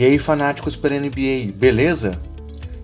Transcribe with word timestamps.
E 0.00 0.04
aí, 0.06 0.18
fanáticos 0.18 0.76
pela 0.76 0.98
NBA, 0.98 1.52
beleza? 1.54 2.18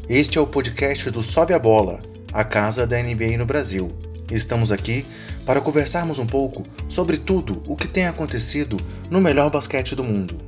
Este 0.07 0.37
é 0.37 0.41
o 0.41 0.47
podcast 0.47 1.11
do 1.11 1.23
Sobe 1.23 1.55
a 1.55 1.59
Bola, 1.59 2.03
a 2.31 2.45
casa 2.45 2.87
da 2.87 3.03
NBA 3.03 3.39
no 3.39 3.47
Brasil. 3.47 3.91
Estamos 4.31 4.71
aqui 4.71 5.03
para 5.47 5.63
conversarmos 5.63 6.19
um 6.19 6.27
pouco 6.27 6.67
sobre 6.91 7.17
tudo 7.17 7.63
o 7.67 7.75
que 7.75 7.89
tem 7.89 8.07
acontecido 8.07 8.77
no 9.09 9.19
melhor 9.19 9.49
basquete 9.49 9.97
do 9.97 10.05
mundo. 10.05 10.39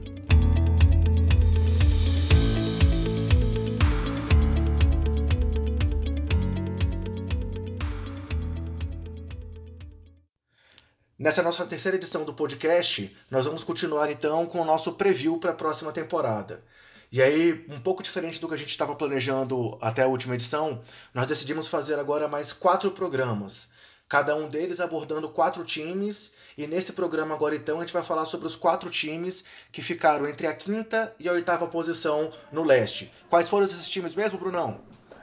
Nessa 11.18 11.42
nossa 11.42 11.66
terceira 11.66 11.96
edição 11.96 12.24
do 12.24 12.32
podcast, 12.32 13.12
nós 13.28 13.44
vamos 13.44 13.64
continuar 13.64 14.08
então 14.08 14.46
com 14.46 14.60
o 14.60 14.64
nosso 14.64 14.92
preview 14.92 15.36
para 15.36 15.50
a 15.50 15.54
próxima 15.54 15.90
temporada. 15.90 16.62
E 17.10 17.20
aí, 17.20 17.66
um 17.68 17.80
pouco 17.80 18.04
diferente 18.04 18.40
do 18.40 18.46
que 18.46 18.54
a 18.54 18.56
gente 18.56 18.68
estava 18.68 18.94
planejando 18.94 19.76
até 19.82 20.04
a 20.04 20.06
última 20.06 20.34
edição, 20.34 20.80
nós 21.12 21.26
decidimos 21.26 21.66
fazer 21.66 21.98
agora 21.98 22.28
mais 22.28 22.52
quatro 22.52 22.92
programas, 22.92 23.68
cada 24.08 24.36
um 24.36 24.48
deles 24.48 24.78
abordando 24.78 25.28
quatro 25.28 25.64
times. 25.64 26.34
E 26.56 26.68
nesse 26.68 26.92
programa 26.92 27.34
agora 27.34 27.56
então 27.56 27.78
a 27.78 27.80
gente 27.80 27.92
vai 27.92 28.04
falar 28.04 28.24
sobre 28.24 28.46
os 28.46 28.54
quatro 28.54 28.88
times 28.88 29.44
que 29.72 29.82
ficaram 29.82 30.24
entre 30.24 30.46
a 30.46 30.54
quinta 30.54 31.12
e 31.18 31.28
a 31.28 31.32
oitava 31.32 31.66
posição 31.66 32.32
no 32.52 32.62
leste. 32.62 33.12
Quais 33.28 33.48
foram 33.48 33.64
esses 33.64 33.88
times 33.88 34.14
mesmo, 34.14 34.38
Brunão? 34.38 34.78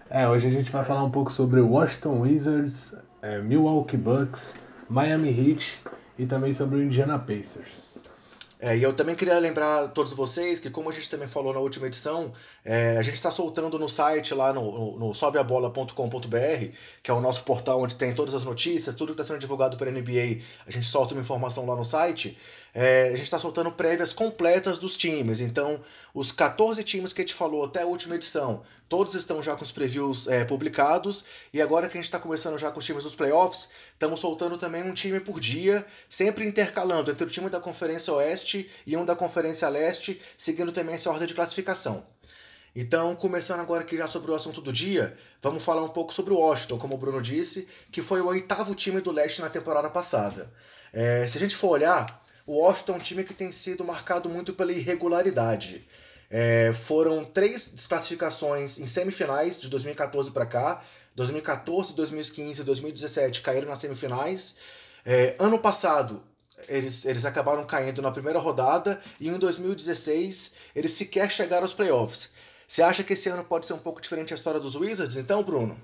É, 0.10 0.28
hoje 0.28 0.48
a 0.48 0.52
gente 0.52 0.70
vai 0.70 0.84
falar 0.84 1.06
um 1.06 1.12
pouco 1.12 1.32
sobre 1.32 1.62
Washington 1.62 2.20
Wizards, 2.20 2.94
é, 3.22 3.40
Milwaukee 3.40 3.96
Bucks, 3.96 4.60
Miami 4.88 5.30
Heat 5.30 5.82
e 6.18 6.26
também 6.26 6.54
sobre 6.54 6.78
o 6.78 6.84
Indiana 6.84 7.20
Pacers. 7.20 7.94
É, 8.58 8.76
e 8.76 8.82
eu 8.82 8.94
também 8.94 9.16
queria 9.16 9.38
lembrar 9.38 9.84
a 9.84 9.88
todos 9.88 10.14
vocês 10.14 10.60
que, 10.60 10.70
como 10.70 10.90
a 10.90 10.92
gente 10.92 11.10
também 11.10 11.28
falou 11.28 11.54
na 11.54 11.60
última 11.60 11.88
edição, 11.88 12.32
é, 12.64 12.98
a 12.98 13.02
gente 13.02 13.16
está 13.16 13.30
soltando 13.30 13.78
no 13.78 13.90
site 13.90 14.34
lá 14.34 14.54
no, 14.54 14.72
no, 14.72 15.00
no 15.00 15.14
sobeabola.com.br, 15.14 16.72
que 17.04 17.12
é 17.12 17.14
o 17.14 17.20
nosso 17.20 17.44
portal 17.44 17.82
onde 17.82 17.96
tem 17.96 18.16
todas 18.16 18.34
as 18.34 18.46
notícias, 18.46 18.96
tudo 18.96 19.14
que 19.14 19.22
está 19.22 19.26
sendo 19.26 19.40
divulgado 19.40 19.76
pela 19.76 19.92
NBA, 19.92 20.42
a 20.66 20.72
gente 20.72 20.86
solta 20.86 21.14
uma 21.14 21.22
informação 21.22 21.66
lá 21.66 21.76
no 21.76 21.84
site. 21.84 22.38
É, 22.78 23.06
a 23.06 23.12
gente 23.12 23.22
está 23.22 23.40
soltando 23.40 23.72
prévias 23.72 24.12
completas 24.12 24.78
dos 24.78 24.98
times. 24.98 25.40
Então, 25.40 25.82
os 26.14 26.34
14 26.34 26.84
times 26.84 27.14
que 27.14 27.22
a 27.22 27.24
gente 27.24 27.34
falou 27.34 27.64
até 27.64 27.84
a 27.84 27.86
última 27.86 28.16
edição, 28.16 28.64
todos 28.90 29.16
estão 29.16 29.42
já 29.42 29.56
com 29.56 29.64
os 29.64 29.72
previews 29.72 30.28
é, 30.28 30.44
publicados. 30.44 31.24
E 31.54 31.62
agora 31.62 31.88
que 31.88 31.98
a 31.98 32.02
gente 32.02 32.10
está 32.10 32.20
começando 32.20 32.58
já 32.58 32.70
com 32.70 32.80
os 32.80 32.86
times 32.86 33.06
dos 33.06 33.16
playoffs, 33.16 33.70
estamos 33.94 34.20
soltando 34.20 34.58
também 34.58 34.84
um 34.84 34.94
time 34.94 35.22
por 35.22 35.40
dia, 35.40 35.86
sempre 36.10 36.46
intercalando 36.46 37.10
entre 37.10 37.26
o 37.26 37.30
time 37.30 37.50
da 37.50 37.62
Conferência 37.62 38.12
Oeste 38.12 38.70
e 38.86 38.98
um 38.98 39.06
da 39.06 39.16
Conferência 39.16 39.70
Leste, 39.70 40.22
seguindo 40.38 40.74
também 40.74 40.96
essa 40.96 41.10
ordem 41.10 41.30
de 41.30 41.34
classificação. 41.34 42.06
Então, 42.76 43.16
começando 43.16 43.62
agora 43.62 43.84
aqui 43.84 43.96
já 43.96 44.06
sobre 44.06 44.32
o 44.32 44.36
assunto 44.36 44.60
do 44.60 44.74
dia, 44.74 45.18
vamos 45.42 45.64
falar 45.64 45.82
um 45.82 45.88
pouco 45.88 46.14
sobre 46.14 46.34
o 46.34 46.38
Washington, 46.40 46.78
como 46.78 46.96
o 46.96 46.98
Bruno 46.98 47.22
disse, 47.22 47.70
que 47.90 48.02
foi 48.02 48.20
o 48.20 48.28
oitavo 48.28 48.76
time 48.76 49.00
do 49.00 49.14
leste 49.14 49.40
na 49.40 49.50
temporada 49.50 49.90
passada. 49.90 50.52
É, 50.92 51.26
se 51.26 51.38
a 51.38 51.40
gente 51.40 51.56
for 51.56 51.70
olhar, 51.70 52.25
o 52.46 52.60
Washington 52.60 52.94
é 52.94 52.96
um 52.96 53.00
time 53.00 53.24
que 53.24 53.34
tem 53.34 53.52
sido 53.52 53.84
marcado 53.84 54.30
muito 54.30 54.54
pela 54.54 54.72
irregularidade. 54.72 55.86
É, 56.30 56.72
foram 56.74 57.24
três 57.24 57.66
desclassificações 57.66 58.78
em 58.78 58.86
semifinais 58.86 59.60
de 59.60 59.70
2014 59.70 60.32
para 60.32 60.46
cá. 60.46 60.84
2014, 61.16 61.96
2015 61.96 62.62
e 62.62 62.64
2017 62.64 63.42
caíram 63.42 63.68
nas 63.68 63.80
semifinais. 63.80 64.56
É, 65.06 65.36
ano 65.40 65.58
passado, 65.58 66.22
eles, 66.68 67.06
eles 67.06 67.26
acabaram 67.26 67.64
caindo 67.66 68.02
na 68.02 68.12
primeira 68.12 68.40
rodada 68.40 69.02
e 69.20 69.30
em 69.30 69.38
2016 69.38 70.54
eles 70.76 70.92
sequer 70.92 71.32
chegaram 71.32 71.64
aos 71.64 71.74
playoffs. 71.74 72.32
Você 72.68 72.82
acha 72.82 73.04
que 73.04 73.14
esse 73.14 73.30
ano 73.30 73.44
pode 73.44 73.66
ser 73.66 73.74
um 73.74 73.80
pouco 73.80 74.02
diferente 74.02 74.34
a 74.34 74.36
história 74.36 74.60
dos 74.60 74.76
Wizards, 74.76 75.18
então, 75.18 75.44
Bruno? 75.44 75.80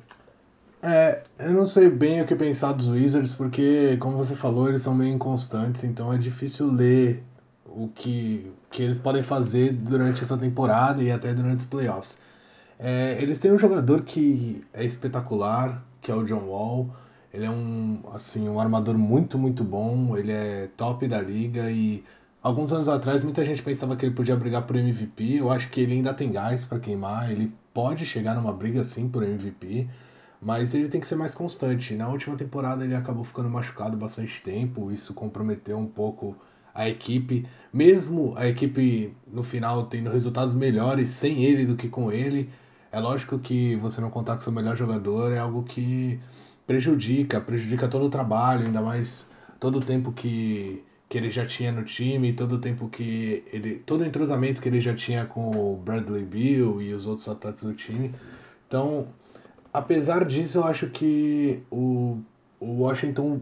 É, 0.83 1.23
eu 1.37 1.51
não 1.51 1.65
sei 1.65 1.89
bem 1.89 2.21
o 2.21 2.25
que 2.25 2.35
pensar 2.35 2.71
dos 2.73 2.87
Wizards, 2.87 3.33
porque, 3.33 3.97
como 3.97 4.17
você 4.17 4.35
falou, 4.35 4.67
eles 4.67 4.81
são 4.81 4.95
meio 4.95 5.13
inconstantes, 5.13 5.83
então 5.83 6.11
é 6.11 6.17
difícil 6.17 6.71
ler 6.71 7.23
o 7.65 7.87
que, 7.87 8.51
que 8.71 8.81
eles 8.81 8.97
podem 8.97 9.21
fazer 9.21 9.73
durante 9.73 10.23
essa 10.23 10.35
temporada 10.37 11.03
e 11.03 11.11
até 11.11 11.33
durante 11.35 11.59
os 11.59 11.65
playoffs. 11.65 12.17
É, 12.79 13.21
eles 13.21 13.37
têm 13.37 13.51
um 13.51 13.59
jogador 13.59 14.01
que 14.01 14.63
é 14.73 14.83
espetacular, 14.83 15.85
que 16.01 16.11
é 16.11 16.15
o 16.15 16.23
John 16.23 16.47
Wall. 16.47 16.89
Ele 17.31 17.45
é 17.45 17.49
um, 17.49 18.01
assim, 18.13 18.49
um 18.49 18.59
armador 18.59 18.97
muito, 18.97 19.37
muito 19.37 19.63
bom, 19.63 20.17
ele 20.17 20.31
é 20.31 20.67
top 20.75 21.07
da 21.07 21.21
liga 21.21 21.71
e 21.71 22.03
alguns 22.41 22.73
anos 22.73 22.89
atrás 22.89 23.21
muita 23.23 23.45
gente 23.45 23.61
pensava 23.61 23.95
que 23.95 24.05
ele 24.05 24.15
podia 24.15 24.35
brigar 24.35 24.63
por 24.63 24.75
MVP. 24.75 25.35
Eu 25.37 25.51
acho 25.51 25.69
que 25.69 25.79
ele 25.81 25.93
ainda 25.93 26.13
tem 26.13 26.31
gás 26.31 26.65
para 26.65 26.79
queimar, 26.79 27.31
ele 27.31 27.53
pode 27.73 28.05
chegar 28.05 28.35
numa 28.35 28.51
briga 28.51 28.83
sim 28.83 29.07
por 29.07 29.23
MVP 29.23 29.87
mas 30.41 30.73
ele 30.73 30.87
tem 30.89 30.99
que 30.99 31.07
ser 31.07 31.15
mais 31.15 31.35
constante. 31.35 31.93
Na 31.93 32.09
última 32.09 32.35
temporada 32.35 32.83
ele 32.83 32.95
acabou 32.95 33.23
ficando 33.23 33.49
machucado 33.49 33.95
bastante 33.95 34.41
tempo, 34.41 34.91
isso 34.91 35.13
comprometeu 35.13 35.77
um 35.77 35.87
pouco 35.87 36.35
a 36.73 36.89
equipe, 36.89 37.45
mesmo 37.71 38.33
a 38.37 38.47
equipe 38.47 39.13
no 39.27 39.43
final 39.43 39.83
tendo 39.83 40.09
resultados 40.09 40.53
melhores 40.53 41.09
sem 41.09 41.43
ele 41.43 41.65
do 41.65 41.75
que 41.75 41.87
com 41.87 42.11
ele. 42.11 42.49
É 42.91 42.99
lógico 42.99 43.37
que 43.39 43.75
você 43.75 44.01
não 44.01 44.09
contar 44.09 44.35
com 44.35 44.41
seu 44.41 44.51
melhor 44.51 44.75
jogador 44.75 45.31
é 45.31 45.37
algo 45.37 45.63
que 45.63 46.19
prejudica, 46.65 47.39
prejudica 47.39 47.87
todo 47.87 48.05
o 48.05 48.09
trabalho, 48.09 48.65
ainda 48.65 48.81
mais 48.81 49.29
todo 49.59 49.77
o 49.77 49.81
tempo 49.81 50.11
que, 50.11 50.83
que 51.07 51.17
ele 51.17 51.29
já 51.29 51.45
tinha 51.45 51.71
no 51.71 51.83
time, 51.83 52.33
todo 52.33 52.53
o 52.53 52.57
tempo 52.59 52.89
que 52.89 53.43
ele. 53.51 53.75
todo 53.75 54.01
o 54.01 54.05
entrosamento 54.05 54.61
que 54.61 54.67
ele 54.69 54.81
já 54.81 54.95
tinha 54.95 55.25
com 55.25 55.51
o 55.51 55.77
Bradley 55.77 56.25
Bill 56.25 56.81
e 56.81 56.93
os 56.93 57.05
outros 57.05 57.27
atletas 57.27 57.63
do 57.63 57.73
time. 57.73 58.13
Então, 58.67 59.07
apesar 59.73 60.25
disso, 60.25 60.59
eu 60.59 60.63
acho 60.63 60.87
que 60.87 61.63
o, 61.71 62.17
o 62.59 62.81
Washington 62.81 63.41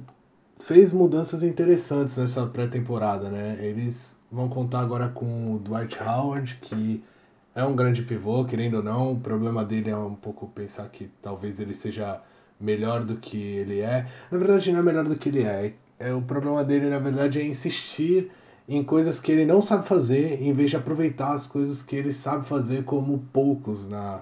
fez 0.60 0.92
mudanças 0.92 1.42
interessantes 1.44 2.18
nessa 2.18 2.46
pré-temporada, 2.46 3.30
né? 3.30 3.58
Eles 3.62 4.18
vão 4.32 4.50
contar 4.50 4.82
agora 4.82 5.10
com 5.10 5.56
o 5.56 5.60
Dwight 5.60 5.98
Howard, 6.02 6.58
que 6.62 7.04
é 7.56 7.64
um 7.64 7.76
grande 7.76 8.04
pivô, 8.04 8.46
querendo 8.46 8.76
ou 8.76 8.84
não. 8.84 9.14
O 9.14 9.20
problema 9.20 9.64
dele 9.64 9.90
é 9.90 9.98
um 9.98 10.16
pouco 10.16 10.48
pensar 10.48 10.88
que 10.90 11.10
talvez 11.22 11.60
ele 11.60 11.74
seja 11.74 12.22
melhor 12.60 13.04
do 13.04 13.16
que 13.16 13.38
ele 13.38 13.80
é. 13.80 14.08
Na 14.30 14.38
verdade, 14.38 14.72
não 14.72 14.80
é 14.80 14.84
melhor 14.84 15.06
do 15.06 15.16
que 15.16 15.30
ele 15.30 15.44
é. 15.44 15.74
é 15.98 16.14
o 16.14 16.22
problema 16.22 16.64
dele, 16.64 16.90
na 16.90 17.00
verdade, 17.00 17.40
é 17.40 17.46
insistir 17.46 18.32
em 18.68 18.84
coisas 18.84 19.20
que 19.20 19.32
ele 19.32 19.46
não 19.46 19.62
sabe 19.62 19.88
fazer, 19.88 20.42
em 20.42 20.54
vez 20.54 20.70
de 20.70 20.76
aproveitar 20.76 21.34
as 21.34 21.48
coisas 21.48 21.82
que 21.82 21.96
ele 21.96 22.14
sabe 22.14 22.46
fazer 22.46 22.84
como 22.84 23.18
poucos 23.34 23.88
na, 23.88 24.22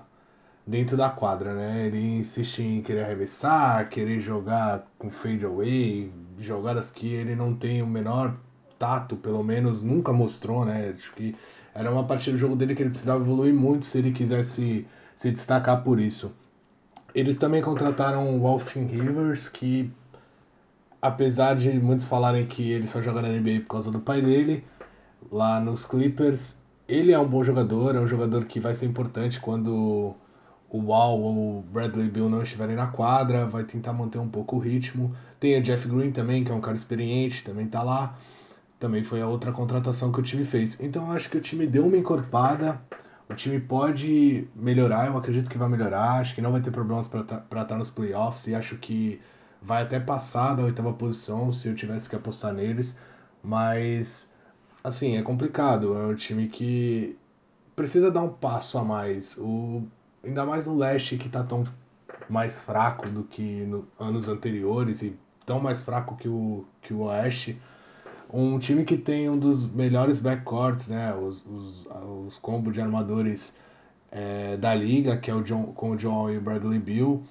dentro 0.68 0.98
da 0.98 1.10
quadra, 1.10 1.54
né? 1.54 1.88
Ele 1.88 2.18
insiste 2.18 2.62
em 2.62 2.82
querer 2.82 3.06
arremessar, 3.06 3.90
querer 3.90 4.20
jogar 4.20 4.86
com 5.00 5.10
fade 5.10 5.46
away, 5.46 6.12
jogadas 6.38 6.92
que 6.92 7.08
ele 7.08 7.36
não 7.36 7.56
tem 7.56 7.82
o 7.82 7.88
menor 7.88 8.36
tato, 8.78 9.16
pelo 9.16 9.42
menos 9.42 9.82
nunca 9.82 10.12
mostrou, 10.12 10.66
né? 10.66 10.94
Acho 10.94 11.14
que 11.14 11.34
era 11.74 11.90
uma 11.90 12.04
parte 12.04 12.30
do 12.30 12.38
jogo 12.38 12.56
dele 12.56 12.76
que 12.76 12.84
ele 12.84 12.90
precisava 12.90 13.24
evoluir 13.24 13.54
muito 13.54 13.86
se 13.86 13.98
ele 13.98 14.12
quisesse 14.12 14.86
se 15.16 15.32
destacar 15.32 15.84
por 15.84 16.00
isso. 16.00 16.36
Eles 17.16 17.38
também 17.38 17.62
contrataram 17.62 18.38
o 18.40 18.46
Austin 18.46 18.86
Rivers, 18.86 19.48
que 19.48 19.92
apesar 21.02 21.56
de 21.56 21.72
muitos 21.80 22.06
falarem 22.06 22.46
que 22.46 22.72
ele 22.72 22.86
só 22.86 23.02
joga 23.02 23.22
na 23.22 23.30
NBA 23.30 23.62
por 23.62 23.70
causa 23.70 23.90
do 23.90 24.00
pai 24.00 24.22
dele, 24.22 24.64
lá 25.32 25.60
nos 25.60 25.86
Clippers, 25.86 26.58
ele 26.88 27.12
é 27.12 27.20
um 27.20 27.28
bom 27.28 27.44
jogador, 27.44 27.96
é 27.96 28.00
um 28.00 28.08
jogador 28.08 28.46
que 28.46 28.60
vai 28.60 28.76
ser 28.76 28.86
importante 28.86 29.40
quando 29.40 30.14
o 30.70 30.80
Wall 30.80 31.22
ou 31.22 31.60
o 31.60 31.62
Bradley 31.62 32.10
Bill 32.10 32.30
não 32.30 32.44
estiverem 32.44 32.76
na 32.76 32.88
quadra, 32.88 33.46
vai 33.46 33.64
tentar 33.64 33.94
manter 33.94 34.18
um 34.18 34.28
pouco 34.28 34.58
o 34.58 34.60
ritmo. 34.60 35.16
Tem 35.40 35.58
o 35.58 35.64
Jeff 35.64 35.88
Green 35.88 36.12
também, 36.12 36.44
que 36.44 36.52
é 36.52 36.56
um 36.56 36.62
cara 36.62 36.76
experiente, 36.76 37.44
também 37.44 37.68
tá 37.68 37.82
lá. 37.84 38.18
Também 38.80 39.04
foi 39.04 39.22
a 39.22 39.28
outra 39.28 39.52
contratação 39.52 40.12
que 40.12 40.20
o 40.20 40.24
time 40.24 40.44
fez. 40.44 40.80
Então 40.80 41.12
acho 41.12 41.30
que 41.30 41.38
o 41.38 41.42
time 41.42 41.66
deu 41.66 41.86
uma 41.86 41.98
encorpada. 41.98 42.82
O 43.30 43.34
time 43.34 43.60
pode 43.60 44.48
melhorar, 44.56 45.08
eu 45.08 45.18
acredito 45.18 45.50
que 45.50 45.58
vai 45.58 45.70
melhorar. 45.70 46.20
Acho 46.20 46.36
que 46.36 46.42
não 46.42 46.52
vai 46.52 46.62
ter 46.62 46.72
problemas 46.72 47.08
para 47.08 47.22
estar 47.22 47.40
tá, 47.40 47.66
tá 47.66 47.76
nos 47.78 47.90
playoffs 47.90 48.48
e 48.48 48.56
acho 48.56 48.78
que 48.78 49.20
vai 49.62 49.84
até 49.84 50.00
passar 50.00 50.54
da 50.54 50.64
oitava 50.64 50.94
posição 50.94 51.52
se 51.52 51.68
eu 51.68 51.76
tivesse 51.76 52.10
que 52.10 52.16
apostar 52.16 52.54
neles. 52.54 52.98
Mas, 53.42 54.32
assim, 54.84 55.18
é 55.18 55.22
complicado. 55.22 55.96
É 55.96 56.08
um 56.08 56.16
time 56.16 56.48
que 56.48 57.18
precisa 57.76 58.12
dar 58.12 58.22
um 58.22 58.30
passo 58.30 58.78
a 58.78 58.84
mais. 58.84 59.38
O 59.38 59.84
ainda 60.28 60.46
mais 60.46 60.68
no 60.68 60.78
leste 60.78 61.18
que 61.18 61.28
está 61.28 61.44
tão 61.44 61.64
mais 62.30 62.62
fraco 62.62 63.08
do 63.08 63.24
que 63.24 63.64
no 63.66 63.88
anos 64.00 64.28
anteriores 64.28 65.02
e 65.02 65.18
tão 65.46 65.60
mais 65.60 65.82
fraco 65.82 66.18
que 66.18 66.28
o, 66.28 66.66
que 66.82 66.94
o 66.94 67.02
oeste. 67.04 67.60
Um 68.32 68.60
time 68.60 68.84
que 68.84 68.98
tem 68.98 69.30
um 69.30 69.38
dos 69.38 69.66
melhores 69.72 70.20
backcourts, 70.20 70.90
né, 70.90 71.16
os, 71.16 71.46
os, 71.46 71.88
os 72.26 72.38
combos 72.38 72.74
de 72.74 72.82
armadores 72.82 73.56
é, 74.12 74.58
da 74.58 74.76
liga, 74.76 75.16
que 75.16 75.32
é 75.32 75.34
o 75.34 75.42
John, 75.42 75.72
com 75.74 75.92
o 75.92 75.96
John 75.96 76.30
e 76.30 76.38
o 76.38 76.42
Bradley 76.42 76.80
Bill. 76.80 77.24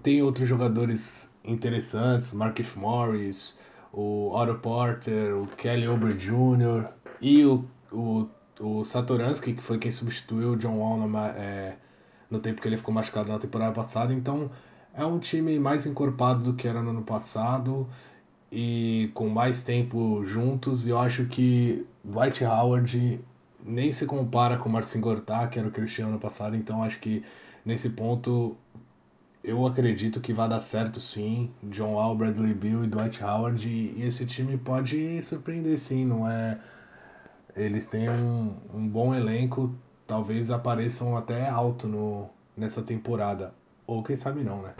Tem 0.00 0.22
outros 0.22 0.48
jogadores 0.48 1.34
interessantes, 1.44 2.32
Markif 2.32 2.78
Morris, 2.78 3.58
o 3.92 4.30
Otto 4.32 4.54
Porter, 4.60 5.36
o 5.36 5.46
Kelly 5.48 5.88
Oubre 5.88 6.14
Jr. 6.14 6.88
e 7.20 7.44
o, 7.44 7.64
o 7.90 8.28
o 8.62 8.84
Satoransky, 8.84 9.54
que 9.54 9.62
foi 9.62 9.78
quem 9.78 9.90
substituiu 9.90 10.52
o 10.52 10.56
John 10.56 10.78
Wall 10.78 10.98
no, 10.98 11.18
é, 11.18 11.76
no 12.32 12.40
tempo 12.40 12.62
que 12.62 12.66
ele 12.66 12.78
ficou 12.78 12.94
machucado 12.94 13.30
na 13.30 13.38
temporada 13.38 13.72
passada. 13.72 14.12
Então 14.12 14.50
é 14.94 15.04
um 15.04 15.18
time 15.18 15.58
mais 15.58 15.86
encorpado 15.86 16.42
do 16.42 16.54
que 16.54 16.66
era 16.66 16.82
no 16.82 16.90
ano 16.90 17.02
passado 17.02 17.86
e 18.50 19.10
com 19.14 19.28
mais 19.28 19.62
tempo 19.62 20.24
juntos. 20.24 20.86
E 20.86 20.90
eu 20.90 20.98
acho 20.98 21.26
que 21.26 21.86
Dwight 22.02 22.42
Howard 22.44 23.20
nem 23.64 23.92
se 23.92 24.06
compara 24.06 24.56
com 24.56 24.68
o 24.68 24.72
Marcin 24.72 25.00
Gortat, 25.00 25.50
que 25.50 25.58
era 25.58 25.68
o 25.68 25.70
Cristiano 25.70 26.12
ano 26.12 26.18
passado. 26.18 26.56
Então 26.56 26.82
acho 26.82 26.98
que 26.98 27.22
nesse 27.64 27.90
ponto 27.90 28.56
eu 29.44 29.66
acredito 29.66 30.20
que 30.20 30.32
vai 30.32 30.48
dar 30.48 30.60
certo 30.60 31.00
sim. 31.00 31.50
John 31.64 31.94
Wall, 31.94 32.16
Bradley 32.16 32.54
Bill 32.54 32.84
e 32.84 32.86
Dwight 32.86 33.22
Howard. 33.22 33.68
E 33.68 34.02
esse 34.02 34.24
time 34.24 34.56
pode 34.56 35.22
surpreender 35.22 35.76
sim, 35.78 36.06
não 36.06 36.26
é? 36.26 36.58
Eles 37.54 37.84
têm 37.84 38.08
um, 38.08 38.54
um 38.72 38.88
bom 38.88 39.14
elenco, 39.14 39.74
talvez 40.06 40.50
apareçam 40.50 41.16
até 41.16 41.48
alto 41.48 41.86
no, 41.86 42.28
nessa 42.56 42.82
temporada. 42.82 43.54
Ou 43.86 44.02
quem 44.02 44.16
sabe 44.16 44.42
não, 44.42 44.62
né? 44.62 44.74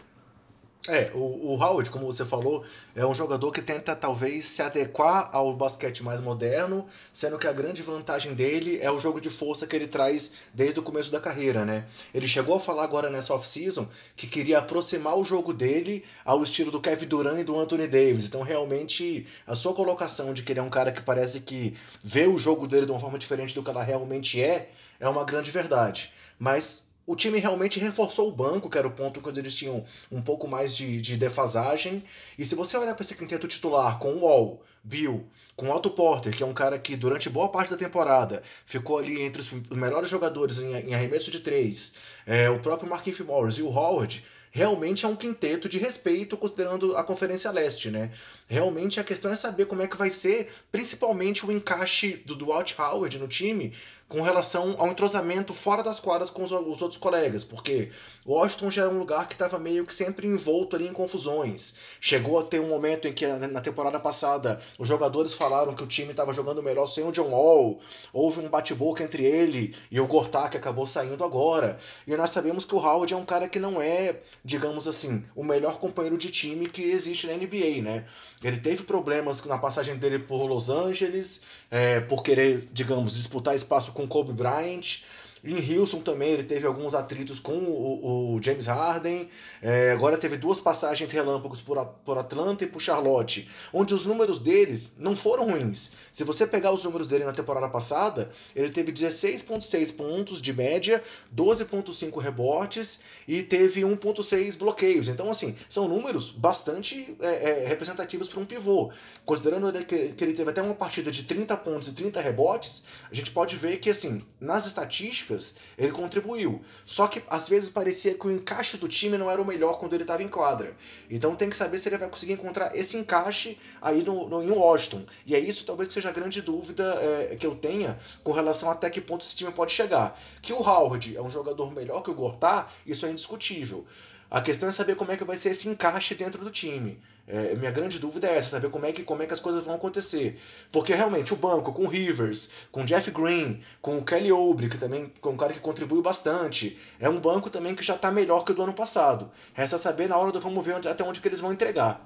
É, 0.89 1.13
o, 1.15 1.53
o 1.53 1.63
Howard, 1.63 1.89
como 1.91 2.07
você 2.07 2.25
falou, 2.25 2.65
é 2.97 3.07
um 3.07 3.15
jogador 3.15 3.53
que 3.53 3.63
tenta 3.63 3.95
talvez 3.95 4.45
se 4.47 4.63
adequar 4.63 5.31
ao 5.33 5.55
basquete 5.55 6.03
mais 6.03 6.21
moderno, 6.21 6.87
sendo 7.13 7.39
que 7.39 7.47
a 7.47 7.53
grande 7.53 7.83
vantagem 7.83 8.35
dele 8.35 8.81
é 8.81 8.91
o 8.91 8.99
jogo 8.99 9.21
de 9.21 9.31
força 9.31 9.65
que 9.65 9.77
ele 9.77 9.87
traz 9.87 10.33
desde 10.53 10.81
o 10.81 10.83
começo 10.83 11.13
da 11.13 11.21
carreira, 11.21 11.65
né? 11.65 11.85
Ele 12.13 12.27
chegou 12.27 12.57
a 12.57 12.61
falar 12.61 12.83
agora 12.83 13.09
nessa 13.09 13.33
off-season 13.33 13.87
que 14.17 14.27
queria 14.27 14.59
aproximar 14.59 15.17
o 15.17 15.25
jogo 15.25 15.53
dele 15.53 16.05
ao 16.25 16.43
estilo 16.43 16.73
do 16.73 16.81
Kevin 16.81 17.07
Durant 17.07 17.39
e 17.39 17.45
do 17.45 17.57
Anthony 17.61 17.87
Davis. 17.87 18.27
Então, 18.27 18.43
realmente, 18.43 19.25
a 19.47 19.55
sua 19.55 19.75
colocação 19.75 20.35
de 20.35 20.43
que 20.43 20.53
ele 20.53 20.59
é 20.59 20.65
um 20.65 20.71
cara 20.71 20.91
que 20.91 21.01
parece 21.01 21.39
que 21.39 21.77
vê 22.03 22.27
o 22.27 22.37
jogo 22.37 22.67
dele 22.67 22.87
de 22.87 22.93
uma 22.93 23.01
forma 23.01 23.19
diferente 23.19 23.55
do 23.55 23.63
que 23.63 23.71
ela 23.71 23.85
realmente 23.85 24.43
é, 24.43 24.69
é 25.03 25.09
uma 25.09 25.25
grande 25.25 25.51
verdade. 25.51 26.13
Mas 26.39 26.87
o 27.05 27.17
time 27.17 27.41
realmente 27.41 27.81
reforçou 27.81 28.29
o 28.29 28.33
banco, 28.33 28.71
que 28.71 28.79
era 28.79 28.87
o 28.87 28.93
ponto 28.93 29.21
quando 29.21 29.39
eles 29.39 29.57
tinham 29.57 29.85
um 30.11 30.23
pouco 30.23 30.47
mais 30.47 30.77
de, 30.77 31.01
de 31.01 31.17
defasagem. 31.17 32.05
E 32.39 32.45
se 32.45 32.55
você 32.55 32.77
olhar 32.77 32.95
para 32.95 33.03
esse 33.03 33.17
quinteto 33.17 33.49
titular 33.49 33.99
com 33.99 34.13
o 34.13 34.21
Wall, 34.21 34.63
Bill, 34.85 35.27
com 35.57 35.69
o 35.69 35.75
Otto 35.75 35.91
Porter, 35.91 36.35
que 36.35 36.43
é 36.43 36.47
um 36.47 36.55
cara 36.55 36.79
que 36.79 36.95
durante 36.95 37.29
boa 37.29 37.49
parte 37.49 37.73
da 37.73 37.77
temporada 37.77 38.45
ficou 38.65 38.99
ali 38.99 39.21
entre 39.21 39.43
os 39.43 39.51
melhores 39.71 40.09
jogadores 40.09 40.59
em, 40.59 40.73
em 40.73 40.95
arremesso 40.95 41.31
de 41.33 41.41
três, 41.41 41.95
é, 42.25 42.49
o 42.49 42.61
próprio 42.61 42.89
Marquinhos 42.89 43.21
Morris 43.21 43.59
e 43.59 43.63
o 43.63 43.69
Howard, 43.69 44.25
realmente 44.53 45.07
é 45.07 45.09
um 45.09 45.17
quinteto 45.17 45.67
de 45.67 45.79
respeito 45.79 46.37
considerando 46.37 46.95
a 46.95 47.03
Conferência 47.03 47.51
Leste, 47.51 47.91
né? 47.91 48.13
Realmente 48.47 49.01
a 49.01 49.05
questão 49.05 49.33
é 49.33 49.35
saber 49.35 49.65
como 49.65 49.81
é 49.81 49.87
que 49.87 49.97
vai 49.97 50.11
ser, 50.11 50.53
principalmente 50.71 51.45
o 51.47 51.51
encaixe 51.51 52.23
do 52.27 52.37
Dwight 52.37 52.77
Howard 52.79 53.19
no 53.19 53.27
time, 53.27 53.73
com 54.13 54.21
relação 54.21 54.77
ao 54.79 54.89
entrosamento 54.89 55.55
fora 55.55 55.83
das 55.83 55.99
quadras 55.99 56.29
com 56.29 56.45
os, 56.45 56.53
os 56.53 56.83
outros 56.83 56.99
colegas, 56.99 57.45
porque 57.45 57.91
Washington 58.27 58.71
já 58.71 58.83
é 58.83 58.89
um 58.89 58.99
lugar 58.99 59.27
que 59.27 59.33
estava 59.33 59.59
meio 59.59 59.87
que 59.87 59.95
sempre 59.95 60.27
envolto 60.27 60.77
ali 60.77 60.87
em 60.87 60.93
confusões. 60.93 61.77
Chegou 61.99 62.39
a 62.39 62.43
ter 62.43 62.61
um 62.61 62.69
momento 62.69 63.09
em 63.09 63.13
que 63.15 63.27
na 63.27 63.63
temporada 63.63 63.99
passada 63.99 64.61
os 64.79 64.87
jogadores 64.87 65.33
falaram 65.33 65.75
que 65.75 65.83
o 65.83 65.87
time 65.87 66.11
estava 66.11 66.35
jogando 66.35 66.63
melhor 66.63 66.85
sem 66.85 67.05
o 67.05 67.11
John 67.11 67.31
Wall, 67.31 67.81
houve 68.13 68.41
um 68.41 68.51
bate-boca 68.51 69.03
entre 69.03 69.25
ele 69.25 69.75
e 69.91 69.99
o 69.99 70.07
Gortat 70.07 70.51
que 70.51 70.59
acabou 70.59 70.85
saindo 70.85 71.25
agora. 71.25 71.79
E 72.07 72.15
nós 72.15 72.29
sabemos 72.29 72.67
que 72.67 72.75
o 72.75 72.79
Howard 72.79 73.15
é 73.15 73.17
um 73.17 73.25
cara 73.25 73.49
que 73.49 73.59
não 73.59 73.81
é, 73.81 74.21
digamos 74.45 74.87
assim, 74.87 75.25
o 75.35 75.43
melhor 75.43 75.79
companheiro 75.79 76.19
de 76.19 76.31
time 76.31 76.69
que 76.69 76.83
existe 76.83 77.27
na 77.27 77.33
NBA, 77.33 77.81
né? 77.81 78.05
Ele 78.45 78.61
teve 78.61 78.83
problemas 78.83 79.43
na 79.45 79.57
passagem 79.57 79.97
dele 79.97 80.19
por 80.19 80.45
Los 80.45 80.69
Angeles, 80.69 81.41
é, 81.71 82.01
por 82.01 82.23
querer, 82.23 82.59
digamos, 82.71 83.15
disputar 83.15 83.55
espaço 83.55 83.93
com 83.93 84.02
com 84.03 84.09
Kobe 84.09 84.33
Bryant. 84.33 85.03
Em 85.45 85.77
Houston 85.77 86.01
também 86.01 86.31
ele 86.31 86.45
teve 86.45 86.67
alguns 86.67 86.95
atritos 86.95 87.41
com 87.41 87.53
o, 87.53 88.37
o 88.37 88.43
James 88.43 88.67
Harden. 88.67 89.29
É, 89.61 89.91
agora 89.91 90.17
teve 90.17 90.37
duas 90.37 90.61
passagens 90.61 91.11
relâmpagos 91.11 91.61
por, 91.61 91.85
por 92.05 92.17
Atlanta 92.17 92.63
e 92.65 92.67
por 92.67 92.81
Charlotte, 92.81 93.49
onde 93.73 93.93
os 93.93 94.07
números 94.07 94.39
deles 94.39 94.95
não 94.99 95.17
foram 95.17 95.51
ruins. 95.51 95.93
Se 96.13 96.23
você 96.23 96.47
pegar 96.47 96.71
os 96.71 96.85
números 96.85 97.09
dele 97.09 97.25
na 97.25 97.33
temporada 97.33 97.69
passada, 97.69 98.31
ele 98.55 98.71
teve 98.71 98.93
16,6 98.93 99.97
pontos 99.97 100.41
de 100.41 100.53
média, 100.53 101.03
12,5 101.35 102.21
rebotes 102.21 103.01
e 103.27 103.43
teve 103.43 103.81
1,6 103.83 104.57
bloqueios. 104.57 105.09
Então, 105.09 105.29
assim, 105.29 105.57
são 105.69 105.89
números 105.89 106.31
bastante 106.31 107.17
é, 107.21 107.63
é, 107.63 107.67
representativos 107.67 108.29
para 108.29 108.41
um 108.41 108.47
pivô. 108.47 108.93
Considerando 109.25 109.73
que, 109.85 110.09
que 110.13 110.25
ele 110.25 110.35
teve 110.35 110.51
até 110.51 110.63
uma 110.63 110.75
partida 110.75 111.11
de 111.11 111.25
30 111.25 111.57
pontos 111.57 111.89
e 111.89 111.93
30 111.93 112.21
rebotes, 112.21 112.85
a 113.11 113.15
gente 113.15 113.31
pode 113.31 113.57
ver 113.57 113.79
que, 113.79 113.91
assim, 113.91 114.23
nas 114.41 114.67
estatísticas, 114.67 115.32
ele 115.77 115.93
contribuiu. 115.93 116.63
Só 116.85 117.07
que 117.07 117.23
às 117.29 117.49
vezes 117.49 117.69
parecia 117.71 118.15
que 118.15 118.27
o 118.27 118.31
encaixe 118.31 118.77
do 118.77 118.89
time 118.89 119.17
não 119.17 119.31
era 119.31 119.41
o 119.41 119.45
melhor 119.45 119.79
quando 119.79 119.93
ele 119.95 120.05
estava 120.05 120.23
em 120.23 120.29
quadra. 120.29 120.77
Então 121.11 121.35
tem 121.35 121.49
que 121.49 121.57
saber 121.57 121.79
se 121.79 121.89
ele 121.89 121.99
vai 121.99 122.09
conseguir 122.09 122.33
encontrar 122.33 122.75
esse 122.77 122.97
encaixe 122.97 123.59
aí 123.81 124.03
no, 124.03 124.29
no, 124.29 124.43
em 124.43 124.51
Washington. 124.51 125.05
E 125.27 125.35
é 125.35 125.39
isso 125.39 125.65
talvez 125.65 125.93
seja 125.93 126.09
a 126.09 126.13
grande 126.13 126.41
dúvida 126.43 126.85
é, 127.01 127.37
que 127.37 127.47
eu 127.47 127.55
tenha 127.55 127.99
com 128.23 128.33
relação 128.33 128.71
até 128.71 128.91
que 128.91 129.01
ponto 129.01 129.25
esse 129.25 129.37
time 129.37 129.53
pode 129.53 129.73
chegar. 129.73 130.19
Que 130.41 130.53
o 130.53 130.61
Howard 130.61 131.17
é 131.17 131.23
um 131.23 131.31
jogador 131.31 131.73
melhor 131.73 132.03
que 132.03 132.11
o 132.11 132.15
Gortat, 132.15 132.69
isso 132.87 133.07
é 133.07 133.11
indiscutível. 133.11 133.87
A 134.33 134.41
questão 134.41 134.67
é 134.67 134.73
saber 134.73 134.97
como 134.97 135.13
é 135.13 135.17
que 135.19 135.25
vai 135.25 135.37
ser 135.37 135.51
esse 135.51 135.69
encaixe 135.69 136.15
dentro 136.15 136.43
do 136.43 136.51
time. 136.51 136.99
É, 137.29 137.55
minha 137.55 137.71
grande 137.71 137.99
dúvida 137.99 138.29
é 138.29 138.39
essa, 138.39 138.49
saber 138.49 138.71
como 138.71 138.87
é, 138.87 138.91
que, 138.91 139.03
como 139.03 139.23
é 139.23 139.27
que 139.27 139.35
as 139.35 139.41
coisas 139.41 139.63
vão 139.63 139.75
acontecer. 139.75 140.41
Porque 140.73 140.95
realmente 140.95 141.35
o 141.35 141.37
banco, 141.37 141.71
com 141.71 141.85
o 141.85 141.87
Rivers, 141.87 142.49
com 142.71 142.81
o 142.81 142.85
Jeff 142.87 143.11
Green, 143.11 143.61
com 143.83 143.99
o 143.99 144.03
Kelly 144.03 144.33
Oubre, 144.33 144.71
que 144.71 144.79
também 144.79 145.13
é 145.23 145.29
um 145.29 145.37
cara 145.37 145.53
que 145.53 145.61
contribuiu 145.61 146.01
bastante, 146.01 146.81
é 146.99 147.11
um 147.11 147.21
banco 147.21 147.51
também 147.51 147.75
que 147.75 147.83
já 147.85 147.95
está 147.95 148.11
melhor 148.11 148.43
que 148.43 148.53
o 148.53 148.55
do 148.55 148.63
ano 148.63 148.73
passado. 148.73 149.31
Resta 149.53 149.77
saber 149.77 150.09
na 150.09 150.17
hora 150.17 150.33
do 150.33 150.41
vamos 150.41 150.65
ver 150.65 150.77
até 150.89 151.05
onde 151.05 151.21
que 151.21 151.29
eles 151.29 151.41
vão 151.41 151.53
entregar. 151.53 152.01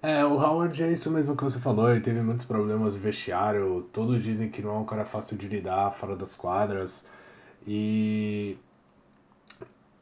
É, 0.00 0.24
o 0.24 0.40
Howard 0.40 0.82
é 0.82 0.90
isso 0.90 1.10
mesmo 1.10 1.36
que 1.36 1.44
você 1.44 1.58
falou, 1.58 1.90
ele 1.90 2.00
teve 2.00 2.22
muitos 2.22 2.46
problemas 2.46 2.94
de 2.94 2.98
vestiário, 2.98 3.86
todos 3.92 4.22
dizem 4.22 4.48
que 4.48 4.62
não 4.62 4.76
é 4.76 4.78
um 4.78 4.86
cara 4.86 5.04
fácil 5.04 5.36
de 5.36 5.46
lidar 5.46 5.92
fora 5.92 6.16
das 6.16 6.34
quadras. 6.34 7.04
E 7.66 8.56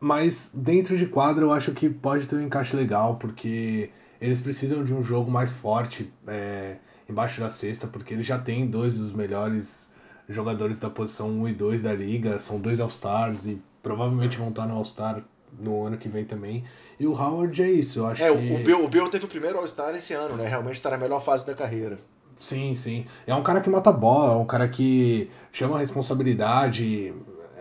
mas 0.00 0.50
dentro 0.54 0.96
de 0.96 1.06
quadra 1.06 1.44
eu 1.44 1.52
acho 1.52 1.72
que 1.72 1.88
pode 1.90 2.26
ter 2.26 2.36
um 2.36 2.40
encaixe 2.42 2.74
legal, 2.74 3.16
porque 3.16 3.90
eles 4.20 4.40
precisam 4.40 4.82
de 4.82 4.94
um 4.94 5.02
jogo 5.02 5.30
mais 5.30 5.52
forte 5.52 6.10
é, 6.26 6.76
embaixo 7.08 7.40
da 7.40 7.50
cesta, 7.50 7.86
porque 7.86 8.14
eles 8.14 8.26
já 8.26 8.38
têm 8.38 8.66
dois 8.66 8.96
dos 8.96 9.12
melhores 9.12 9.90
jogadores 10.28 10.78
da 10.78 10.88
posição 10.88 11.28
1 11.28 11.48
e 11.48 11.52
2 11.52 11.82
da 11.82 11.92
liga, 11.92 12.38
são 12.38 12.58
dois 12.60 12.80
All-Stars 12.80 13.46
e 13.46 13.60
provavelmente 13.82 14.38
vão 14.38 14.48
estar 14.48 14.66
no 14.66 14.74
All-Star 14.74 15.22
no 15.58 15.84
ano 15.84 15.98
que 15.98 16.08
vem 16.08 16.24
também. 16.24 16.64
E 16.98 17.06
o 17.06 17.12
Howard 17.12 17.60
é 17.60 17.70
isso, 17.70 18.00
eu 18.00 18.06
acho 18.06 18.22
é, 18.22 18.30
que... 18.30 18.54
o 18.54 18.58
Bill, 18.58 18.84
o 18.84 18.88
Bill 18.88 19.08
teve 19.08 19.24
o 19.24 19.28
primeiro 19.28 19.58
All-Star 19.58 19.94
esse 19.94 20.14
ano, 20.14 20.36
né? 20.36 20.48
Realmente 20.48 20.74
está 20.74 20.90
na 20.90 20.98
melhor 20.98 21.20
fase 21.20 21.44
da 21.44 21.54
carreira. 21.54 21.98
Sim, 22.38 22.74
sim. 22.74 23.06
É 23.26 23.34
um 23.34 23.42
cara 23.42 23.60
que 23.60 23.68
mata 23.68 23.92
bola, 23.92 24.32
é 24.32 24.36
um 24.36 24.46
cara 24.46 24.66
que 24.66 25.28
chama 25.52 25.76
a 25.76 25.78
responsabilidade, 25.78 27.12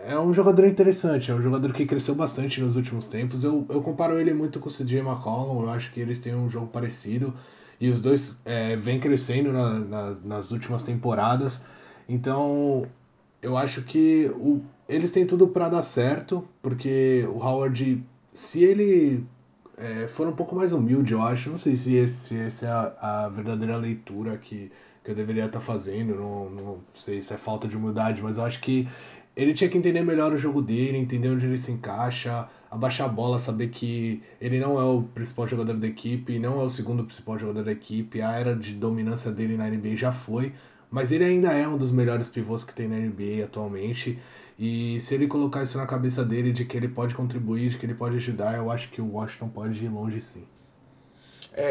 é 0.04 0.18
um 0.18 0.32
jogador 0.32 0.66
interessante, 0.66 1.30
é 1.30 1.34
um 1.34 1.42
jogador 1.42 1.72
que 1.72 1.86
cresceu 1.86 2.14
bastante 2.14 2.60
nos 2.60 2.76
últimos 2.76 3.08
tempos. 3.08 3.44
Eu, 3.44 3.66
eu 3.68 3.82
comparo 3.82 4.18
ele 4.18 4.32
muito 4.32 4.58
com 4.58 4.68
o 4.68 4.72
CJ 4.72 4.98
McCollum, 5.00 5.62
eu 5.62 5.70
acho 5.70 5.92
que 5.92 6.00
eles 6.00 6.18
têm 6.18 6.34
um 6.34 6.48
jogo 6.48 6.66
parecido 6.66 7.34
e 7.80 7.88
os 7.88 8.00
dois 8.00 8.38
é, 8.44 8.76
vêm 8.76 9.00
crescendo 9.00 9.52
na, 9.52 9.78
na, 9.78 10.10
nas 10.24 10.50
últimas 10.50 10.82
temporadas. 10.82 11.64
Então 12.08 12.86
eu 13.42 13.56
acho 13.56 13.82
que 13.82 14.30
o, 14.36 14.62
eles 14.88 15.10
têm 15.10 15.26
tudo 15.26 15.48
para 15.48 15.68
dar 15.68 15.82
certo, 15.82 16.46
porque 16.62 17.24
o 17.28 17.38
Howard, 17.38 18.04
se 18.32 18.62
ele 18.62 19.24
é, 19.76 20.06
for 20.06 20.26
um 20.28 20.32
pouco 20.32 20.54
mais 20.54 20.72
humilde, 20.72 21.12
eu 21.12 21.22
acho, 21.22 21.48
não 21.50 21.58
sei 21.58 21.76
se, 21.76 21.94
esse, 21.94 22.36
essa 22.36 22.66
é 22.66 22.70
a, 22.70 23.24
a 23.24 23.28
verdadeira 23.28 23.76
leitura 23.76 24.36
que, 24.36 24.70
que 25.02 25.10
eu 25.10 25.14
deveria 25.14 25.46
estar 25.46 25.60
fazendo, 25.60 26.14
não, 26.14 26.50
não 26.50 26.78
sei 26.92 27.22
se 27.22 27.32
é 27.32 27.38
falta 27.38 27.66
de 27.66 27.76
humildade, 27.76 28.22
mas 28.22 28.36
eu 28.36 28.44
acho 28.44 28.60
que 28.60 28.86
ele 29.36 29.54
tinha 29.54 29.70
que 29.70 29.78
entender 29.78 30.02
melhor 30.02 30.32
o 30.32 30.38
jogo 30.38 30.60
dele, 30.60 30.98
entender 30.98 31.28
onde 31.28 31.46
ele 31.46 31.56
se 31.56 31.72
encaixa, 31.72 32.48
abaixar 32.70 33.08
a 33.08 33.12
bola, 33.12 33.38
saber 33.38 33.68
que 33.68 34.22
ele 34.40 34.58
não 34.58 34.78
é 34.78 34.84
o 34.84 35.02
principal 35.02 35.46
jogador 35.46 35.76
da 35.78 35.86
equipe, 35.86 36.38
não 36.38 36.60
é 36.60 36.64
o 36.64 36.70
segundo 36.70 37.04
principal 37.04 37.38
jogador 37.38 37.64
da 37.64 37.72
equipe, 37.72 38.20
a 38.20 38.32
era 38.32 38.54
de 38.54 38.74
dominância 38.74 39.32
dele 39.32 39.56
na 39.56 39.68
NBA 39.68 39.96
já 39.96 40.12
foi, 40.12 40.52
mas 40.90 41.12
ele 41.12 41.24
ainda 41.24 41.52
é 41.52 41.66
um 41.66 41.78
dos 41.78 41.92
melhores 41.92 42.28
pivôs 42.28 42.64
que 42.64 42.74
tem 42.74 42.88
na 42.88 42.96
NBA 42.96 43.44
atualmente. 43.44 44.18
E 44.58 45.00
se 45.00 45.14
ele 45.14 45.26
colocar 45.26 45.62
isso 45.62 45.78
na 45.78 45.86
cabeça 45.86 46.24
dele 46.24 46.52
de 46.52 46.64
que 46.64 46.76
ele 46.76 46.88
pode 46.88 47.14
contribuir, 47.14 47.70
de 47.70 47.78
que 47.78 47.86
ele 47.86 47.94
pode 47.94 48.16
ajudar, 48.16 48.56
eu 48.56 48.70
acho 48.70 48.90
que 48.90 49.00
o 49.00 49.12
Washington 49.12 49.48
pode 49.48 49.82
ir 49.84 49.88
longe 49.88 50.20
sim. 50.20 50.44
É, 51.52 51.62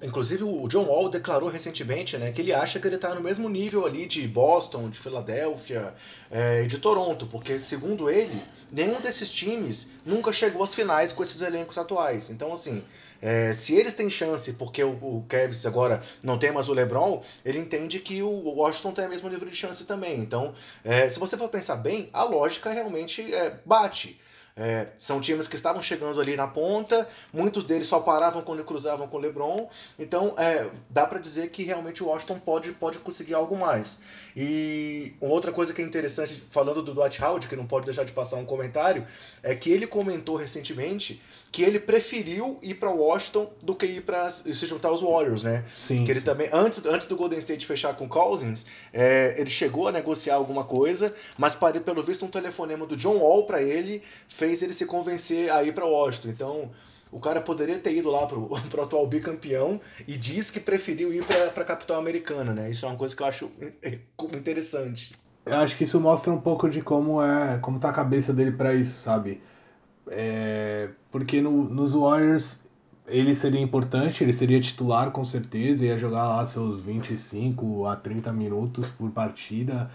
é, 0.00 0.06
inclusive 0.06 0.42
o 0.42 0.66
John 0.66 0.84
Wall 0.84 1.08
declarou 1.08 1.48
recentemente 1.48 2.18
né, 2.18 2.32
que 2.32 2.40
ele 2.40 2.52
acha 2.52 2.80
que 2.80 2.86
ele 2.86 2.96
está 2.96 3.14
no 3.14 3.20
mesmo 3.20 3.48
nível 3.48 3.86
ali 3.86 4.06
de 4.06 4.26
Boston, 4.26 4.90
de 4.90 4.98
Filadélfia 4.98 5.94
é, 6.30 6.62
e 6.62 6.66
de 6.66 6.78
Toronto, 6.78 7.26
porque 7.26 7.60
segundo 7.60 8.10
ele, 8.10 8.42
nenhum 8.72 9.00
desses 9.00 9.30
times 9.30 9.88
nunca 10.04 10.32
chegou 10.32 10.62
às 10.62 10.74
finais 10.74 11.12
com 11.12 11.22
esses 11.22 11.42
elencos 11.42 11.78
atuais. 11.78 12.28
Então, 12.28 12.52
assim, 12.52 12.82
é, 13.22 13.52
se 13.52 13.74
eles 13.74 13.94
têm 13.94 14.10
chance, 14.10 14.52
porque 14.54 14.82
o, 14.82 14.90
o 14.90 15.24
Kevs 15.28 15.64
agora 15.64 16.02
não 16.22 16.36
tem 16.36 16.52
mais 16.52 16.68
o 16.68 16.74
LeBron, 16.74 17.22
ele 17.44 17.58
entende 17.58 18.00
que 18.00 18.22
o 18.22 18.28
Washington 18.28 18.92
tem 18.92 19.06
o 19.06 19.08
mesmo 19.08 19.28
nível 19.28 19.48
de 19.48 19.56
chance 19.56 19.84
também. 19.86 20.18
Então, 20.18 20.54
é, 20.84 21.08
se 21.08 21.18
você 21.18 21.38
for 21.38 21.48
pensar 21.48 21.76
bem, 21.76 22.10
a 22.12 22.24
lógica 22.24 22.70
realmente 22.70 23.32
é, 23.32 23.58
bate. 23.64 24.20
É, 24.56 24.86
são 24.96 25.20
times 25.20 25.48
que 25.48 25.56
estavam 25.56 25.82
chegando 25.82 26.20
ali 26.20 26.36
na 26.36 26.46
ponta, 26.46 27.08
muitos 27.32 27.64
deles 27.64 27.88
só 27.88 27.98
paravam 27.98 28.40
quando 28.40 28.62
cruzavam 28.62 29.08
com 29.08 29.16
o 29.16 29.20
LeBron, 29.20 29.68
então 29.98 30.32
é, 30.38 30.70
dá 30.88 31.04
para 31.04 31.18
dizer 31.18 31.50
que 31.50 31.64
realmente 31.64 32.04
o 32.04 32.06
Washington 32.06 32.38
pode, 32.38 32.70
pode 32.70 32.98
conseguir 32.98 33.34
algo 33.34 33.56
mais. 33.56 33.98
E 34.36 35.12
outra 35.20 35.50
coisa 35.50 35.72
que 35.72 35.82
é 35.82 35.84
interessante, 35.84 36.40
falando 36.50 36.82
do 36.82 36.94
Dwight 36.94 37.22
Howard, 37.22 37.48
que 37.48 37.56
não 37.56 37.66
pode 37.66 37.86
deixar 37.86 38.04
de 38.04 38.12
passar 38.12 38.36
um 38.36 38.44
comentário, 38.44 39.04
é 39.42 39.56
que 39.56 39.70
ele 39.70 39.88
comentou 39.88 40.36
recentemente 40.36 41.20
que 41.50 41.62
ele 41.62 41.78
preferiu 41.78 42.58
ir 42.62 42.74
para 42.74 42.90
Washington 42.90 43.50
do 43.62 43.74
que 43.74 43.86
ir 43.86 44.02
para 44.02 44.28
se 44.30 44.66
juntar 44.66 44.88
aos 44.88 45.02
Warriors, 45.02 45.42
né? 45.42 45.64
Sim. 45.72 46.04
Que 46.04 46.10
ele 46.10 46.20
sim. 46.20 46.26
também 46.26 46.48
antes, 46.52 46.84
antes 46.84 47.06
do 47.06 47.16
Golden 47.16 47.38
State 47.38 47.64
fechar 47.66 47.94
com 47.96 48.08
Cousins, 48.08 48.66
é, 48.92 49.34
ele 49.36 49.50
chegou 49.50 49.86
a 49.86 49.92
negociar 49.92 50.34
alguma 50.34 50.64
coisa, 50.64 51.14
mas 51.38 51.56
pelo 51.84 52.02
visto 52.02 52.24
um 52.24 52.28
telefonema 52.28 52.86
do 52.86 52.96
John 52.96 53.18
Wall 53.18 53.46
para 53.46 53.62
ele 53.62 54.02
fez 54.28 54.43
ele 54.46 54.72
se 54.72 54.86
convencer 54.86 55.50
a 55.50 55.62
ir 55.62 55.72
para 55.72 55.84
Washington. 55.84 56.28
Então 56.28 56.70
o 57.10 57.20
cara 57.20 57.40
poderia 57.40 57.78
ter 57.78 57.94
ido 57.96 58.10
lá 58.10 58.26
pro, 58.26 58.48
pro 58.68 58.82
atual 58.82 59.06
bicampeão 59.06 59.80
e 60.06 60.16
diz 60.16 60.50
que 60.50 60.58
preferiu 60.58 61.12
ir 61.12 61.24
para 61.24 61.62
a 61.62 61.64
capital 61.64 61.98
americana, 61.98 62.52
né? 62.52 62.70
Isso 62.70 62.84
é 62.84 62.88
uma 62.88 62.96
coisa 62.96 63.14
que 63.14 63.22
eu 63.22 63.26
acho 63.26 63.50
interessante. 64.34 65.14
Eu 65.46 65.56
acho 65.56 65.76
que 65.76 65.84
isso 65.84 66.00
mostra 66.00 66.32
um 66.32 66.40
pouco 66.40 66.68
de 66.68 66.80
como 66.80 67.22
é, 67.22 67.58
como 67.58 67.78
tá 67.78 67.90
a 67.90 67.92
cabeça 67.92 68.32
dele 68.32 68.52
para 68.52 68.74
isso, 68.74 69.00
sabe? 69.00 69.40
É, 70.08 70.88
porque 71.10 71.40
no, 71.40 71.64
nos 71.64 71.92
Warriors 71.94 72.64
ele 73.06 73.34
seria 73.34 73.60
importante, 73.60 74.24
ele 74.24 74.32
seria 74.32 74.60
titular 74.60 75.10
com 75.10 75.24
certeza, 75.24 75.84
ia 75.84 75.98
jogar 75.98 76.26
lá 76.26 76.44
seus 76.46 76.80
25 76.80 77.86
a 77.86 77.96
30 77.96 78.32
minutos 78.32 78.88
por 78.88 79.10
partida. 79.10 79.90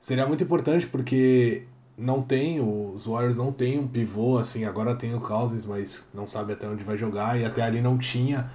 Seria 0.00 0.26
muito 0.26 0.44
importante 0.44 0.86
porque 0.86 1.64
não 2.02 2.20
tem, 2.20 2.60
os 2.60 3.06
Warriors 3.06 3.36
não 3.36 3.52
tem 3.52 3.78
um 3.78 3.86
pivô 3.86 4.36
assim, 4.36 4.64
agora 4.64 4.94
tem 4.94 5.14
o 5.14 5.20
Cousins, 5.20 5.64
mas 5.64 6.04
não 6.12 6.26
sabe 6.26 6.52
até 6.52 6.66
onde 6.66 6.82
vai 6.82 6.98
jogar 6.98 7.38
e 7.38 7.44
até 7.44 7.62
ali 7.62 7.80
não 7.80 7.96
tinha. 7.96 8.50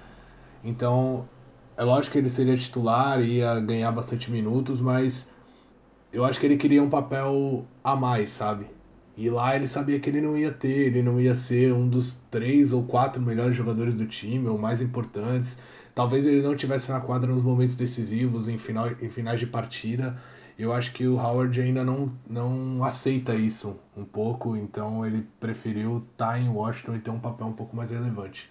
Então, 0.62 1.28
é 1.76 1.82
lógico 1.82 2.12
que 2.12 2.18
ele 2.18 2.28
seria 2.28 2.56
titular, 2.56 3.20
ia 3.22 3.58
ganhar 3.60 3.90
bastante 3.90 4.30
minutos, 4.30 4.80
mas 4.80 5.30
eu 6.12 6.24
acho 6.24 6.38
que 6.38 6.46
ele 6.46 6.56
queria 6.56 6.82
um 6.82 6.90
papel 6.90 7.64
a 7.82 7.96
mais, 7.96 8.30
sabe? 8.30 8.66
E 9.16 9.28
lá 9.30 9.56
ele 9.56 9.66
sabia 9.66 9.98
que 9.98 10.08
ele 10.08 10.20
não 10.20 10.36
ia 10.36 10.52
ter, 10.52 10.86
ele 10.86 11.02
não 11.02 11.20
ia 11.20 11.34
ser 11.34 11.72
um 11.72 11.88
dos 11.88 12.20
três 12.30 12.72
ou 12.72 12.84
quatro 12.84 13.20
melhores 13.20 13.56
jogadores 13.56 13.94
do 13.96 14.06
time, 14.06 14.46
ou 14.46 14.56
mais 14.58 14.80
importantes. 14.80 15.58
Talvez 15.94 16.26
ele 16.26 16.40
não 16.40 16.54
tivesse 16.54 16.92
na 16.92 17.00
quadra 17.00 17.32
nos 17.32 17.42
momentos 17.42 17.74
decisivos, 17.74 18.46
em, 18.46 18.58
final, 18.58 18.90
em 19.02 19.08
finais 19.08 19.40
de 19.40 19.46
partida. 19.46 20.16
Eu 20.58 20.72
acho 20.72 20.92
que 20.92 21.06
o 21.06 21.16
Howard 21.16 21.60
ainda 21.60 21.84
não, 21.84 22.08
não 22.28 22.82
aceita 22.82 23.34
isso 23.34 23.78
um 23.96 24.04
pouco, 24.04 24.56
então 24.56 25.06
ele 25.06 25.24
preferiu 25.38 25.98
estar 26.10 26.32
tá 26.32 26.38
em 26.38 26.48
Washington 26.48 26.96
e 26.96 26.98
ter 26.98 27.10
um 27.10 27.20
papel 27.20 27.46
um 27.46 27.52
pouco 27.52 27.76
mais 27.76 27.90
relevante. 27.90 28.50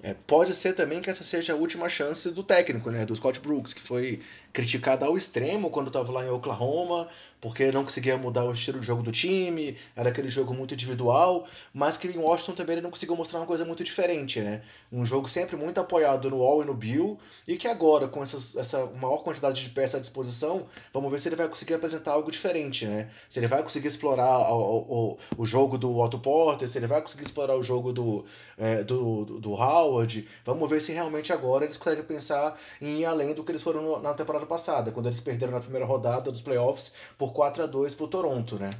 É, 0.00 0.14
pode 0.14 0.52
ser 0.52 0.74
também 0.74 1.00
que 1.00 1.10
essa 1.10 1.24
seja 1.24 1.54
a 1.54 1.56
última 1.56 1.88
chance 1.88 2.30
do 2.30 2.44
técnico, 2.44 2.90
né, 2.90 3.04
do 3.06 3.16
Scott 3.16 3.40
Brooks, 3.40 3.72
que 3.72 3.80
foi 3.80 4.20
criticado 4.54 5.04
ao 5.04 5.16
extremo 5.16 5.68
quando 5.68 5.88
estava 5.88 6.12
lá 6.12 6.24
em 6.24 6.30
Oklahoma, 6.30 7.08
porque 7.40 7.72
não 7.72 7.82
conseguia 7.82 8.16
mudar 8.16 8.44
o 8.44 8.52
estilo 8.52 8.78
de 8.78 8.86
jogo 8.86 9.02
do 9.02 9.10
time, 9.10 9.76
era 9.96 10.08
aquele 10.08 10.30
jogo 10.30 10.54
muito 10.54 10.72
individual, 10.72 11.44
mas 11.74 11.96
que 11.98 12.06
em 12.06 12.16
Washington 12.16 12.52
também 12.52 12.74
ele 12.74 12.82
não 12.82 12.90
conseguiu 12.90 13.16
mostrar 13.16 13.40
uma 13.40 13.46
coisa 13.46 13.64
muito 13.64 13.82
diferente, 13.82 14.40
né? 14.40 14.62
Um 14.92 15.04
jogo 15.04 15.28
sempre 15.28 15.56
muito 15.56 15.80
apoiado 15.80 16.30
no 16.30 16.38
Wall 16.38 16.62
e 16.62 16.64
no 16.64 16.72
Bill, 16.72 17.18
e 17.48 17.56
que 17.56 17.66
agora, 17.66 18.06
com 18.06 18.22
essas, 18.22 18.54
essa 18.54 18.86
maior 18.86 19.24
quantidade 19.24 19.60
de 19.60 19.68
peças 19.70 19.96
à 19.96 20.00
disposição, 20.00 20.66
vamos 20.92 21.10
ver 21.10 21.18
se 21.18 21.28
ele 21.28 21.36
vai 21.36 21.48
conseguir 21.48 21.74
apresentar 21.74 22.12
algo 22.12 22.30
diferente, 22.30 22.86
né? 22.86 23.10
Se 23.28 23.40
ele 23.40 23.48
vai 23.48 23.60
conseguir 23.60 23.88
explorar 23.88 24.52
o, 24.54 25.16
o, 25.18 25.18
o 25.36 25.44
jogo 25.44 25.76
do 25.76 25.98
Otto 25.98 26.20
Porter, 26.20 26.68
se 26.68 26.78
ele 26.78 26.86
vai 26.86 27.02
conseguir 27.02 27.24
explorar 27.24 27.56
o 27.56 27.62
jogo 27.62 27.92
do, 27.92 28.24
é, 28.56 28.84
do, 28.84 29.24
do, 29.24 29.40
do 29.40 29.52
Howard, 29.52 30.28
vamos 30.44 30.70
ver 30.70 30.80
se 30.80 30.92
realmente 30.92 31.32
agora 31.32 31.64
eles 31.64 31.76
conseguem 31.76 32.04
pensar 32.04 32.56
em 32.80 33.00
ir 33.00 33.04
além 33.04 33.34
do 33.34 33.42
que 33.42 33.50
eles 33.50 33.62
foram 33.62 34.00
na 34.00 34.14
temporada 34.14 34.43
temporada 34.44 34.46
passada, 34.46 34.92
quando 34.92 35.06
eles 35.06 35.20
perderam 35.20 35.52
na 35.52 35.60
primeira 35.60 35.86
rodada 35.86 36.30
dos 36.30 36.42
playoffs 36.42 36.94
por 37.18 37.32
4 37.32 37.64
a 37.64 37.66
2 37.66 37.94
pro 37.94 38.06
Toronto, 38.06 38.56
né? 38.58 38.70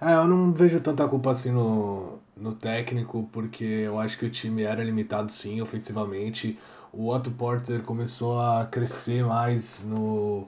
É, 0.00 0.14
eu 0.14 0.26
não 0.26 0.52
vejo 0.52 0.80
tanta 0.80 1.06
culpa 1.08 1.32
assim 1.32 1.50
no, 1.50 2.18
no 2.36 2.54
técnico, 2.54 3.28
porque 3.32 3.64
eu 3.64 3.98
acho 3.98 4.18
que 4.18 4.26
o 4.26 4.30
time 4.30 4.62
era 4.62 4.82
limitado 4.82 5.30
sim, 5.30 5.60
ofensivamente. 5.60 6.58
O 6.92 7.08
Otto 7.08 7.30
Porter 7.30 7.82
começou 7.82 8.40
a 8.40 8.66
crescer 8.66 9.24
mais 9.24 9.84
no, 9.84 10.46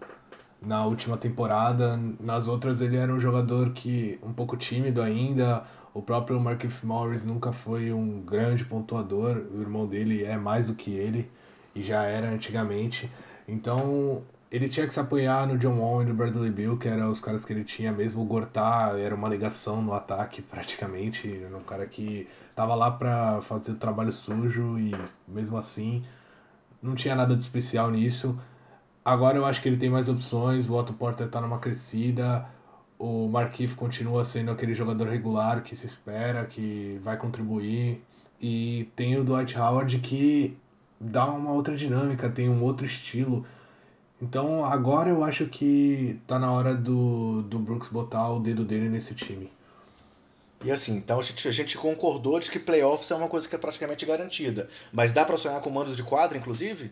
na 0.60 0.84
última 0.84 1.16
temporada. 1.16 1.98
Nas 2.20 2.48
outras 2.48 2.80
ele 2.80 2.96
era 2.96 3.12
um 3.12 3.20
jogador 3.20 3.70
que 3.70 4.18
um 4.22 4.32
pouco 4.32 4.56
tímido 4.56 5.02
ainda. 5.02 5.64
O 5.94 6.02
próprio 6.02 6.38
Markif 6.38 6.84
Morris 6.84 7.24
nunca 7.24 7.52
foi 7.52 7.92
um 7.92 8.20
grande 8.20 8.64
pontuador. 8.64 9.42
O 9.52 9.60
irmão 9.60 9.86
dele 9.86 10.24
é 10.24 10.36
mais 10.36 10.66
do 10.66 10.74
que 10.74 10.92
ele 10.92 11.30
e 11.74 11.82
já 11.82 12.04
era 12.04 12.28
antigamente. 12.28 13.10
Então, 13.48 14.22
ele 14.56 14.70
tinha 14.70 14.86
que 14.86 14.94
se 14.94 14.98
apoiar 14.98 15.46
no 15.46 15.58
John 15.58 15.78
Wall 15.78 16.02
e 16.02 16.06
no 16.06 16.14
Bradley 16.14 16.50
Bill, 16.50 16.78
que 16.78 16.88
eram 16.88 17.10
os 17.10 17.20
caras 17.20 17.44
que 17.44 17.52
ele 17.52 17.62
tinha 17.62 17.92
mesmo. 17.92 18.22
O 18.22 18.24
Gortar 18.24 18.96
era 18.96 19.14
uma 19.14 19.28
ligação 19.28 19.82
no 19.82 19.92
ataque, 19.92 20.40
praticamente. 20.40 21.42
Era 21.44 21.54
um 21.54 21.62
cara 21.62 21.86
que 21.86 22.26
tava 22.54 22.74
lá 22.74 22.90
pra 22.90 23.42
fazer 23.42 23.72
o 23.72 23.76
trabalho 23.76 24.10
sujo 24.10 24.78
e, 24.78 24.94
mesmo 25.28 25.58
assim, 25.58 26.02
não 26.82 26.94
tinha 26.94 27.14
nada 27.14 27.36
de 27.36 27.42
especial 27.42 27.90
nisso. 27.90 28.38
Agora 29.04 29.36
eu 29.36 29.44
acho 29.44 29.60
que 29.60 29.68
ele 29.68 29.76
tem 29.76 29.90
mais 29.90 30.08
opções. 30.08 30.66
O 30.70 30.74
Otto 30.74 30.94
Porter 30.94 31.28
tá 31.28 31.38
numa 31.38 31.58
crescida. 31.58 32.46
O 32.98 33.28
Markif 33.28 33.74
continua 33.74 34.24
sendo 34.24 34.50
aquele 34.50 34.74
jogador 34.74 35.06
regular 35.06 35.62
que 35.62 35.76
se 35.76 35.86
espera, 35.86 36.46
que 36.46 36.98
vai 37.04 37.18
contribuir. 37.18 38.02
E 38.40 38.88
tem 38.96 39.18
o 39.18 39.24
Dwight 39.24 39.58
Howard 39.58 39.98
que 39.98 40.56
dá 40.98 41.26
uma 41.26 41.52
outra 41.52 41.76
dinâmica, 41.76 42.30
tem 42.30 42.48
um 42.48 42.62
outro 42.62 42.86
estilo. 42.86 43.44
Então 44.20 44.64
agora 44.64 45.10
eu 45.10 45.22
acho 45.22 45.46
que 45.46 46.20
tá 46.26 46.38
na 46.38 46.50
hora 46.50 46.74
do, 46.74 47.42
do 47.42 47.58
Brooks 47.58 47.88
botar 47.88 48.30
o 48.30 48.40
dedo 48.40 48.64
dele 48.64 48.88
nesse 48.88 49.14
time. 49.14 49.52
E 50.64 50.70
assim, 50.70 50.96
então 50.96 51.18
a 51.18 51.22
gente, 51.22 51.46
a 51.46 51.50
gente 51.50 51.76
concordou 51.76 52.40
de 52.40 52.50
que 52.50 52.58
playoffs 52.58 53.10
é 53.10 53.14
uma 53.14 53.28
coisa 53.28 53.46
que 53.46 53.54
é 53.54 53.58
praticamente 53.58 54.06
garantida. 54.06 54.68
Mas 54.92 55.12
dá 55.12 55.24
para 55.24 55.36
sonhar 55.36 55.60
com 55.60 55.68
mandos 55.68 55.94
de 55.94 56.02
quadra, 56.02 56.38
inclusive? 56.38 56.90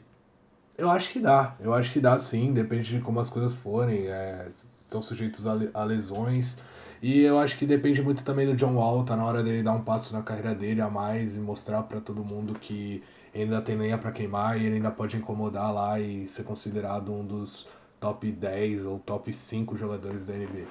Eu 0.76 0.90
acho 0.90 1.08
que 1.10 1.18
dá, 1.18 1.56
eu 1.60 1.72
acho 1.72 1.92
que 1.92 2.00
dá 2.00 2.18
sim, 2.18 2.52
depende 2.52 2.96
de 2.96 3.00
como 3.00 3.20
as 3.20 3.30
coisas 3.30 3.56
forem. 3.56 4.06
É, 4.08 4.48
estão 4.94 5.02
sujeitos 5.02 5.46
a, 5.46 5.52
a 5.72 5.84
lesões. 5.84 6.58
E 7.02 7.20
eu 7.20 7.38
acho 7.38 7.58
que 7.58 7.66
depende 7.66 8.00
muito 8.00 8.24
também 8.24 8.46
do 8.46 8.56
John 8.56 8.76
Wall, 8.76 9.04
tá 9.04 9.16
na 9.16 9.24
hora 9.24 9.42
dele 9.42 9.62
dar 9.62 9.72
um 9.72 9.82
passo 9.82 10.14
na 10.14 10.22
carreira 10.22 10.54
dele 10.54 10.80
a 10.80 10.88
mais 10.88 11.36
e 11.36 11.38
mostrar 11.38 11.82
para 11.82 12.00
todo 12.00 12.24
mundo 12.24 12.54
que 12.58 13.02
ainda 13.42 13.60
tem 13.60 13.76
lenha 13.76 13.98
para 13.98 14.12
queimar 14.12 14.60
e 14.60 14.66
ele 14.66 14.76
ainda 14.76 14.90
pode 14.90 15.16
incomodar 15.16 15.72
lá 15.72 15.98
e 15.98 16.28
ser 16.28 16.44
considerado 16.44 17.12
um 17.12 17.24
dos 17.24 17.66
top 17.98 18.30
10 18.30 18.86
ou 18.86 18.98
top 18.98 19.32
5 19.32 19.76
jogadores 19.76 20.24
da 20.24 20.34
NBA. 20.34 20.66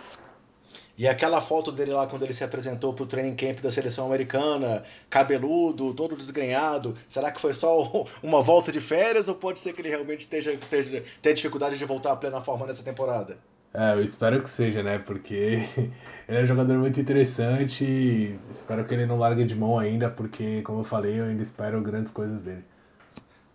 E 0.97 1.07
aquela 1.07 1.41
foto 1.41 1.71
dele 1.71 1.91
lá 1.91 2.05
quando 2.05 2.23
ele 2.23 2.33
se 2.33 2.43
apresentou 2.43 2.93
pro 2.93 3.05
training 3.05 3.35
camp 3.35 3.59
da 3.59 3.71
seleção 3.71 4.05
americana, 4.05 4.83
cabeludo, 5.09 5.93
todo 5.93 6.15
desgrenhado, 6.15 6.95
será 7.07 7.31
que 7.31 7.41
foi 7.41 7.53
só 7.53 8.05
uma 8.21 8.41
volta 8.41 8.71
de 8.71 8.79
férias 8.79 9.27
ou 9.27 9.35
pode 9.35 9.59
ser 9.59 9.73
que 9.73 9.81
ele 9.81 9.89
realmente 9.89 10.21
esteja, 10.21 10.53
esteja, 10.53 11.03
tenha 11.21 11.35
dificuldade 11.35 11.77
de 11.77 11.85
voltar 11.85 12.11
à 12.11 12.15
plena 12.15 12.41
forma 12.41 12.65
nessa 12.65 12.83
temporada? 12.83 13.37
É, 13.73 13.93
eu 13.93 14.03
espero 14.03 14.41
que 14.43 14.49
seja, 14.49 14.83
né? 14.83 14.99
Porque 14.99 15.67
ele 16.29 16.37
é 16.37 16.43
um 16.43 16.45
jogador 16.45 16.77
muito 16.77 16.99
interessante. 16.99 18.39
Espero 18.51 18.85
que 18.85 18.93
ele 18.93 19.07
não 19.07 19.17
largue 19.17 19.43
de 19.43 19.55
mão 19.55 19.79
ainda, 19.79 20.11
porque, 20.11 20.61
como 20.61 20.81
eu 20.81 20.83
falei, 20.83 21.19
eu 21.19 21.25
ainda 21.25 21.41
espero 21.41 21.81
grandes 21.81 22.11
coisas 22.11 22.43
dele. 22.43 22.63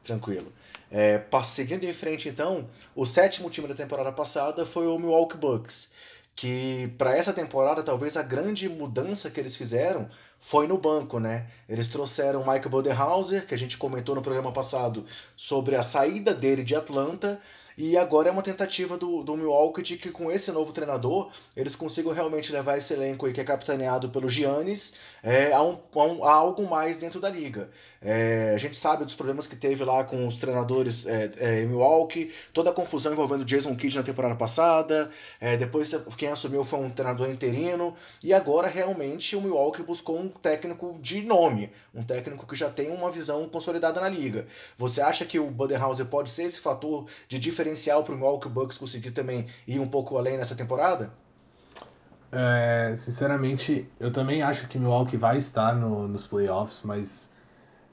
Tranquilo. 0.03 0.53
É, 0.91 1.23
seguindo 1.45 1.85
em 1.85 1.93
frente, 1.93 2.29
então, 2.29 2.69
o 2.97 3.05
sétimo 3.07 3.49
time 3.49 3.69
da 3.69 3.75
temporada 3.75 4.11
passada 4.11 4.67
foi 4.67 4.87
o 4.89 4.99
Milwaukee 4.99 5.37
Bucks. 5.37 5.91
Que 6.35 6.93
para 6.97 7.17
essa 7.17 7.33
temporada, 7.33 7.83
talvez 7.83 8.17
a 8.17 8.23
grande 8.23 8.69
mudança 8.69 9.29
que 9.29 9.39
eles 9.41 9.57
fizeram 9.57 10.09
foi 10.39 10.69
no 10.69 10.79
banco, 10.79 11.19
né? 11.19 11.47
Eles 11.69 11.89
trouxeram 11.89 12.41
Michael 12.41 12.71
Budenhauser, 12.71 13.45
que 13.45 13.55
a 13.55 13.59
gente 13.59 13.77
comentou 13.77 14.15
no 14.15 14.23
programa 14.23 14.53
passado 14.53 15.05
sobre 15.37 15.75
a 15.75 15.83
saída 15.83 16.33
dele 16.33 16.63
de 16.63 16.77
Atlanta 16.77 17.41
E 17.81 17.97
agora 17.97 18.29
é 18.29 18.33
uma 18.33 18.43
tentativa 18.43 18.99
do, 18.99 19.23
do 19.23 19.37
Milwaukee 19.37 19.83
de 19.83 19.97
que 19.97 20.11
com 20.11 20.33
esse 20.33 20.51
novo 20.51 20.73
treinador 20.73 21.31
eles 21.55 21.77
consigam 21.77 22.13
realmente 22.13 22.51
levar 22.51 22.77
esse 22.77 22.93
elenco 22.93 23.25
aí 23.25 23.33
que 23.33 23.41
é 23.41 23.45
capitaneado 23.45 24.11
pelo 24.11 24.29
Giannis 24.29 24.95
é, 25.23 25.53
a, 25.53 25.63
um, 25.63 25.79
a, 25.95 26.03
um, 26.03 26.25
a 26.25 26.33
algo 26.33 26.69
mais 26.69 26.99
dentro 26.99 27.21
da 27.21 27.31
liga. 27.31 27.71
É, 28.01 28.53
a 28.55 28.59
gente 28.59 28.77
sabe 28.77 29.05
dos 29.05 29.15
problemas 29.15 29.47
que 29.47 29.57
teve 29.57 29.85
lá 29.85 30.05
com 30.05 30.27
os 30.27 30.39
treinadores 30.39 31.05
é, 31.07 31.31
é, 31.37 31.63
em 31.63 31.67
Milwaukee, 31.67 32.33
toda 32.53 32.71
a 32.71 32.73
confusão 32.73 33.13
envolvendo 33.13 33.45
Jason 33.45 33.75
Kidd 33.75 33.97
na 33.97 34.03
temporada 34.05 34.37
passada, 34.37 35.11
é, 35.41 35.57
depois 35.57 35.93
quem 36.17 36.29
assumiu 36.29 36.65
foi 36.65 36.79
um 36.79 36.91
treinador 36.91 37.29
interino, 37.29 37.97
e 38.23 38.33
agora 38.33 38.69
realmente 38.69 39.35
o 39.35 39.41
Milwaukee 39.41 39.83
buscou 39.83 40.19
um 40.19 40.29
técnico 40.29 40.97
de 41.01 41.23
nome, 41.23 41.73
um 41.93 42.03
técnico 42.03 42.47
que 42.47 42.55
já 42.55 42.71
tem 42.71 42.91
uma 42.91 43.11
visão 43.11 43.49
consolidada 43.49 44.01
na 44.01 44.09
liga. 44.09 44.47
Você 44.77 45.01
acha 45.01 45.25
que 45.25 45.39
o 45.39 45.51
Budenholzer 45.51 46.07
pode 46.07 46.31
ser 46.31 46.45
esse 46.45 46.61
fator 46.61 47.07
de 47.27 47.39
diferencial 47.39 48.05
para 48.05 48.15
o 48.15 48.17
Milwaukee 48.17 48.49
Bucks 48.49 48.79
conseguir 48.79 49.11
também 49.11 49.47
ir 49.67 49.81
um 49.81 49.87
pouco 49.89 50.17
além 50.17 50.37
nessa 50.37 50.55
temporada? 50.55 51.13
É, 52.31 52.95
sinceramente, 52.95 53.89
eu 53.99 54.13
também 54.13 54.43
acho 54.43 54.69
que 54.69 54.79
Milwaukee 54.79 55.17
vai 55.17 55.39
estar 55.39 55.75
no, 55.75 56.07
nos 56.07 56.27
playoffs, 56.27 56.83
mas 56.85 57.28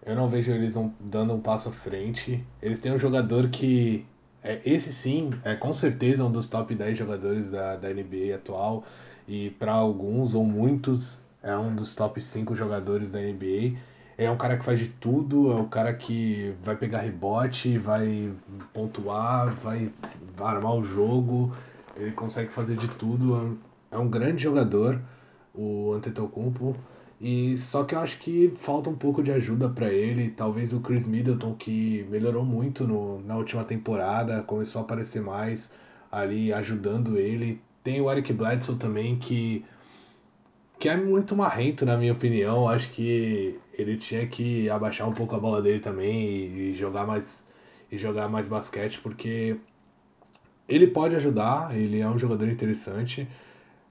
eu 0.05 0.15
não 0.15 0.29
vejo 0.29 0.51
eles 0.51 0.75
um, 0.75 0.91
dando 0.99 1.33
um 1.33 1.39
passo 1.39 1.69
à 1.69 1.71
frente. 1.71 2.45
Eles 2.61 2.79
têm 2.79 2.93
um 2.93 2.99
jogador 2.99 3.49
que. 3.49 4.05
É, 4.43 4.61
esse 4.63 4.93
sim, 4.93 5.31
é 5.43 5.55
com 5.55 5.73
certeza 5.73 6.23
um 6.23 6.31
dos 6.31 6.47
top 6.47 6.75
10 6.75 6.97
jogadores 6.97 7.49
da, 7.49 7.75
da 7.75 7.89
NBA 7.89 8.35
atual. 8.35 8.83
E 9.27 9.49
para 9.51 9.71
alguns 9.71 10.35
ou 10.35 10.45
muitos, 10.45 11.21
é 11.41 11.57
um 11.57 11.75
dos 11.75 11.95
top 11.95 12.21
5 12.21 12.53
jogadores 12.53 13.11
da 13.11 13.19
NBA. 13.19 13.77
É 14.17 14.29
um 14.29 14.37
cara 14.37 14.57
que 14.57 14.63
faz 14.63 14.79
de 14.79 14.87
tudo, 14.87 15.51
é 15.51 15.55
um 15.55 15.67
cara 15.67 15.93
que 15.93 16.53
vai 16.63 16.75
pegar 16.75 16.99
rebote, 16.99 17.77
vai 17.77 18.31
pontuar, 18.71 19.53
vai, 19.55 19.91
armar 20.39 20.75
o 20.75 20.83
jogo, 20.83 21.53
ele 21.97 22.11
consegue 22.11 22.49
fazer 22.49 22.77
de 22.77 22.87
tudo. 22.87 23.57
É 23.91 23.97
um 23.97 24.07
grande 24.07 24.43
jogador, 24.43 25.01
o 25.53 25.93
Antetokounmpo. 25.93 26.75
E 27.19 27.57
só 27.57 27.83
que 27.83 27.95
eu 27.95 27.99
acho 27.99 28.19
que 28.19 28.53
falta 28.57 28.89
um 28.89 28.95
pouco 28.95 29.23
de 29.23 29.31
ajuda 29.31 29.69
para 29.69 29.91
ele. 29.91 30.29
Talvez 30.29 30.73
o 30.73 30.81
Chris 30.81 31.07
Middleton, 31.07 31.53
que 31.55 32.05
melhorou 32.09 32.43
muito 32.43 32.85
no, 32.85 33.21
na 33.21 33.37
última 33.37 33.63
temporada, 33.63 34.43
começou 34.43 34.81
a 34.81 34.83
aparecer 34.83 35.21
mais 35.21 35.71
ali 36.11 36.51
ajudando 36.51 37.17
ele. 37.17 37.61
Tem 37.83 38.01
o 38.01 38.11
Eric 38.11 38.33
Bledsoe 38.33 38.75
também, 38.77 39.17
que, 39.17 39.63
que 40.77 40.89
é 40.89 40.97
muito 40.97 41.35
marrento, 41.35 41.85
na 41.85 41.97
minha 41.97 42.11
opinião. 42.13 42.67
Acho 42.67 42.91
que 42.91 43.59
ele 43.73 43.95
tinha 43.97 44.27
que 44.27 44.69
abaixar 44.69 45.07
um 45.07 45.13
pouco 45.13 45.35
a 45.35 45.39
bola 45.39 45.61
dele 45.61 45.79
também 45.79 46.27
e, 46.27 46.69
e 46.71 46.73
jogar 46.73 47.05
mais 47.05 47.45
e 47.91 47.97
jogar 47.97 48.27
mais 48.27 48.47
basquete, 48.47 48.99
porque 48.99 49.57
ele 50.67 50.87
pode 50.87 51.15
ajudar, 51.15 51.77
ele 51.77 51.99
é 51.99 52.07
um 52.07 52.17
jogador 52.17 52.47
interessante 52.47 53.27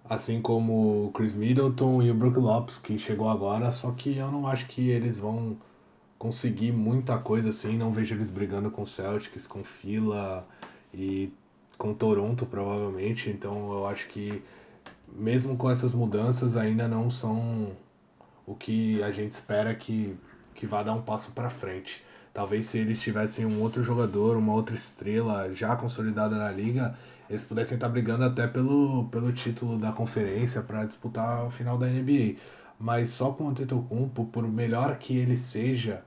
assim 0.08 0.40
como 0.40 1.06
o 1.06 1.10
Chris 1.12 1.34
Middleton 1.34 2.02
e 2.02 2.10
o 2.10 2.14
Brook 2.14 2.38
Lopes, 2.38 2.78
que 2.78 2.98
chegou 2.98 3.28
agora, 3.28 3.72
só 3.72 3.92
que 3.92 4.16
eu 4.16 4.30
não 4.30 4.46
acho 4.46 4.66
que 4.66 4.90
eles 4.90 5.18
vão 5.18 5.56
conseguir 6.18 6.72
muita 6.72 7.18
coisa 7.18 7.48
assim, 7.48 7.76
não 7.76 7.92
vejo 7.92 8.14
eles 8.14 8.30
brigando 8.30 8.70
com 8.70 8.84
Celtics, 8.84 9.46
com 9.46 9.64
Fila 9.64 10.46
e 10.92 11.32
com 11.76 11.92
Toronto 11.92 12.46
provavelmente, 12.46 13.30
então 13.30 13.72
eu 13.72 13.86
acho 13.86 14.08
que 14.08 14.42
mesmo 15.12 15.56
com 15.56 15.70
essas 15.70 15.92
mudanças 15.92 16.56
ainda 16.56 16.88
não 16.88 17.10
são 17.10 17.72
o 18.46 18.54
que 18.54 19.02
a 19.02 19.10
gente 19.10 19.32
espera 19.32 19.74
que, 19.74 20.16
que 20.54 20.66
vá 20.66 20.82
dar 20.82 20.92
um 20.94 21.02
passo 21.02 21.32
para 21.32 21.48
frente. 21.48 22.04
Talvez 22.32 22.66
se 22.66 22.78
eles 22.78 23.00
tivessem 23.00 23.46
um 23.46 23.62
outro 23.62 23.82
jogador, 23.82 24.36
uma 24.36 24.52
outra 24.52 24.74
estrela 24.74 25.52
já 25.54 25.76
consolidada 25.76 26.36
na 26.36 26.50
liga, 26.50 26.96
eles 27.28 27.44
pudessem 27.44 27.76
estar 27.76 27.88
brigando 27.88 28.24
até 28.24 28.46
pelo, 28.46 29.08
pelo 29.08 29.32
título 29.32 29.78
da 29.78 29.92
conferência 29.92 30.62
para 30.62 30.84
disputar 30.84 31.46
o 31.46 31.50
final 31.50 31.78
da 31.78 31.86
NBA. 31.86 32.36
Mas 32.78 33.10
só 33.10 33.32
com 33.32 33.44
o 33.44 33.48
Antetokounmpo, 33.48 34.26
por 34.26 34.46
melhor 34.46 34.98
que 34.98 35.16
ele 35.16 35.36
seja, 35.36 36.04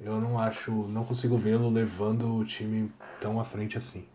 eu 0.00 0.20
não 0.20 0.38
acho, 0.38 0.70
não 0.70 1.04
consigo 1.04 1.36
vê-lo 1.36 1.70
levando 1.70 2.36
o 2.36 2.44
time 2.44 2.92
tão 3.20 3.40
à 3.40 3.44
frente 3.44 3.78
assim. 3.78 4.06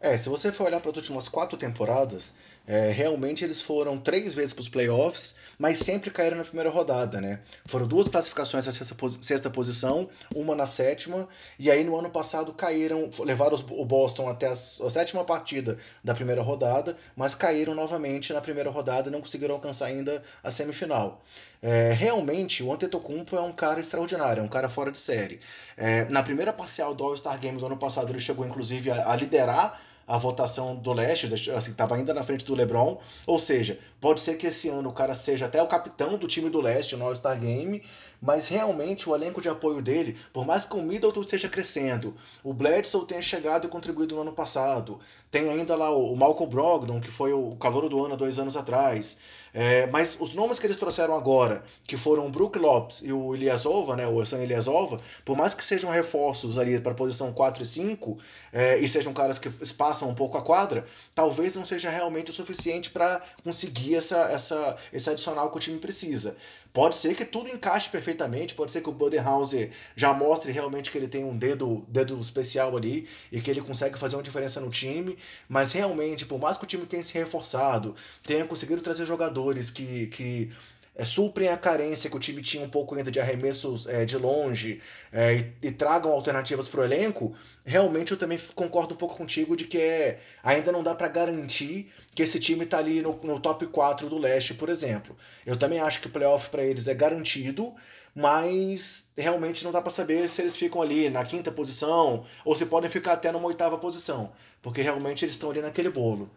É, 0.00 0.16
se 0.16 0.28
você 0.28 0.50
for 0.50 0.64
olhar 0.66 0.80
para 0.80 0.90
as 0.90 0.96
últimas 0.96 1.28
quatro 1.28 1.56
temporadas, 1.56 2.34
é, 2.66 2.90
realmente 2.90 3.44
eles 3.44 3.60
foram 3.60 3.98
três 3.98 4.34
vezes 4.34 4.52
para 4.52 4.60
os 4.60 4.68
playoffs, 4.68 5.34
mas 5.58 5.78
sempre 5.78 6.10
caíram 6.10 6.36
na 6.36 6.44
primeira 6.44 6.70
rodada, 6.70 7.20
né? 7.20 7.40
Foram 7.66 7.86
duas 7.86 8.08
classificações 8.08 8.66
na 8.66 8.72
sexta, 8.72 8.96
sexta, 9.20 9.50
posição, 9.50 10.08
uma 10.34 10.54
na 10.54 10.66
sétima, 10.66 11.28
e 11.58 11.70
aí 11.70 11.82
no 11.82 11.96
ano 11.96 12.10
passado 12.10 12.52
caíram, 12.52 13.10
levaram 13.20 13.56
o 13.70 13.84
Boston 13.84 14.28
até 14.28 14.46
a, 14.46 14.52
a, 14.52 14.54
sétima 14.54 15.24
partida 15.24 15.76
da 16.04 16.14
primeira 16.14 16.40
rodada, 16.40 16.96
mas 17.16 17.34
caíram 17.34 17.74
novamente 17.74 18.32
na 18.32 18.40
primeira 18.40 18.70
rodada 18.70 19.08
e 19.08 19.12
não 19.12 19.20
conseguiram 19.20 19.56
alcançar 19.56 19.86
ainda 19.86 20.22
a 20.42 20.50
semifinal. 20.50 21.22
É, 21.60 21.92
realmente, 21.92 22.62
o 22.62 22.72
Antetokounmpo 22.72 23.36
é 23.36 23.40
um 23.40 23.52
cara 23.52 23.80
extraordinário, 23.80 24.40
é 24.40 24.44
um 24.44 24.48
cara 24.48 24.68
fora 24.68 24.90
de 24.90 24.98
série. 24.98 25.40
É, 25.76 26.04
na 26.06 26.22
primeira 26.22 26.52
parcial 26.52 26.94
do 26.94 27.04
All-Star 27.04 27.38
Game 27.38 27.58
do 27.58 27.66
ano 27.66 27.76
passado, 27.76 28.10
ele 28.10 28.20
chegou 28.20 28.46
inclusive 28.46 28.90
a, 28.90 29.10
a 29.10 29.16
liderar 29.16 29.80
a 30.12 30.18
votação 30.18 30.76
do 30.76 30.92
leste, 30.92 31.26
assim, 31.52 31.70
estava 31.70 31.94
ainda 31.94 32.12
na 32.12 32.22
frente 32.22 32.44
do 32.44 32.54
LeBron. 32.54 33.00
Ou 33.26 33.38
seja, 33.38 33.78
pode 34.02 34.20
ser 34.20 34.36
que 34.36 34.48
esse 34.48 34.68
ano 34.68 34.88
o 34.88 34.92
cara 34.92 35.14
seja 35.14 35.46
até 35.46 35.62
o 35.62 35.68
capitão 35.68 36.18
do 36.18 36.26
time 36.26 36.50
do 36.50 36.60
leste 36.60 36.96
no 36.96 37.06
All-Star 37.06 37.38
Game, 37.38 37.80
mas 38.20 38.48
realmente 38.48 39.08
o 39.08 39.14
elenco 39.14 39.40
de 39.40 39.48
apoio 39.48 39.80
dele, 39.80 40.16
por 40.32 40.44
mais 40.44 40.64
que 40.64 40.74
o 40.74 40.82
Middleton 40.82 41.20
esteja 41.20 41.48
crescendo, 41.48 42.14
o 42.42 42.52
Bledsoe 42.52 43.06
tenha 43.06 43.22
chegado 43.22 43.66
e 43.66 43.70
contribuído 43.70 44.14
no 44.14 44.22
ano 44.22 44.32
passado, 44.32 45.00
tem 45.30 45.48
ainda 45.48 45.74
lá 45.74 45.90
o 45.90 46.14
Malcolm 46.14 46.48
Brogdon, 46.48 47.00
que 47.00 47.10
foi 47.10 47.32
o 47.32 47.56
calor 47.56 47.88
do 47.88 48.04
ano 48.04 48.14
há 48.14 48.16
dois 48.16 48.38
anos 48.38 48.56
atrás, 48.56 49.18
é, 49.54 49.86
mas 49.86 50.16
os 50.20 50.34
nomes 50.34 50.58
que 50.58 50.66
eles 50.66 50.76
trouxeram 50.76 51.14
agora, 51.14 51.64
que 51.84 51.96
foram 51.96 52.26
o 52.26 52.30
Brook 52.30 52.58
Lopes 52.58 53.02
e 53.04 53.12
o 53.12 53.34
Ilyasova, 53.34 53.96
né, 53.96 54.06
o 54.06 54.24
Sam 54.24 54.44
Ilyasova, 54.44 55.00
por 55.24 55.36
mais 55.36 55.52
que 55.52 55.64
sejam 55.64 55.90
reforços 55.90 56.56
ali 56.58 56.80
para 56.80 56.92
a 56.92 56.94
posição 56.94 57.32
4 57.32 57.62
e 57.62 57.66
5, 57.66 58.18
é, 58.52 58.78
e 58.78 58.88
sejam 58.88 59.12
caras 59.12 59.38
que 59.38 59.48
espaçam 59.60 60.08
um 60.08 60.14
pouco 60.14 60.38
a 60.38 60.42
quadra, 60.42 60.86
talvez 61.14 61.54
não 61.54 61.64
seja 61.64 61.90
realmente 61.90 62.30
o 62.30 62.34
suficiente 62.34 62.90
para 62.90 63.20
conseguir 63.42 63.91
essa, 63.94 64.30
essa, 64.30 64.76
esse 64.92 65.10
adicional 65.10 65.50
que 65.50 65.56
o 65.56 65.60
time 65.60 65.78
precisa. 65.78 66.36
Pode 66.72 66.94
ser 66.94 67.14
que 67.14 67.24
tudo 67.24 67.48
encaixe 67.48 67.88
perfeitamente, 67.90 68.54
pode 68.54 68.70
ser 68.70 68.80
que 68.80 68.88
o 68.88 68.92
Budenhauser 68.92 69.70
já 69.94 70.12
mostre 70.12 70.52
realmente 70.52 70.90
que 70.90 70.96
ele 70.96 71.08
tem 71.08 71.24
um 71.24 71.36
dedo, 71.36 71.84
dedo 71.88 72.18
especial 72.18 72.76
ali 72.76 73.08
e 73.30 73.40
que 73.40 73.50
ele 73.50 73.60
consegue 73.60 73.98
fazer 73.98 74.16
uma 74.16 74.22
diferença 74.22 74.60
no 74.60 74.70
time, 74.70 75.18
mas 75.48 75.72
realmente, 75.72 76.24
por 76.24 76.38
mais 76.38 76.56
que 76.56 76.64
o 76.64 76.66
time 76.66 76.86
tenha 76.86 77.02
se 77.02 77.14
reforçado, 77.14 77.94
tenha 78.22 78.44
conseguido 78.44 78.80
trazer 78.80 79.04
jogadores 79.04 79.70
que, 79.70 80.06
que 80.08 80.50
é, 80.94 81.04
suprem 81.04 81.48
a 81.48 81.56
carência 81.56 82.10
que 82.10 82.16
o 82.16 82.20
time 82.20 82.42
tinha 82.42 82.62
um 82.62 82.68
pouco 82.68 82.94
ainda 82.94 83.10
de 83.10 83.18
arremessos 83.18 83.86
é, 83.86 84.04
de 84.04 84.16
longe 84.18 84.82
é, 85.10 85.34
e, 85.34 85.52
e, 85.62 85.70
tragam 85.70 86.12
alternativas 86.12 86.68
para 86.68 86.82
o 86.82 86.84
elenco, 86.84 87.34
realmente 87.64 88.12
eu 88.12 88.18
também 88.18 88.38
concordo 88.54 88.92
um 88.94 88.96
pouco 88.96 89.16
contigo 89.16 89.56
de 89.56 89.64
que 89.64 89.78
é, 89.78 90.20
ainda 90.42 90.70
não 90.70 90.82
dá 90.82 90.94
para 90.94 91.08
garantir 91.08 91.90
que 92.14 92.22
esse 92.22 92.38
time 92.38 92.64
está 92.64 92.78
ali 92.78 93.00
no, 93.00 93.18
no, 93.22 93.40
top 93.40 93.66
4 93.66 94.08
do 94.08 94.18
leste, 94.18 94.52
por 94.52 94.68
exemplo. 94.68 95.16
Eu 95.46 95.56
também 95.56 95.80
acho 95.80 96.00
que 96.00 96.08
o 96.08 96.10
playoff 96.10 96.50
para 96.50 96.62
eles 96.62 96.86
é 96.86 96.94
garantido, 96.94 97.74
mas 98.14 99.10
realmente 99.16 99.64
não 99.64 99.72
dá 99.72 99.80
para 99.80 99.90
saber 99.90 100.28
se 100.28 100.42
eles 100.42 100.54
ficam 100.54 100.82
ali 100.82 101.08
na 101.08 101.24
quinta 101.24 101.50
posição 101.50 102.24
ou 102.44 102.54
se 102.54 102.66
podem 102.66 102.90
ficar 102.90 103.14
até 103.14 103.32
numa 103.32 103.46
oitava 103.46 103.78
posição, 103.78 104.30
porque 104.60 104.82
realmente 104.82 105.24
eles 105.24 105.34
estão 105.34 105.50
ali 105.50 105.62
naquele 105.62 105.88
bolo. 105.88 106.28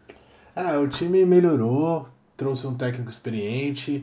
Ah, 0.54 0.78
o 0.78 0.88
time 0.88 1.26
melhorou, 1.26 2.08
trouxe 2.34 2.66
um 2.66 2.74
técnico 2.74 3.10
experiente 3.10 4.02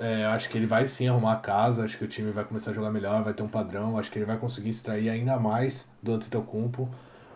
é, 0.00 0.24
acho 0.24 0.48
que 0.48 0.56
ele 0.56 0.66
vai 0.66 0.86
sim 0.86 1.06
arrumar 1.06 1.34
a 1.34 1.36
casa, 1.36 1.84
acho 1.84 1.98
que 1.98 2.04
o 2.04 2.08
time 2.08 2.32
vai 2.32 2.42
começar 2.42 2.70
a 2.70 2.74
jogar 2.74 2.90
melhor, 2.90 3.22
vai 3.22 3.34
ter 3.34 3.42
um 3.42 3.48
padrão, 3.48 3.98
acho 3.98 4.10
que 4.10 4.18
ele 4.18 4.24
vai 4.24 4.38
conseguir 4.38 4.70
extrair 4.70 5.10
ainda 5.10 5.38
mais 5.38 5.86
do 6.02 6.14
Antetokounmpo, 6.14 6.88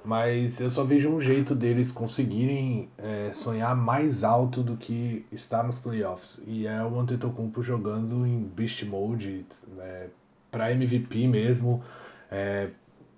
mas 0.03 0.61
eu 0.63 0.71
só 0.71 0.83
vejo 0.83 1.11
um 1.11 1.21
jeito 1.21 1.55
deles 1.55 1.93
conseguirem 1.93 2.89
é, 2.97 3.31
sonhar 3.35 3.77
mais 3.77 4.25
alto 4.25 4.63
do 4.63 4.79
que 4.79 5.27
estar 5.31 5.63
nos 5.63 5.79
playoffs, 5.79 6.41
e 6.47 6.67
é 6.67 6.83
o 6.83 6.99
Antetokounmpo 6.99 7.63
jogando 7.63 8.27
em 8.27 8.43
Beast 8.43 8.83
Mode, 8.85 9.45
é, 9.79 10.07
para 10.51 10.73
MVP 10.73 11.29
mesmo, 11.29 11.85
é, 12.31 12.71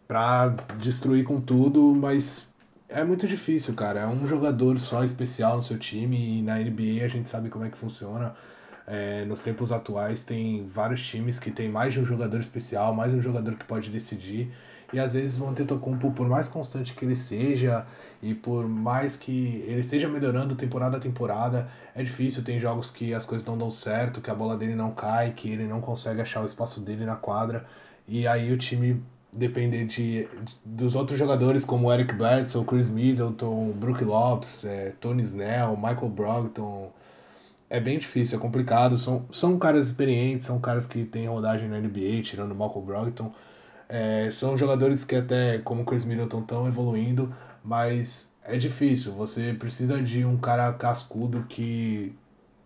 para 0.08 0.48
destruir 0.76 1.22
com 1.22 1.40
tudo, 1.40 1.94
mas 1.94 2.48
é 2.88 3.04
muito 3.04 3.28
difícil, 3.28 3.74
cara, 3.74 4.00
é 4.00 4.06
um 4.08 4.26
jogador 4.26 4.80
só 4.80 5.04
especial 5.04 5.56
no 5.56 5.62
seu 5.62 5.78
time, 5.78 6.40
e 6.40 6.42
na 6.42 6.58
NBA 6.58 7.04
a 7.04 7.08
gente 7.08 7.28
sabe 7.28 7.48
como 7.48 7.64
é 7.64 7.70
que 7.70 7.76
funciona, 7.76 8.34
é, 8.86 9.24
nos 9.24 9.42
tempos 9.42 9.72
atuais 9.72 10.22
tem 10.22 10.66
vários 10.68 11.04
times 11.04 11.38
que 11.38 11.50
tem 11.50 11.68
mais 11.68 11.92
de 11.92 12.00
um 12.00 12.04
jogador 12.04 12.38
especial, 12.38 12.94
mais 12.94 13.12
um 13.12 13.20
jogador 13.20 13.56
que 13.56 13.64
pode 13.64 13.90
decidir. 13.90 14.52
E 14.92 15.00
às 15.00 15.14
vezes 15.14 15.40
o 15.40 15.48
Antetokounmpo, 15.48 16.12
por 16.12 16.28
mais 16.28 16.48
constante 16.48 16.94
que 16.94 17.04
ele 17.04 17.16
seja 17.16 17.84
e 18.22 18.32
por 18.34 18.68
mais 18.68 19.16
que 19.16 19.64
ele 19.66 19.80
esteja 19.80 20.08
melhorando 20.08 20.54
temporada 20.54 20.96
a 20.96 21.00
temporada, 21.00 21.68
é 21.94 22.02
difícil. 22.04 22.44
Tem 22.44 22.60
jogos 22.60 22.90
que 22.90 23.12
as 23.12 23.26
coisas 23.26 23.46
não 23.46 23.58
dão 23.58 23.70
certo, 23.70 24.20
que 24.20 24.30
a 24.30 24.34
bola 24.34 24.56
dele 24.56 24.76
não 24.76 24.92
cai, 24.92 25.32
que 25.32 25.50
ele 25.50 25.64
não 25.64 25.80
consegue 25.80 26.20
achar 26.20 26.42
o 26.42 26.46
espaço 26.46 26.80
dele 26.80 27.04
na 27.04 27.16
quadra. 27.16 27.66
E 28.06 28.28
aí 28.28 28.52
o 28.52 28.56
time 28.56 29.02
depender 29.32 29.84
de, 29.86 30.28
dos 30.64 30.94
outros 30.94 31.18
jogadores 31.18 31.64
como 31.64 31.92
Eric 31.92 32.14
Bledsoe, 32.14 32.64
Chris 32.64 32.88
Middleton, 32.88 33.72
Brook 33.72 34.04
Lopes, 34.04 34.64
é, 34.64 34.94
Tony 35.00 35.22
Snell, 35.22 35.76
Michael 35.76 36.08
Brogdon. 36.08 36.92
É 37.68 37.80
bem 37.80 37.98
difícil, 37.98 38.38
é 38.38 38.40
complicado. 38.40 38.98
São, 38.98 39.26
são 39.32 39.58
caras 39.58 39.86
experientes, 39.86 40.46
são 40.46 40.60
caras 40.60 40.86
que 40.86 41.04
têm 41.04 41.26
rodagem 41.26 41.68
na 41.68 41.78
NBA, 41.78 42.22
tirando 42.22 42.52
o 42.52 42.54
Michael 42.54 42.82
Brogdon. 42.82 43.32
É, 43.88 44.30
são 44.30 44.56
jogadores 44.56 45.04
que 45.04 45.16
até, 45.16 45.58
como 45.58 45.84
Chris 45.84 46.04
Middleton, 46.04 46.40
estão 46.40 46.66
evoluindo, 46.68 47.34
mas 47.64 48.32
é 48.44 48.56
difícil. 48.56 49.12
Você 49.12 49.52
precisa 49.54 50.00
de 50.02 50.24
um 50.24 50.36
cara 50.36 50.72
cascudo 50.72 51.44
que 51.48 52.14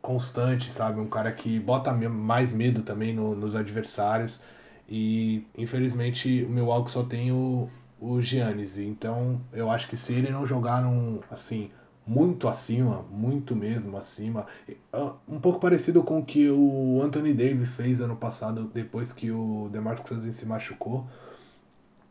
constante, 0.02 0.70
sabe? 0.70 1.00
Um 1.00 1.08
cara 1.08 1.32
que 1.32 1.58
bota 1.58 1.92
mais 1.92 2.52
medo 2.52 2.82
também 2.82 3.14
no, 3.14 3.34
nos 3.34 3.54
adversários. 3.54 4.40
E 4.88 5.46
infelizmente 5.56 6.44
o 6.44 6.50
Milwaukee 6.50 6.90
só 6.90 7.02
tem 7.02 7.32
o, 7.32 7.68
o 8.00 8.20
Giannis. 8.20 8.78
Então 8.78 9.40
eu 9.52 9.70
acho 9.70 9.88
que 9.88 9.96
se 9.96 10.12
ele 10.12 10.30
não 10.30 10.44
jogar 10.46 10.82
num, 10.82 11.20
assim, 11.30 11.70
muito 12.10 12.48
acima, 12.48 13.06
muito 13.08 13.54
mesmo 13.54 13.96
acima, 13.96 14.44
ah, 14.92 15.12
um 15.28 15.38
pouco 15.38 15.60
parecido 15.60 16.02
com 16.02 16.18
o 16.18 16.24
que 16.24 16.50
o 16.50 17.00
Anthony 17.00 17.32
Davis 17.32 17.76
fez 17.76 18.00
ano 18.00 18.16
passado, 18.16 18.68
depois 18.74 19.12
que 19.12 19.30
o 19.30 19.68
DeMarcus 19.70 20.08
Cousins 20.08 20.34
se 20.34 20.44
machucou, 20.44 21.06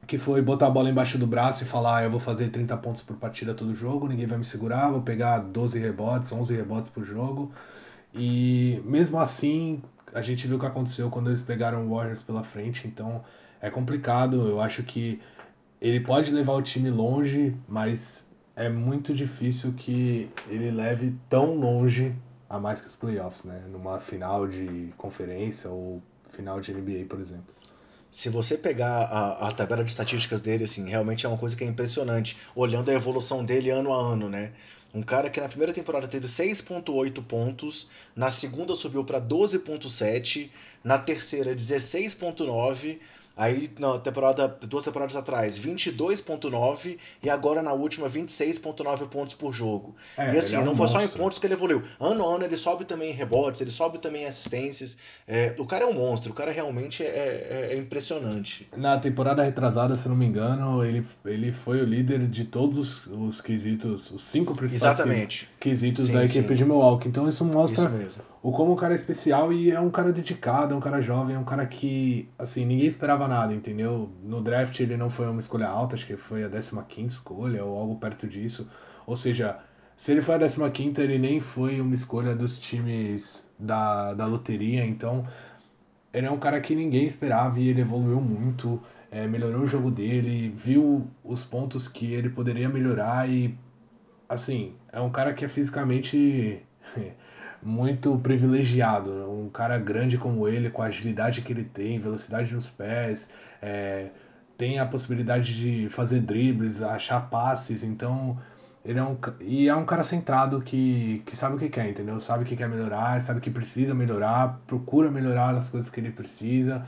que 0.07 0.17
foi 0.17 0.41
botar 0.41 0.67
a 0.67 0.69
bola 0.69 0.89
embaixo 0.89 1.17
do 1.17 1.27
braço 1.27 1.65
e 1.65 1.67
falar, 1.67 1.97
ah, 1.97 2.03
eu 2.05 2.11
vou 2.11 2.19
fazer 2.21 2.47
30 2.47 2.77
pontos 2.77 3.01
por 3.01 3.17
partida 3.17 3.53
todo 3.53 3.75
jogo, 3.75 4.07
ninguém 4.07 4.25
vai 4.25 4.37
me 4.37 4.45
segurar, 4.45 4.89
vou 4.89 5.01
pegar 5.01 5.39
12 5.39 5.77
rebotes, 5.77 6.31
11 6.31 6.55
rebotes 6.55 6.89
por 6.89 7.03
jogo. 7.03 7.51
E 8.13 8.81
mesmo 8.85 9.19
assim, 9.19 9.81
a 10.13 10.21
gente 10.21 10.47
viu 10.47 10.55
o 10.55 10.59
que 10.61 10.65
aconteceu 10.65 11.09
quando 11.09 11.29
eles 11.29 11.41
pegaram 11.41 11.85
o 11.85 11.93
Warriors 11.93 12.21
pela 12.21 12.41
frente, 12.45 12.87
então 12.87 13.21
é 13.59 13.69
complicado. 13.69 14.47
Eu 14.47 14.61
acho 14.61 14.81
que 14.81 15.19
ele 15.81 15.99
pode 15.99 16.31
levar 16.31 16.53
o 16.53 16.61
time 16.61 16.89
longe, 16.89 17.53
mas 17.67 18.28
é 18.59 18.67
muito 18.67 19.13
difícil 19.13 19.71
que 19.71 20.29
ele 20.49 20.69
leve 20.69 21.15
tão 21.29 21.55
longe 21.55 22.13
a 22.49 22.59
mais 22.59 22.81
que 22.81 22.87
os 22.87 22.95
playoffs, 22.95 23.45
né? 23.45 23.63
Numa 23.71 23.99
final 24.01 24.45
de 24.45 24.93
conferência 24.97 25.69
ou 25.69 26.03
final 26.29 26.59
de 26.59 26.73
NBA, 26.73 27.05
por 27.07 27.21
exemplo. 27.21 27.55
Se 28.11 28.27
você 28.27 28.57
pegar 28.57 29.03
a, 29.03 29.47
a 29.47 29.51
tabela 29.53 29.81
de 29.81 29.91
estatísticas 29.91 30.41
dele, 30.41 30.65
assim, 30.65 30.89
realmente 30.89 31.25
é 31.25 31.29
uma 31.29 31.37
coisa 31.37 31.55
que 31.55 31.63
é 31.63 31.67
impressionante, 31.67 32.35
olhando 32.53 32.91
a 32.91 32.93
evolução 32.93 33.45
dele 33.45 33.69
ano 33.69 33.93
a 33.93 34.11
ano, 34.11 34.27
né? 34.27 34.51
Um 34.93 35.03
cara 35.03 35.29
que 35.29 35.39
na 35.39 35.47
primeira 35.47 35.71
temporada 35.71 36.07
teve 36.07 36.27
6.8 36.27 37.23
pontos, 37.23 37.89
na 38.13 38.29
segunda 38.29 38.75
subiu 38.75 39.05
para 39.05 39.21
12.7, 39.21 40.49
na 40.83 40.97
terceira 40.97 41.55
16.9, 41.55 42.97
Aí 43.39 43.71
na 43.79 43.97
temporada, 43.97 44.49
duas 44.67 44.83
temporadas 44.83 45.15
atrás, 45.15 45.57
22.9 45.57 46.97
e 47.23 47.29
agora 47.29 47.63
na 47.63 47.71
última 47.71 48.09
26.9 48.09 49.07
pontos 49.07 49.33
por 49.33 49.53
jogo. 49.53 49.95
É, 50.17 50.35
e 50.35 50.37
assim, 50.37 50.57
é 50.57 50.59
um 50.59 50.65
não 50.65 50.75
foi 50.75 50.87
monstro. 50.87 50.99
só 50.99 51.05
em 51.05 51.07
pontos 51.07 51.39
que 51.39 51.47
ele 51.47 51.53
evoluiu. 51.53 51.81
Ano 52.01 52.27
a 52.27 52.35
ano 52.35 52.43
ele 52.43 52.57
sobe 52.57 52.83
também 52.83 53.11
em 53.11 53.13
rebotes, 53.13 53.61
ele 53.61 53.71
sobe 53.71 53.97
também 53.99 54.23
em 54.23 54.25
assistências. 54.25 54.97
É, 55.25 55.55
o 55.57 55.65
cara 55.65 55.85
é 55.85 55.87
um 55.87 55.93
monstro, 55.93 56.33
o 56.33 56.35
cara 56.35 56.51
realmente 56.51 57.01
é, 57.01 57.07
é, 57.07 57.67
é, 57.71 57.77
impressionante. 57.77 58.67
Na 58.75 58.99
temporada 58.99 59.41
retrasada, 59.41 59.95
se 59.95 60.09
não 60.09 60.17
me 60.17 60.25
engano, 60.25 60.83
ele, 60.83 61.07
ele 61.23 61.53
foi 61.53 61.81
o 61.81 61.85
líder 61.85 62.27
de 62.27 62.43
todos 62.43 62.77
os, 62.77 63.07
os 63.07 63.39
quesitos, 63.39 64.11
os 64.11 64.21
cinco 64.21 64.53
principais 64.53 64.99
Exatamente. 64.99 65.49
quesitos 65.57 66.07
sim, 66.07 66.11
da 66.11 66.25
equipe 66.25 66.45
sim. 66.49 66.55
de 66.55 66.65
Milwaukee. 66.65 67.07
Então 67.07 67.29
isso 67.29 67.45
mostra 67.45 67.89
isso 68.05 68.19
o 68.41 68.51
como 68.51 68.71
o 68.71 68.75
cara 68.75 68.93
é 68.93 68.95
especial 68.95 69.51
e 69.51 69.69
é 69.71 69.79
um 69.79 69.89
cara 69.89 70.13
dedicado, 70.13 70.73
é 70.73 70.77
um 70.77 70.79
cara 70.79 71.01
jovem, 71.01 71.35
é 71.35 71.39
um 71.39 71.43
cara 71.43 71.65
que, 71.65 72.27
assim, 72.37 72.65
ninguém 72.65 72.87
esperava 72.87 73.27
nada, 73.29 73.53
entendeu? 73.53 74.11
No 74.23 74.41
draft 74.41 74.77
ele 74.79 74.97
não 74.97 75.09
foi 75.09 75.27
uma 75.27 75.39
escolha 75.39 75.67
alta, 75.67 75.95
acho 75.95 76.05
que 76.05 76.17
foi 76.17 76.43
a 76.43 76.49
15 76.49 77.07
escolha 77.07 77.63
ou 77.63 77.77
algo 77.77 77.95
perto 77.95 78.27
disso. 78.27 78.69
Ou 79.05 79.15
seja, 79.15 79.59
se 79.95 80.11
ele 80.11 80.21
foi 80.21 80.35
a 80.35 80.69
15, 80.69 81.01
ele 81.01 81.17
nem 81.17 81.39
foi 81.39 81.79
uma 81.79 81.93
escolha 81.93 82.35
dos 82.35 82.57
times 82.57 83.49
da, 83.57 84.13
da 84.13 84.25
loteria, 84.25 84.85
então 84.85 85.27
ele 86.13 86.27
é 86.27 86.31
um 86.31 86.39
cara 86.39 86.59
que 86.59 86.75
ninguém 86.75 87.05
esperava 87.05 87.59
e 87.59 87.67
ele 87.67 87.81
evoluiu 87.81 88.19
muito, 88.19 88.81
é, 89.11 89.27
melhorou 89.27 89.61
o 89.61 89.67
jogo 89.67 89.91
dele, 89.91 90.49
viu 90.49 91.07
os 91.23 91.43
pontos 91.43 91.87
que 91.87 92.13
ele 92.13 92.29
poderia 92.29 92.67
melhorar 92.69 93.29
e, 93.29 93.57
assim, 94.27 94.75
é 94.91 94.99
um 94.99 95.11
cara 95.11 95.33
que 95.33 95.45
é 95.45 95.47
fisicamente. 95.47 96.61
muito 97.61 98.17
privilegiado. 98.19 99.09
Um 99.29 99.49
cara 99.49 99.77
grande 99.77 100.17
como 100.17 100.47
ele, 100.47 100.69
com 100.69 100.81
a 100.81 100.85
agilidade 100.85 101.41
que 101.41 101.51
ele 101.51 101.63
tem, 101.63 101.99
velocidade 101.99 102.53
nos 102.53 102.67
pés, 102.67 103.29
é, 103.61 104.09
tem 104.57 104.79
a 104.79 104.85
possibilidade 104.85 105.55
de 105.55 105.89
fazer 105.89 106.19
dribles, 106.19 106.81
achar 106.81 107.29
passes, 107.29 107.83
então 107.83 108.37
ele 108.83 108.97
é 108.99 109.03
um 109.03 109.17
e 109.41 109.67
é 109.67 109.75
um 109.75 109.85
cara 109.85 110.03
centrado 110.03 110.61
que, 110.61 111.21
que 111.25 111.35
sabe 111.35 111.55
o 111.55 111.59
que 111.59 111.69
quer, 111.69 111.89
entendeu? 111.89 112.19
Sabe 112.19 112.45
que 112.45 112.55
quer 112.55 112.69
melhorar, 112.69 113.21
sabe 113.21 113.41
que 113.41 113.49
precisa 113.49 113.93
melhorar, 113.93 114.61
procura 114.65 115.11
melhorar 115.11 115.53
as 115.55 115.69
coisas 115.69 115.89
que 115.89 115.99
ele 115.99 116.11
precisa. 116.11 116.85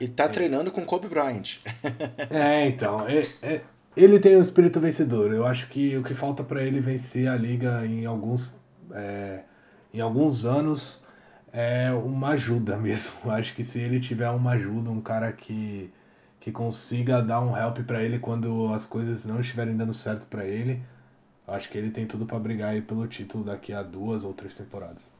E 0.00 0.08
tá 0.08 0.24
é. 0.24 0.28
treinando 0.28 0.70
com 0.70 0.84
Kobe 0.84 1.08
Bryant. 1.08 1.58
é, 2.30 2.66
então, 2.66 3.06
é, 3.06 3.28
é, 3.42 3.62
ele 3.96 4.18
tem 4.18 4.36
um 4.36 4.40
espírito 4.40 4.80
vencedor. 4.80 5.32
Eu 5.32 5.46
acho 5.46 5.68
que 5.68 5.96
o 5.96 6.02
que 6.02 6.14
falta 6.14 6.42
para 6.42 6.62
ele 6.62 6.80
vencer 6.80 7.28
a 7.28 7.36
liga 7.36 7.86
em 7.86 8.04
alguns 8.04 8.58
é, 8.92 9.40
em 9.94 10.00
alguns 10.00 10.44
anos 10.44 11.04
é 11.52 11.92
uma 11.92 12.30
ajuda 12.30 12.76
mesmo. 12.76 13.30
Acho 13.30 13.54
que 13.54 13.62
se 13.62 13.78
ele 13.80 14.00
tiver 14.00 14.28
uma 14.30 14.50
ajuda, 14.52 14.90
um 14.90 15.00
cara 15.00 15.32
que, 15.32 15.90
que 16.40 16.50
consiga 16.50 17.22
dar 17.22 17.40
um 17.40 17.56
help 17.56 17.78
para 17.86 18.02
ele 18.02 18.18
quando 18.18 18.66
as 18.74 18.84
coisas 18.84 19.24
não 19.24 19.40
estiverem 19.40 19.76
dando 19.76 19.94
certo 19.94 20.26
para 20.26 20.44
ele, 20.44 20.82
acho 21.46 21.70
que 21.70 21.78
ele 21.78 21.90
tem 21.90 22.06
tudo 22.06 22.26
para 22.26 22.38
brigar 22.40 22.70
aí 22.70 22.82
pelo 22.82 23.06
título 23.06 23.44
daqui 23.44 23.72
a 23.72 23.82
duas 23.82 24.24
ou 24.24 24.34
três 24.34 24.56
temporadas. 24.56 25.14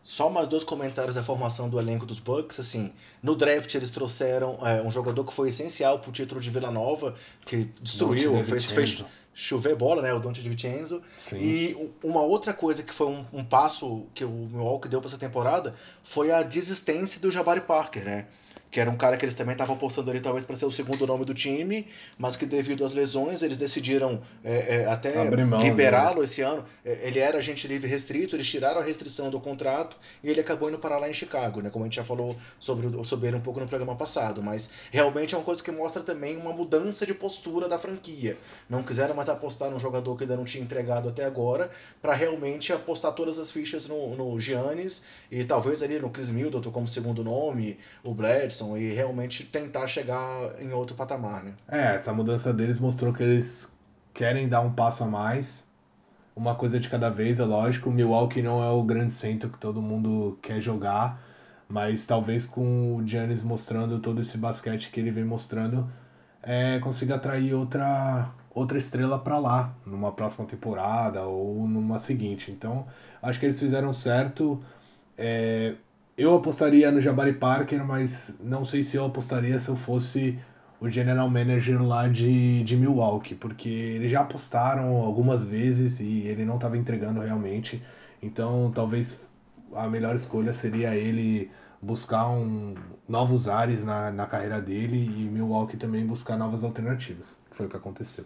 Só 0.00 0.28
mais 0.28 0.46
dois 0.46 0.64
comentários 0.64 1.14
da 1.14 1.22
formação 1.22 1.66
do 1.66 1.80
elenco 1.80 2.04
dos 2.04 2.18
Bucks. 2.18 2.60
Assim, 2.60 2.92
no 3.22 3.34
draft 3.34 3.74
eles 3.74 3.90
trouxeram 3.90 4.58
é, 4.60 4.82
um 4.82 4.90
jogador 4.90 5.24
que 5.24 5.32
foi 5.32 5.48
essencial 5.48 5.98
para 5.98 6.10
o 6.10 6.12
título 6.12 6.42
de 6.42 6.50
Vila 6.50 6.70
Nova, 6.70 7.14
que 7.46 7.70
destruiu, 7.80 8.44
fez, 8.44 8.70
fez, 8.70 9.04
chover 9.34 9.74
bola, 9.74 10.00
né? 10.00 10.14
O 10.14 10.20
Dante 10.20 10.40
de 10.40 10.48
Vincenzo. 10.48 11.02
Sim. 11.18 11.38
E 11.40 11.92
uma 12.02 12.22
outra 12.22 12.52
coisa 12.54 12.82
que 12.82 12.94
foi 12.94 13.08
um, 13.08 13.26
um 13.32 13.44
passo 13.44 14.06
que 14.14 14.24
o 14.24 14.30
Milwaukee 14.30 14.88
deu 14.88 15.00
para 15.00 15.08
essa 15.08 15.18
temporada 15.18 15.74
foi 16.02 16.30
a 16.30 16.42
desistência 16.42 17.20
do 17.20 17.30
Jabari 17.30 17.60
Parker, 17.60 18.04
né? 18.04 18.26
Que 18.74 18.80
era 18.80 18.90
um 18.90 18.96
cara 18.96 19.16
que 19.16 19.24
eles 19.24 19.36
também 19.36 19.52
estavam 19.52 19.76
apostando 19.76 20.10
ali 20.10 20.18
talvez 20.18 20.44
para 20.44 20.56
ser 20.56 20.66
o 20.66 20.70
segundo 20.70 21.06
nome 21.06 21.24
do 21.24 21.32
time, 21.32 21.86
mas 22.18 22.34
que 22.34 22.44
devido 22.44 22.84
às 22.84 22.92
lesões 22.92 23.40
eles 23.40 23.56
decidiram 23.56 24.20
é, 24.42 24.78
é, 24.78 24.86
até 24.86 25.14
liberá-lo 25.62 26.24
esse 26.24 26.42
ano. 26.42 26.64
É, 26.84 27.06
ele 27.06 27.20
era 27.20 27.38
agente 27.38 27.68
livre 27.68 27.88
restrito, 27.88 28.34
eles 28.34 28.48
tiraram 28.48 28.80
a 28.80 28.82
restrição 28.82 29.30
do 29.30 29.38
contrato 29.38 29.96
e 30.24 30.28
ele 30.28 30.40
acabou 30.40 30.68
indo 30.68 30.80
para 30.80 30.98
lá 30.98 31.08
em 31.08 31.12
Chicago, 31.12 31.60
né? 31.62 31.70
Como 31.70 31.84
a 31.84 31.86
gente 31.86 31.94
já 31.94 32.02
falou 32.02 32.36
sobre, 32.58 33.04
sobre 33.04 33.28
ele 33.28 33.36
um 33.36 33.40
pouco 33.40 33.60
no 33.60 33.68
programa 33.68 33.94
passado, 33.94 34.42
mas 34.42 34.68
realmente 34.90 35.36
é 35.36 35.38
uma 35.38 35.44
coisa 35.44 35.62
que 35.62 35.70
mostra 35.70 36.02
também 36.02 36.36
uma 36.36 36.52
mudança 36.52 37.06
de 37.06 37.14
postura 37.14 37.68
da 37.68 37.78
franquia. 37.78 38.36
Não 38.68 38.82
quiseram 38.82 39.14
mais 39.14 39.28
apostar 39.28 39.70
num 39.70 39.78
jogador 39.78 40.16
que 40.16 40.24
ainda 40.24 40.36
não 40.36 40.44
tinha 40.44 40.64
entregado 40.64 41.08
até 41.08 41.24
agora, 41.24 41.70
para 42.02 42.12
realmente 42.12 42.72
apostar 42.72 43.12
todas 43.12 43.38
as 43.38 43.52
fichas 43.52 43.86
no, 43.86 44.16
no 44.16 44.36
Giannis 44.40 45.04
e 45.30 45.44
talvez 45.44 45.80
ali 45.80 45.96
no 46.00 46.10
Chris 46.10 46.28
Middleton 46.28 46.72
como 46.72 46.88
segundo 46.88 47.22
nome, 47.22 47.78
o 48.02 48.12
Bledson 48.12 48.63
e 48.76 48.92
realmente 48.92 49.44
tentar 49.44 49.86
chegar 49.86 50.60
em 50.60 50.72
outro 50.72 50.96
patamar, 50.96 51.44
né? 51.44 51.52
É, 51.68 51.94
essa 51.94 52.12
mudança 52.12 52.52
deles 52.52 52.78
mostrou 52.78 53.12
que 53.12 53.22
eles 53.22 53.68
querem 54.12 54.48
dar 54.48 54.60
um 54.60 54.72
passo 54.72 55.04
a 55.04 55.06
mais, 55.06 55.64
uma 56.36 56.54
coisa 56.54 56.80
de 56.80 56.88
cada 56.88 57.10
vez, 57.10 57.38
é 57.38 57.44
lógico. 57.44 57.90
Milwaukee 57.90 58.42
não 58.42 58.62
é 58.62 58.70
o 58.70 58.82
grande 58.82 59.12
centro 59.12 59.48
que 59.48 59.58
todo 59.58 59.80
mundo 59.80 60.38
quer 60.42 60.60
jogar, 60.60 61.20
mas 61.68 62.04
talvez 62.04 62.44
com 62.44 62.96
o 62.96 63.06
Giannis 63.06 63.42
mostrando 63.42 63.98
todo 64.00 64.20
esse 64.20 64.36
basquete 64.36 64.90
que 64.90 64.98
ele 64.98 65.10
vem 65.10 65.24
mostrando, 65.24 65.88
é, 66.42 66.78
consiga 66.80 67.14
atrair 67.16 67.54
outra 67.54 68.30
outra 68.54 68.78
estrela 68.78 69.18
para 69.18 69.36
lá 69.36 69.74
numa 69.84 70.12
próxima 70.12 70.46
temporada 70.46 71.24
ou 71.24 71.66
numa 71.66 71.98
seguinte. 71.98 72.52
Então, 72.52 72.86
acho 73.20 73.38
que 73.40 73.46
eles 73.46 73.58
fizeram 73.58 73.92
certo. 73.92 74.62
É, 75.18 75.74
eu 76.16 76.34
apostaria 76.34 76.90
no 76.90 77.00
Jabari 77.00 77.32
Parker, 77.32 77.84
mas 77.84 78.38
não 78.40 78.64
sei 78.64 78.82
se 78.82 78.96
eu 78.96 79.04
apostaria 79.04 79.58
se 79.58 79.68
eu 79.68 79.76
fosse 79.76 80.38
o 80.80 80.88
general 80.88 81.28
manager 81.28 81.82
lá 81.82 82.08
de, 82.08 82.62
de 82.62 82.76
Milwaukee, 82.76 83.34
porque 83.34 83.68
eles 83.68 84.10
já 84.10 84.20
apostaram 84.20 84.96
algumas 84.96 85.44
vezes 85.44 86.00
e 86.00 86.26
ele 86.26 86.44
não 86.44 86.56
estava 86.56 86.76
entregando 86.76 87.20
realmente. 87.20 87.82
Então 88.22 88.70
talvez 88.74 89.24
a 89.74 89.88
melhor 89.88 90.14
escolha 90.14 90.52
seria 90.52 90.94
ele 90.94 91.50
buscar 91.80 92.28
um, 92.28 92.74
novos 93.08 93.48
ares 93.48 93.84
na, 93.84 94.10
na 94.10 94.26
carreira 94.26 94.60
dele 94.60 94.96
e 94.96 95.28
Milwaukee 95.28 95.76
também 95.76 96.06
buscar 96.06 96.36
novas 96.36 96.62
alternativas. 96.64 97.38
Foi 97.50 97.66
o 97.66 97.68
que 97.68 97.76
aconteceu. 97.76 98.24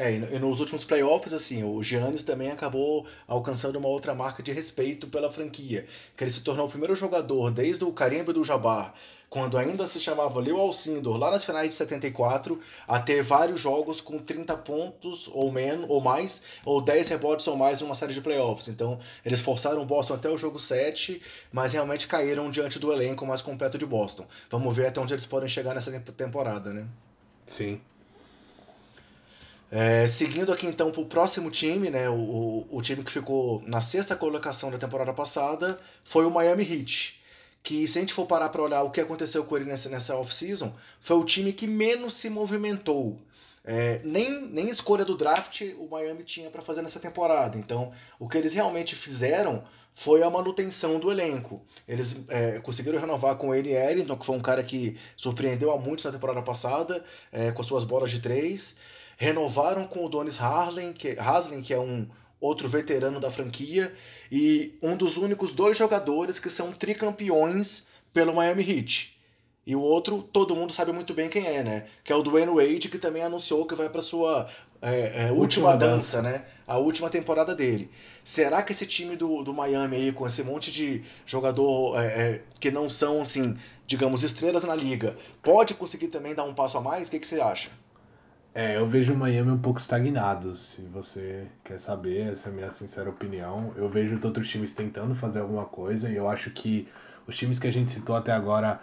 É, 0.00 0.14
e 0.14 0.38
nos 0.38 0.60
últimos 0.60 0.82
playoffs, 0.82 1.34
assim, 1.34 1.62
o 1.62 1.82
Giannis 1.82 2.24
também 2.24 2.50
acabou 2.50 3.04
alcançando 3.28 3.78
uma 3.78 3.88
outra 3.88 4.14
marca 4.14 4.42
de 4.42 4.50
respeito 4.50 5.06
pela 5.06 5.30
franquia, 5.30 5.86
que 6.16 6.24
ele 6.24 6.30
se 6.30 6.42
tornou 6.42 6.66
o 6.66 6.70
primeiro 6.70 6.94
jogador 6.94 7.50
desde 7.50 7.84
o 7.84 7.92
Karim 7.92 8.24
do 8.24 8.42
Jabbar 8.42 8.94
quando 9.28 9.58
ainda 9.58 9.86
se 9.86 10.00
chamava 10.00 10.40
Leo 10.40 10.56
Alcindor, 10.56 11.16
lá 11.16 11.30
nas 11.30 11.44
finais 11.44 11.68
de 11.68 11.74
74, 11.74 12.58
a 12.88 12.98
ter 12.98 13.22
vários 13.22 13.60
jogos 13.60 14.00
com 14.00 14.18
30 14.18 14.56
pontos 14.56 15.30
ou 15.32 15.52
menos, 15.52 15.88
ou 15.88 16.00
mais, 16.00 16.42
ou 16.64 16.80
10 16.80 17.06
rebotes 17.06 17.46
ou 17.46 17.54
mais 17.54 17.80
numa 17.80 17.94
série 17.94 18.12
de 18.12 18.20
playoffs. 18.20 18.66
Então, 18.68 18.98
eles 19.24 19.40
forçaram 19.40 19.82
o 19.82 19.86
Boston 19.86 20.14
até 20.14 20.28
o 20.28 20.36
jogo 20.36 20.58
7, 20.58 21.22
mas 21.52 21.74
realmente 21.74 22.08
caíram 22.08 22.50
diante 22.50 22.80
do 22.80 22.90
elenco 22.90 23.24
mais 23.24 23.40
completo 23.40 23.78
de 23.78 23.86
Boston. 23.86 24.26
Vamos 24.50 24.74
ver 24.74 24.86
até 24.86 25.00
onde 25.00 25.14
eles 25.14 25.26
podem 25.26 25.48
chegar 25.48 25.74
nessa 25.74 25.92
temporada, 26.00 26.72
né? 26.72 26.88
Sim. 27.46 27.80
É, 29.70 30.06
seguindo 30.06 30.52
aqui 30.52 30.66
então 30.66 30.90
para 30.90 31.00
o 31.00 31.06
próximo 31.06 31.48
time, 31.48 31.90
né, 31.90 32.10
o, 32.10 32.66
o 32.68 32.82
time 32.82 33.04
que 33.04 33.12
ficou 33.12 33.62
na 33.66 33.80
sexta 33.80 34.16
colocação 34.16 34.70
da 34.70 34.78
temporada 34.78 35.12
passada 35.12 35.78
foi 36.02 36.26
o 36.26 36.30
Miami 36.30 36.64
Heat. 36.64 37.20
Que 37.62 37.86
se 37.86 37.98
a 37.98 38.00
gente 38.00 38.12
for 38.12 38.26
parar 38.26 38.48
para 38.48 38.62
olhar 38.62 38.82
o 38.82 38.90
que 38.90 39.00
aconteceu 39.00 39.44
com 39.44 39.56
ele 39.56 39.66
nessa, 39.66 39.88
nessa 39.88 40.16
off-season, 40.16 40.74
foi 40.98 41.16
o 41.16 41.24
time 41.24 41.52
que 41.52 41.66
menos 41.66 42.14
se 42.14 42.28
movimentou. 42.30 43.20
É, 43.62 44.00
nem, 44.02 44.46
nem 44.46 44.68
escolha 44.68 45.04
do 45.04 45.16
draft 45.16 45.60
o 45.78 45.86
Miami 45.86 46.24
tinha 46.24 46.50
para 46.50 46.62
fazer 46.62 46.82
nessa 46.82 46.98
temporada. 46.98 47.58
Então, 47.58 47.92
o 48.18 48.26
que 48.26 48.38
eles 48.38 48.54
realmente 48.54 48.96
fizeram 48.96 49.62
foi 49.94 50.22
a 50.22 50.30
manutenção 50.30 50.98
do 50.98 51.10
elenco. 51.12 51.62
Eles 51.86 52.24
é, 52.28 52.58
conseguiram 52.60 52.98
renovar 52.98 53.36
com 53.36 53.54
ele 53.54 53.72
Ellington, 53.72 54.16
que 54.16 54.24
foi 54.24 54.34
um 54.34 54.40
cara 54.40 54.62
que 54.62 54.96
surpreendeu 55.14 55.70
a 55.70 55.78
muitos 55.78 56.04
na 56.06 56.12
temporada 56.12 56.42
passada, 56.42 57.04
é, 57.30 57.52
com 57.52 57.60
as 57.60 57.68
suas 57.68 57.84
bolas 57.84 58.10
de 58.10 58.20
três. 58.20 58.76
Renovaram 59.20 59.86
com 59.86 60.06
o 60.06 60.08
Donis 60.08 60.40
Haslem, 60.40 60.94
que, 60.94 61.10
Haslem, 61.18 61.60
que 61.60 61.74
é 61.74 61.78
um 61.78 62.08
outro 62.40 62.66
veterano 62.66 63.20
da 63.20 63.30
franquia, 63.30 63.92
e 64.32 64.78
um 64.82 64.96
dos 64.96 65.18
únicos 65.18 65.52
dois 65.52 65.76
jogadores 65.76 66.38
que 66.38 66.48
são 66.48 66.72
tricampeões 66.72 67.86
pelo 68.14 68.34
Miami 68.34 68.62
Heat. 68.62 69.14
E 69.66 69.76
o 69.76 69.80
outro, 69.82 70.22
todo 70.22 70.56
mundo 70.56 70.72
sabe 70.72 70.90
muito 70.90 71.12
bem 71.12 71.28
quem 71.28 71.46
é, 71.46 71.62
né? 71.62 71.86
Que 72.02 72.14
é 72.14 72.16
o 72.16 72.22
Dwayne 72.22 72.50
Wade, 72.50 72.88
que 72.88 72.96
também 72.96 73.22
anunciou 73.22 73.66
que 73.66 73.74
vai 73.74 73.90
para 73.90 74.00
sua 74.00 74.48
é, 74.80 75.26
é, 75.26 75.32
última, 75.32 75.68
última 75.68 75.76
dança, 75.76 76.22
dança, 76.22 76.22
né? 76.22 76.46
A 76.66 76.78
última 76.78 77.10
temporada 77.10 77.54
dele. 77.54 77.90
Será 78.24 78.62
que 78.62 78.72
esse 78.72 78.86
time 78.86 79.16
do, 79.16 79.42
do 79.42 79.52
Miami 79.52 79.96
aí, 79.96 80.12
com 80.12 80.26
esse 80.26 80.42
monte 80.42 80.72
de 80.72 81.04
jogador 81.26 82.00
é, 82.00 82.06
é 82.06 82.42
que 82.58 82.70
não 82.70 82.88
são, 82.88 83.20
assim, 83.20 83.54
digamos, 83.86 84.22
estrelas 84.22 84.64
na 84.64 84.74
liga, 84.74 85.14
pode 85.42 85.74
conseguir 85.74 86.08
também 86.08 86.34
dar 86.34 86.44
um 86.44 86.54
passo 86.54 86.78
a 86.78 86.80
mais? 86.80 87.08
O 87.08 87.10
que, 87.10 87.18
que 87.18 87.26
você 87.26 87.38
acha? 87.38 87.68
É, 88.52 88.76
eu 88.76 88.86
vejo 88.86 89.12
o 89.12 89.16
Miami 89.16 89.52
um 89.52 89.58
pouco 89.58 89.78
estagnado, 89.78 90.56
se 90.56 90.82
você 90.82 91.46
quer 91.62 91.78
saber, 91.78 92.32
essa 92.32 92.48
é 92.48 92.52
a 92.52 92.54
minha 92.54 92.70
sincera 92.70 93.08
opinião. 93.08 93.72
Eu 93.76 93.88
vejo 93.88 94.14
os 94.14 94.24
outros 94.24 94.48
times 94.48 94.74
tentando 94.74 95.14
fazer 95.14 95.38
alguma 95.38 95.66
coisa 95.66 96.10
e 96.10 96.16
eu 96.16 96.28
acho 96.28 96.50
que 96.50 96.88
os 97.28 97.36
times 97.36 97.60
que 97.60 97.68
a 97.68 97.72
gente 97.72 97.92
citou 97.92 98.16
até 98.16 98.32
agora, 98.32 98.80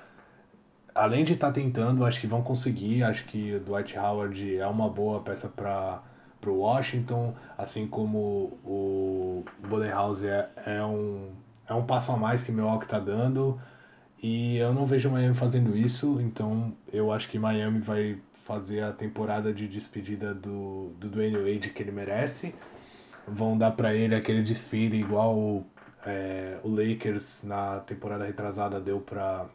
além 0.95 1.25
de 1.25 1.33
estar 1.33 1.47
tá 1.47 1.53
tentando, 1.53 2.05
acho 2.05 2.21
que 2.21 2.27
vão 2.27 2.41
conseguir. 2.41 3.03
Acho 3.03 3.25
que 3.25 3.55
o 3.55 3.59
Dwight 3.59 3.97
Howard 3.97 4.57
é 4.57 4.67
uma 4.67 4.89
boa 4.89 5.21
peça 5.21 5.49
para 5.49 6.01
o 6.45 6.59
Washington, 6.59 7.35
assim 7.57 7.87
como 7.87 8.57
o 8.63 9.43
Bodenhouse 9.67 10.25
é, 10.25 10.49
é, 10.65 10.83
um, 10.85 11.31
é 11.67 11.73
um 11.73 11.85
passo 11.85 12.13
a 12.13 12.17
mais 12.17 12.41
que 12.41 12.53
Milwaukee 12.53 12.85
está 12.85 12.99
dando. 12.99 13.59
E 14.23 14.57
eu 14.57 14.73
não 14.73 14.85
vejo 14.85 15.09
o 15.09 15.11
Miami 15.11 15.35
fazendo 15.35 15.77
isso, 15.77 16.21
então 16.21 16.73
eu 16.91 17.11
acho 17.11 17.29
que 17.29 17.37
Miami 17.37 17.79
vai 17.79 18.17
fazer 18.47 18.81
a 18.81 18.93
temporada 18.93 19.53
de 19.53 19.67
despedida 19.67 20.33
do, 20.33 20.93
do 20.97 21.09
Dwayne 21.09 21.35
Wade 21.35 21.69
que 21.69 21.83
ele 21.83 21.91
merece. 21.91 22.55
Vão 23.27 23.57
dar 23.57 23.71
para 23.71 23.93
ele 23.93 24.15
aquele 24.15 24.41
desfile 24.41 24.97
igual 24.97 25.65
é, 26.05 26.57
o 26.63 26.69
Lakers 26.69 27.43
na 27.43 27.81
temporada 27.81 28.23
retrasada 28.23 28.79
deu 28.79 29.01
para 29.01 29.49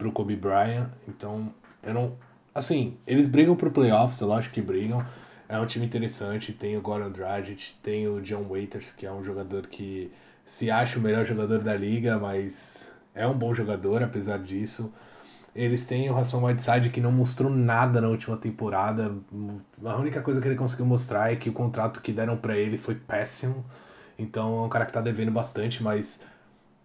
o 0.00 0.12
Kobe 0.12 0.36
Bryant. 0.36 0.88
Então, 1.08 1.52
eu 1.82 1.92
não. 1.92 2.16
Assim, 2.54 2.96
eles 3.04 3.26
brigam 3.26 3.56
pro 3.56 3.72
playoffs, 3.72 4.20
eu 4.20 4.32
acho 4.32 4.52
que 4.52 4.62
brigam. 4.62 5.04
É 5.48 5.58
um 5.58 5.66
time 5.66 5.84
interessante. 5.84 6.52
Tem 6.52 6.76
o 6.76 6.80
Goran 6.80 7.10
Dragic, 7.10 7.74
tem 7.82 8.06
o 8.06 8.20
John 8.20 8.44
Waiters, 8.44 8.92
que 8.92 9.04
é 9.04 9.12
um 9.12 9.24
jogador 9.24 9.66
que 9.66 10.12
se 10.44 10.70
acha 10.70 10.96
o 10.96 11.02
melhor 11.02 11.24
jogador 11.24 11.58
da 11.58 11.74
liga, 11.74 12.18
mas 12.20 12.96
é 13.14 13.26
um 13.26 13.34
bom 13.36 13.52
jogador 13.52 14.00
apesar 14.00 14.38
disso. 14.38 14.92
Eles 15.54 15.84
têm 15.84 16.10
o 16.10 16.16
Hassan 16.16 16.38
Whiteside 16.38 16.88
que 16.90 17.00
não 17.00 17.12
mostrou 17.12 17.50
nada 17.50 18.00
na 18.00 18.08
última 18.08 18.36
temporada. 18.36 19.14
A 19.84 19.96
única 19.96 20.22
coisa 20.22 20.40
que 20.40 20.48
ele 20.48 20.56
conseguiu 20.56 20.86
mostrar 20.86 21.30
é 21.30 21.36
que 21.36 21.50
o 21.50 21.52
contrato 21.52 22.00
que 22.00 22.12
deram 22.12 22.36
para 22.36 22.56
ele 22.56 22.78
foi 22.78 22.94
péssimo. 22.94 23.64
Então 24.18 24.62
é 24.62 24.66
um 24.66 24.68
cara 24.68 24.86
que 24.86 24.92
tá 24.92 25.00
devendo 25.00 25.30
bastante, 25.30 25.82
mas 25.82 26.20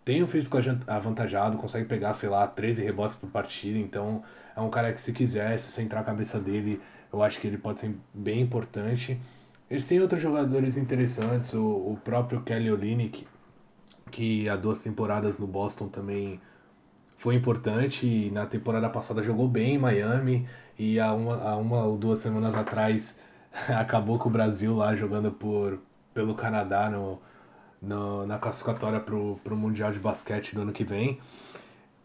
tem 0.04 0.22
um 0.22 0.28
físico 0.28 0.58
avantajado, 0.86 1.58
consegue 1.58 1.86
pegar, 1.86 2.14
sei 2.14 2.30
lá, 2.30 2.46
13 2.48 2.84
rebotes 2.84 3.16
por 3.16 3.30
partida. 3.30 3.78
Então 3.78 4.22
é 4.56 4.60
um 4.60 4.70
cara 4.70 4.92
que 4.92 5.00
se 5.00 5.14
quiser, 5.14 5.58
se 5.60 5.72
centrar 5.72 6.02
a 6.02 6.06
cabeça 6.06 6.40
dele, 6.40 6.82
eu 7.12 7.24
acho 7.24 7.40
que 7.40 7.48
ele 7.48 7.58
pode 7.58 7.80
ser 7.80 7.96
bem 8.14 8.42
importante. 8.42 9.20
Eles 9.70 9.86
têm 9.86 10.02
outros 10.02 10.22
jogadores 10.22 10.78
interessantes, 10.78 11.54
o, 11.54 11.92
o 11.92 12.00
próprio 12.04 12.42
Kelly 12.42 12.72
Olynyk, 12.72 13.28
que 14.12 14.48
há 14.50 14.56
duas 14.56 14.80
temporadas 14.80 15.38
no 15.40 15.48
Boston 15.48 15.88
também 15.90 16.40
foi 17.18 17.36
importante. 17.36 18.32
Na 18.32 18.46
temporada 18.46 18.90
passada 18.90 19.24
jogou 19.24 19.50
bem 19.50 19.76
em 19.76 19.78
Miami 19.78 20.48
e 20.78 21.00
há 21.00 21.14
uma, 21.14 21.42
há 21.42 21.58
uma 21.58 21.84
ou 21.84 21.98
duas 21.98 22.20
semanas 22.20 22.56
atrás 22.56 23.20
acabou 23.68 24.18
com 24.18 24.30
o 24.30 24.32
Brasil 24.32 24.74
lá 24.74 24.96
jogando 24.96 25.32
por, 25.32 25.80
pelo 26.14 26.36
Canadá 26.36 26.90
no, 26.90 27.20
no, 27.82 28.26
na 28.26 28.38
classificatória 28.38 29.00
para 29.00 29.16
o 29.16 29.58
Mundial 29.58 29.92
de 29.92 30.00
Basquete 30.00 30.54
do 30.54 30.62
ano 30.62 30.72
que 30.72 30.84
vem. 30.84 31.20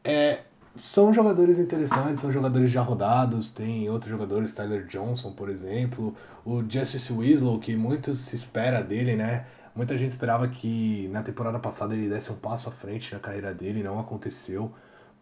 É, 0.02 0.40
são 0.74 1.12
jogadores 1.12 1.58
interessantes, 1.58 2.20
são 2.20 2.32
jogadores 2.32 2.70
já 2.70 2.80
rodados, 2.80 3.50
tem 3.50 3.88
outros 3.90 4.10
jogadores, 4.10 4.52
Tyler 4.54 4.86
Johnson, 4.86 5.32
por 5.32 5.48
exemplo, 5.48 6.16
o 6.44 6.62
Justice 6.68 7.12
Winslow, 7.12 7.58
que 7.60 7.76
muito 7.76 8.14
se 8.14 8.34
espera 8.34 8.82
dele, 8.82 9.14
né? 9.14 9.46
Muita 9.74 9.96
gente 9.96 10.10
esperava 10.10 10.48
que 10.48 11.08
na 11.08 11.22
temporada 11.22 11.58
passada 11.58 11.94
ele 11.94 12.08
desse 12.08 12.32
um 12.32 12.36
passo 12.36 12.68
à 12.68 12.72
frente 12.72 13.12
na 13.12 13.20
carreira 13.20 13.54
dele, 13.54 13.82
não 13.82 13.98
aconteceu. 13.98 14.72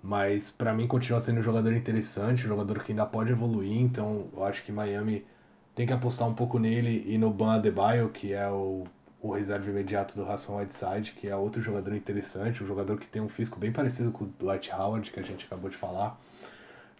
Mas 0.02 0.48
para 0.48 0.72
mim 0.72 0.86
continua 0.86 1.20
sendo 1.20 1.40
um 1.40 1.42
jogador 1.42 1.72
interessante, 1.74 2.46
um 2.46 2.48
jogador 2.48 2.82
que 2.82 2.92
ainda 2.92 3.04
pode 3.04 3.30
evoluir, 3.32 3.80
então 3.80 4.28
eu 4.32 4.44
acho 4.44 4.62
que 4.64 4.72
Miami 4.72 5.24
tem 5.74 5.86
que 5.86 5.92
apostar 5.92 6.26
um 6.26 6.34
pouco 6.34 6.58
nele 6.58 7.04
e 7.06 7.18
no 7.18 7.30
Ban 7.30 7.54
Adebayo, 7.54 8.08
que 8.08 8.32
é 8.32 8.48
o, 8.48 8.84
o 9.20 9.32
reserva 9.32 9.68
imediato 9.68 10.16
do 10.16 10.24
Hassan 10.24 10.54
Whiteside, 10.56 11.12
que 11.12 11.28
é 11.28 11.36
outro 11.36 11.62
jogador 11.62 11.94
interessante, 11.94 12.62
um 12.64 12.66
jogador 12.66 12.98
que 12.98 13.06
tem 13.06 13.20
um 13.20 13.28
físico 13.28 13.58
bem 13.58 13.72
parecido 13.72 14.10
com 14.10 14.24
o 14.24 14.32
Dwight 14.38 14.72
Howard, 14.72 15.10
que 15.10 15.20
a 15.20 15.22
gente 15.22 15.44
acabou 15.44 15.68
de 15.68 15.76
falar. 15.76 16.18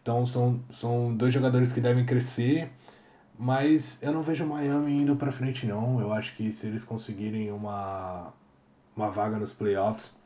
Então 0.03 0.27
são, 0.27 0.61
são 0.71 1.15
dois 1.15 1.33
jogadores 1.33 1.73
que 1.73 1.81
devem 1.81 2.05
crescer, 2.05 2.71
mas 3.39 4.03
eu 4.03 4.13
não 4.13 4.23
vejo 4.23 4.45
Miami 4.45 4.93
indo 4.93 5.17
para 5.17 5.33
frente 5.33 5.67
não. 5.67 6.01
Eu 6.01 6.13
acho 6.13 6.37
que 6.37 6.53
se 6.53 6.67
eles 6.67 6.85
conseguirem 6.85 7.51
uma, 7.51 8.33
uma 8.95 9.11
vaga 9.11 9.39
nos 9.39 9.53
playoffs, 9.53 10.17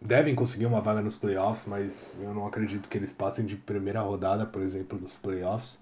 devem 0.00 0.34
conseguir 0.34 0.66
uma 0.66 0.80
vaga 0.80 1.02
nos 1.02 1.16
playoffs, 1.16 1.66
mas 1.66 2.14
eu 2.20 2.32
não 2.32 2.46
acredito 2.46 2.88
que 2.88 2.96
eles 2.96 3.12
passem 3.12 3.44
de 3.44 3.56
primeira 3.56 4.00
rodada, 4.00 4.46
por 4.46 4.62
exemplo, 4.62 4.98
nos 4.98 5.12
playoffs. 5.12 5.78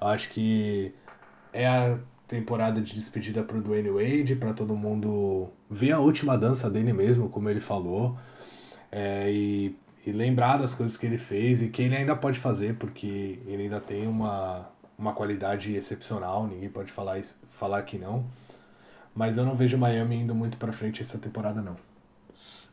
Eu 0.00 0.06
acho 0.06 0.30
que 0.30 0.94
é 1.52 1.66
a 1.66 1.98
temporada 2.26 2.80
de 2.80 2.94
despedida 2.94 3.42
para 3.42 3.58
o 3.58 3.60
Dwayne 3.60 3.90
Wade, 3.90 4.36
para 4.36 4.54
todo 4.54 4.74
mundo 4.74 5.50
ver 5.68 5.92
a 5.92 5.98
última 5.98 6.38
dança 6.38 6.70
dele 6.70 6.92
mesmo, 6.92 7.28
como 7.28 7.50
ele 7.50 7.60
falou, 7.60 8.16
é, 8.90 9.30
e, 9.30 9.76
e, 10.06 10.12
lembrar 10.12 10.56
das 10.56 10.74
coisas 10.74 10.96
que 10.96 11.04
ele 11.06 11.18
fez 11.18 11.60
e 11.60 11.68
que 11.68 11.82
ele 11.82 11.96
ainda 11.96 12.16
pode 12.16 12.38
fazer, 12.38 12.76
porque 12.76 13.40
ele 13.46 13.64
ainda 13.64 13.80
tem 13.80 14.06
uma, 14.06 14.70
uma 14.96 15.12
qualidade 15.12 15.74
excepcional, 15.74 16.46
ninguém 16.46 16.70
pode 16.70 16.90
falar, 16.92 17.20
falar 17.50 17.82
que 17.82 17.98
não. 17.98 18.24
Mas 19.14 19.36
eu 19.36 19.44
não 19.44 19.56
vejo 19.56 19.76
Miami 19.76 20.16
indo 20.16 20.34
muito 20.34 20.56
para 20.56 20.72
frente 20.72 21.02
essa 21.02 21.18
temporada, 21.18 21.60
não. 21.60 21.89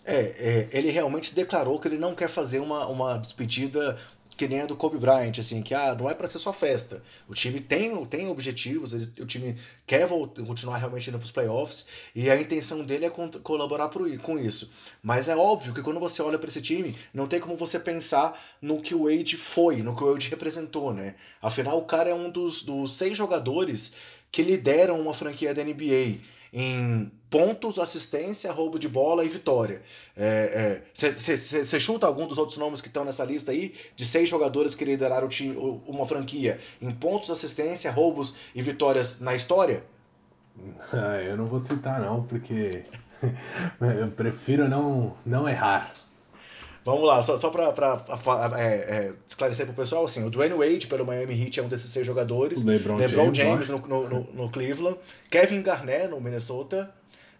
É, 0.10 0.20
é, 0.20 0.70
ele 0.72 0.89
realmente 0.89 1.36
declarou 1.36 1.78
que 1.82 1.88
ele 1.89 1.98
não 1.98 2.15
quer 2.15 2.30
fazer 2.30 2.60
uma, 2.60 2.88
uma 2.88 3.17
despedida 3.17 4.00
que 4.38 4.48
nem 4.48 4.62
a 4.62 4.65
do 4.65 4.76
Kobe 4.76 5.00
Bryant, 5.00 5.39
assim, 5.39 5.62
que 5.63 5.74
ah, 5.74 5.96
não 5.96 6.10
é 6.10 6.13
para 6.13 6.30
ser 6.30 6.38
só 6.38 6.54
festa. 6.54 7.04
O 7.28 7.34
time 7.34 7.60
tem, 7.60 8.06
tem 8.06 8.30
objetivos, 8.30 8.93
o 8.93 9.26
time 9.26 9.58
quer 9.86 10.06
voltar, 10.06 10.46
continuar 10.46 10.78
realmente 10.78 11.10
indo 11.10 11.17
para 11.17 11.26
os 11.26 11.32
playoffs 11.32 11.88
e 12.13 12.30
a 12.30 12.39
intenção 12.39 12.86
dele 12.86 13.06
é 13.06 13.10
colaborar 13.10 13.89
por, 13.89 14.15
com 14.20 14.38
isso. 14.38 14.72
Mas 15.02 15.28
é 15.28 15.36
óbvio 15.36 15.74
que 15.74 15.82
quando 15.82 16.00
você 16.00 16.22
olha 16.22 16.38
para 16.38 16.48
esse 16.48 16.62
time, 16.62 16.96
não 17.13 17.26
tem 17.26 17.39
como 17.39 17.58
você 17.58 17.80
pensar 17.80 18.39
no 18.62 18.80
que 18.80 18.93
o 18.93 19.06
Wade 19.06 19.36
foi, 19.36 19.78
no 19.78 19.96
que 19.96 20.04
o 20.04 20.13
Wade 20.13 20.30
representou, 20.30 20.93
né? 20.93 21.15
Afinal, 21.41 21.78
o 21.80 21.86
cara 21.86 22.12
é 22.12 22.13
um 22.13 22.30
dos, 22.30 22.62
dos 22.62 22.93
seis 22.96 23.17
jogadores 23.17 23.91
que 24.32 24.43
lideram 24.43 25.02
uma 25.02 25.13
franquia 25.13 25.54
da 25.54 25.63
NBA 25.63 26.20
em 26.54 27.12
pontos, 27.30 27.78
assistência, 27.80 28.52
roubo 28.52 28.80
de 28.80 28.88
bola 28.88 29.24
e 29.24 29.28
vitória. 29.28 29.82
Você 30.94 31.08
é, 31.08 31.60
é, 31.60 31.80
chuta 31.80 32.08
algum 32.08 32.28
dos 32.28 32.38
outros 32.38 32.58
nomes 32.58 32.82
que 32.82 32.88
estão 32.88 33.04
nessa 33.04 33.24
lista 33.24 33.52
aí, 33.52 33.74
de 33.96 34.06
seis 34.06 34.30
jogadores 34.30 34.76
que 34.76 34.86
lideraram 34.86 35.28
time, 35.28 35.56
uma 35.86 36.06
franquia 36.06 36.60
em 36.82 36.92
pontos, 36.92 37.30
assistência, 37.30 37.92
roubos 37.92 38.36
e 38.56 38.62
vitórias 38.62 39.20
na 39.20 39.36
história? 39.36 39.84
Ah, 40.92 41.22
eu 41.22 41.38
não 41.38 41.46
vou 41.46 41.60
citar 41.60 42.02
não, 42.02 42.24
porque 42.24 42.84
eu 43.80 44.08
prefiro 44.10 44.68
não, 44.68 45.16
não 45.24 45.48
errar. 45.48 45.94
Vamos 46.88 47.04
lá, 47.04 47.22
só, 47.22 47.36
só 47.36 47.50
para 47.50 47.74
é, 48.58 48.66
é, 48.66 49.13
esclarecer 49.28 49.66
para 49.66 49.74
o 49.74 49.76
pessoal, 49.76 50.06
assim, 50.06 50.24
o 50.26 50.30
Dwayne 50.30 50.56
Wade 50.56 50.88
pelo 50.88 51.06
Miami 51.06 51.44
Heat 51.44 51.60
é 51.60 51.63
um 51.63 51.68
desses 51.68 51.90
seis 51.90 52.08
jogadores. 52.08 52.63
LeBron, 52.63 52.96
LeBron 52.96 53.34
James, 53.34 53.68
James 53.68 53.70
no, 53.70 54.08
no, 54.08 54.20
no, 54.34 54.50
Cleveland. 54.50 54.98
Kevin 55.30 55.62
Garnett 55.63 56.08
no 56.08 56.22
Minnesota. 56.22 56.90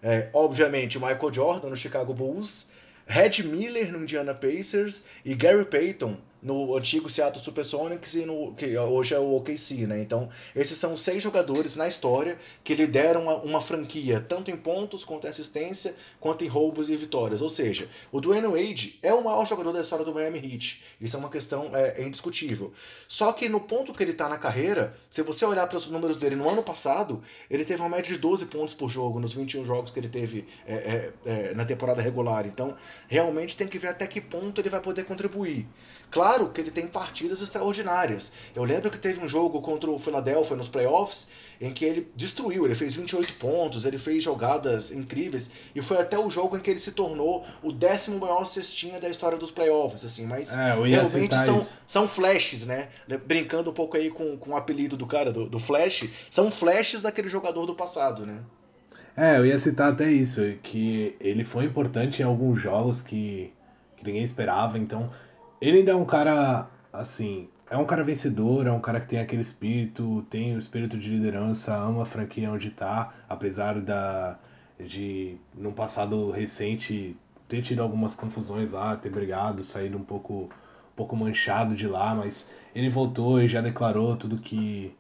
É, 0.02 0.30
obviamente, 0.34 1.00
Michael 1.00 1.34
Jordan 1.34 1.70
no 1.70 1.76
Chicago 1.76 2.14
Bulls. 2.14 2.70
Red 3.06 3.44
Miller 3.44 3.92
no 3.92 4.00
Indiana 4.00 4.34
Pacers 4.34 5.04
e 5.24 5.34
Gary 5.34 5.66
Payton 5.66 6.18
no 6.42 6.78
antigo 6.78 7.10
Seattle 7.10 7.44
Supersonics 7.44 8.16
e 8.16 8.26
no 8.26 8.54
que 8.54 8.78
hoje 8.78 9.14
é 9.14 9.20
o 9.20 9.36
OKC, 9.36 9.88
né? 9.88 10.02
Então, 10.02 10.30
esses 10.56 10.78
são 10.78 10.96
seis 10.96 11.24
jogadores 11.24 11.76
na 11.76 11.88
história 11.88 12.38
que 12.64 12.76
lideram 12.76 13.24
uma, 13.24 13.36
uma, 13.38 13.62
franquia, 13.62 14.24
tanto 14.28 14.52
em 14.52 14.56
pontos, 14.56 15.04
quanto 15.04 15.26
em 15.26 15.30
assistência, 15.30 15.96
quanto 16.20 16.44
em 16.44 16.48
roubos 16.48 16.90
e 16.90 16.96
vitórias. 16.96 17.42
Ou 17.42 17.50
seja, 17.50 17.90
o 18.12 18.22
Dwayne 18.22 18.48
Wade 18.48 19.00
é 19.02 19.14
o 19.14 19.24
maior 19.24 19.46
jogador 19.48 19.72
da 19.72 19.80
história 19.80 20.06
do 20.06 20.14
Miami 20.14 20.38
Heat. 20.38 20.84
Isso 21.02 21.16
é 21.16 21.20
uma 21.20 21.30
questão 21.30 21.76
é, 21.76 22.02
é 22.02 22.04
indiscutível. 22.04 22.72
Só 23.08 23.32
que 23.32 23.50
no 23.50 23.60
ponto 23.60 23.92
que 23.92 24.04
ele 24.04 24.12
está 24.12 24.30
na 24.30 24.38
carreira, 24.38 24.96
se 25.10 25.22
você 25.24 25.44
olhar 25.44 25.66
para 25.68 25.78
os 25.78 25.88
números 25.88 26.18
dele 26.18 26.36
no 26.36 26.48
ano 26.48 26.62
passado, 26.62 27.22
ele 27.50 27.66
teve 27.66 27.82
uma 27.82 27.90
média 27.90 28.14
de 28.14 28.20
12 28.20 28.46
pontos 28.46 28.74
por 28.74 28.90
jogo 28.90 29.20
nos 29.20 29.34
21 29.34 29.66
jogos 29.66 29.92
que 29.92 30.00
ele 30.00 30.10
teve 30.10 30.48
é, 30.68 30.74
é, 30.74 31.14
é, 31.26 31.54
na 31.56 31.66
temporada 31.66 32.02
regular. 32.02 32.46
Então, 32.46 32.76
realmente 33.08 33.58
tem 33.58 33.68
que 33.68 33.80
ver 33.80 33.88
até 33.88 34.06
que 34.06 34.22
ponto 34.22 34.62
ele 34.62 34.70
vai 34.70 34.80
poder 34.80 35.04
contribuir. 35.04 35.68
Claro 36.12 36.27
que 36.54 36.62
ele 36.62 36.72
tem 36.72 36.88
partidas 36.88 37.42
extraordinárias. 37.42 38.32
Eu 38.56 38.64
lembro 38.64 38.90
que 38.90 38.98
teve 38.98 39.24
um 39.24 39.28
jogo 39.28 39.62
contra 39.62 39.90
o 39.90 39.98
Philadelphia 39.98 40.56
nos 40.56 40.68
playoffs 40.68 41.28
em 41.60 41.72
que 41.72 41.86
ele 41.86 42.12
destruiu, 42.16 42.66
ele 42.66 42.76
fez 42.76 42.94
28 42.94 43.34
pontos, 43.36 43.86
ele 43.86 43.98
fez 43.98 44.24
jogadas 44.24 44.92
incríveis 44.92 45.50
e 45.74 45.82
foi 45.82 45.98
até 45.98 46.18
o 46.18 46.30
jogo 46.30 46.58
em 46.58 46.60
que 46.60 46.70
ele 46.70 46.80
se 46.80 46.92
tornou 46.92 47.46
o 47.64 47.72
décimo 47.72 48.20
maior 48.20 48.46
cestinha 48.46 49.00
da 49.00 49.10
história 49.10 49.38
dos 49.38 49.50
playoffs, 49.50 50.04
assim, 50.06 50.26
mas 50.26 50.56
é, 50.56 50.74
realmente 50.74 51.36
são, 51.36 51.66
são 51.86 52.08
flashes, 52.08 52.68
né? 52.68 52.90
Brincando 53.26 53.72
um 53.72 53.74
pouco 53.74 53.98
aí 53.98 54.10
com, 54.10 54.38
com 54.38 54.52
o 54.52 54.56
apelido 54.56 54.96
do 54.96 55.08
cara, 55.08 55.32
do, 55.32 55.48
do 55.48 55.60
Flash, 55.60 56.08
são 56.30 56.52
flashes 56.52 57.02
daquele 57.02 57.30
jogador 57.30 57.66
do 57.66 57.74
passado, 57.74 58.26
né? 58.26 58.40
É, 59.16 59.38
eu 59.38 59.46
ia 59.48 59.58
citar 59.58 59.94
até 59.94 60.12
isso, 60.12 60.42
que 60.62 61.16
ele 61.20 61.44
foi 61.44 61.66
importante 61.66 62.22
em 62.22 62.26
alguns 62.26 62.62
jogos 62.62 63.02
que, 63.02 63.52
que 63.96 64.06
ninguém 64.06 64.22
esperava, 64.22 64.78
então 64.78 65.10
ele 65.62 65.80
ainda 65.80 65.92
é 65.92 65.96
um 65.96 66.06
cara, 66.06 66.68
assim, 66.92 67.50
é 67.70 67.78
um 67.78 67.86
cara 67.86 68.04
vencedor, 68.04 68.68
é 68.68 68.72
um 68.72 68.80
cara 68.80 69.00
que 69.00 69.08
tem 69.08 69.20
aquele 69.20 69.42
espírito, 69.42 70.26
tem 70.30 70.56
o 70.56 70.58
espírito 70.58 70.98
de 70.98 71.10
liderança, 71.10 71.76
ama 71.76 72.04
a 72.04 72.06
franquia 72.06 72.52
onde 72.52 72.70
tá, 72.72 73.14
apesar 73.28 73.80
da 73.82 74.38
de 74.80 75.38
num 75.56 75.72
passado 75.72 76.30
recente 76.30 77.18
ter 77.48 77.62
tido 77.62 77.82
algumas 77.82 78.14
confusões 78.14 78.72
lá, 78.72 78.96
ter 78.96 79.10
brigado, 79.10 79.64
saído 79.64 79.98
um 79.98 80.04
pouco 80.04 80.44
um 80.44 80.96
pouco 80.96 81.16
manchado 81.16 81.76
de 81.76 81.88
lá, 81.88 82.14
mas 82.14 82.50
ele 82.76 82.90
voltou 82.90 83.42
e 83.42 83.48
já 83.48 83.62
declarou 83.62 84.16
tudo 84.16 84.38
que 84.38 84.94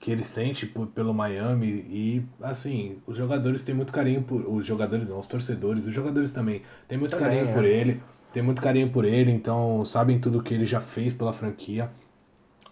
que 0.00 0.10
ele 0.10 0.24
sente 0.24 0.66
por, 0.66 0.88
pelo 0.88 1.14
Miami 1.14 1.68
e 1.88 2.26
assim, 2.40 2.98
os 3.06 3.16
jogadores 3.16 3.62
têm 3.62 3.72
muito 3.72 3.92
carinho 3.92 4.22
por 4.24 4.40
os 4.40 4.66
jogadores, 4.66 5.10
não, 5.10 5.20
os 5.20 5.28
torcedores, 5.28 5.86
os 5.86 5.94
jogadores 5.94 6.32
também 6.32 6.62
têm 6.88 6.98
muito 6.98 7.12
também, 7.16 7.28
carinho 7.28 7.48
é. 7.48 7.54
por 7.54 7.64
ele 7.64 8.02
tem 8.32 8.42
muito 8.42 8.62
carinho 8.62 8.90
por 8.90 9.04
ele, 9.04 9.30
então 9.30 9.84
sabem 9.84 10.18
tudo 10.18 10.42
que 10.42 10.54
ele 10.54 10.66
já 10.66 10.80
fez 10.80 11.12
pela 11.12 11.32
franquia. 11.32 11.90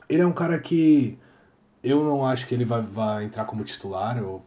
Ele 0.08 0.22
é 0.22 0.26
um 0.26 0.32
cara 0.32 0.58
que 0.58 1.18
eu 1.82 2.02
não 2.04 2.26
acho 2.26 2.46
que 2.46 2.54
ele 2.54 2.64
vai, 2.64 2.82
vai 2.82 3.24
entrar 3.24 3.44
como 3.44 3.64
titular, 3.64 4.18
eu 4.18 4.42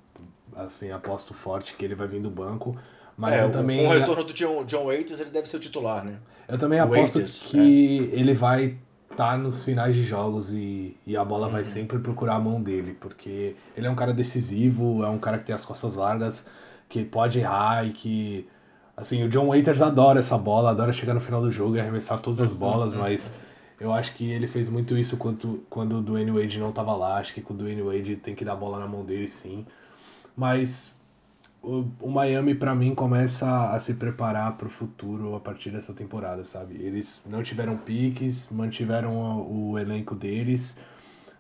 assim, 0.56 0.92
aposto 0.92 1.34
forte 1.34 1.76
que 1.76 1.84
ele 1.84 1.96
vai 1.96 2.08
vir 2.08 2.22
do 2.22 2.30
banco. 2.30 2.78
Mas 3.16 3.42
é, 3.42 3.46
eu 3.46 3.52
também. 3.52 3.86
Com 3.86 3.90
o 3.90 3.94
retorno 3.94 4.24
do 4.24 4.34
John, 4.34 4.66
John 4.66 4.86
Waiters, 4.86 5.20
ele 5.20 5.30
deve 5.30 5.48
ser 5.48 5.58
o 5.58 5.60
titular, 5.60 6.04
né? 6.04 6.18
Eu 6.48 6.58
também 6.58 6.80
aposto 6.80 7.16
Waiters, 7.16 7.44
que 7.44 8.12
é. 8.12 8.20
ele 8.20 8.34
vai 8.34 8.78
estar 9.12 9.32
tá 9.32 9.38
nos 9.38 9.64
finais 9.64 9.96
de 9.96 10.04
jogos 10.04 10.52
e, 10.52 10.98
e 11.06 11.16
a 11.16 11.24
bola 11.24 11.46
uhum. 11.46 11.54
vai 11.54 11.64
sempre 11.64 12.00
procurar 12.00 12.36
a 12.36 12.40
mão 12.40 12.62
dele, 12.62 12.98
porque 13.00 13.56
ele 13.78 13.86
é 13.86 13.90
um 13.90 13.96
cara 13.96 14.14
decisivo, 14.14 15.04
é 15.04 15.10
um 15.10 15.20
cara 15.20 15.38
que 15.38 15.46
tem 15.46 15.56
as 15.56 15.64
costas 15.64 15.96
largas, 15.96 16.48
que 16.90 17.06
pode 17.06 17.40
errar 17.40 17.86
e 17.86 17.92
que 17.92 18.48
Assim, 18.96 19.24
o 19.24 19.30
John 19.30 19.48
Waiters 19.48 19.82
adora 19.82 20.20
essa 20.20 20.38
bola, 20.38 20.70
adora 20.70 20.94
chegar 20.94 21.14
no 21.14 21.20
final 21.20 21.42
do 21.42 21.52
jogo 21.52 21.76
e 21.76 21.80
arremessar 21.80 22.20
todas 22.20 22.40
as 22.40 22.54
bolas, 22.54 22.94
mas 22.94 23.36
eu 23.80 23.92
acho 23.92 24.14
que 24.16 24.30
ele 24.30 24.48
fez 24.48 24.70
muito 24.70 24.98
isso 24.98 25.18
quando, 25.18 25.66
quando 25.70 25.98
o 25.98 26.02
Dwayne 26.02 26.32
Wade 26.32 26.60
não 26.60 26.70
estava 26.70 26.96
lá. 26.96 27.18
Acho 27.18 27.34
que 27.34 27.42
com 27.42 27.54
o 27.54 27.58
Dwayne 27.58 27.82
Wade 27.82 28.16
tem 28.18 28.36
que 28.36 28.46
dar 28.46 28.54
a 28.54 28.56
bola 28.56 28.80
na 28.80 28.88
mão 28.88 29.04
dele 29.04 29.28
sim. 29.28 29.66
Mas 30.38 30.94
o, 31.62 31.86
o 32.00 32.10
Miami, 32.10 32.54
para 32.54 32.76
mim, 32.76 32.94
começa 32.94 33.72
a 33.72 33.80
se 33.80 33.96
preparar 33.96 34.58
para 34.58 34.68
o 34.68 34.70
futuro 34.70 35.36
a 35.36 35.40
partir 35.40 35.72
dessa 35.72 35.94
temporada, 35.94 36.46
sabe? 36.46 36.76
Eles 36.76 37.22
não 37.26 37.42
tiveram 37.42 37.76
piques, 37.76 38.50
mantiveram 38.52 39.18
o, 39.18 39.72
o 39.72 39.80
elenco 39.80 40.16
deles 40.16 40.78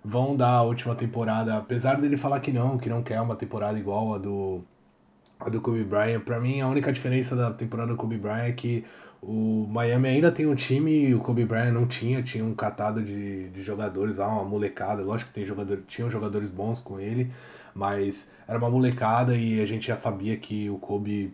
vão 0.03 0.35
dar 0.35 0.49
a 0.49 0.63
última 0.63 0.95
temporada, 0.95 1.55
apesar 1.55 1.99
dele 2.01 2.17
falar 2.17 2.41
que 2.41 2.51
não, 2.51 2.77
que 2.77 2.89
não 2.89 3.01
quer 3.01 3.21
uma 3.21 3.35
temporada 3.35 3.79
igual 3.79 4.13
a 4.13 4.17
do 4.17 4.61
a 5.45 5.49
do 5.49 5.62
Kobe 5.62 5.84
Bryant. 5.84 6.21
Para 6.21 6.39
mim, 6.39 6.62
a 6.62 6.67
única 6.67 6.91
diferença 6.91 7.36
da 7.36 7.51
temporada 7.51 7.91
do 7.91 7.97
Kobe 7.97 8.17
Bryant 8.17 8.49
é 8.49 8.51
que 8.51 8.86
o 9.21 9.65
Miami 9.69 10.10
ainda 10.10 10.32
tem 10.32 10.45
um 10.45 10.56
time 10.56 11.10
e 11.10 11.15
o 11.15 11.19
Kobe 11.19 11.45
Bryant 11.45 11.71
não 11.71 11.88
tinha, 11.88 12.21
tinha 12.21 12.43
um 12.43 12.53
catado 12.53 13.01
de, 13.01 13.49
de 13.49 13.62
jogadores 13.62 14.17
lá, 14.17 14.27
uma 14.27 14.43
molecada. 14.43 15.01
Lógico 15.01 15.29
que 15.29 15.36
tem 15.36 15.45
jogador, 15.45 15.82
tinham 15.88 16.10
jogadores 16.10 16.49
bons 16.49 16.82
com 16.82 16.99
ele, 16.99 17.32
mas 17.73 18.32
era 18.47 18.58
uma 18.58 18.69
molecada 18.69 19.36
e 19.36 19.62
a 19.62 19.65
gente 19.65 19.88
já 19.88 19.95
sabia 19.95 20.36
que 20.36 20.69
o 20.69 20.77
Kobe, 20.77 21.34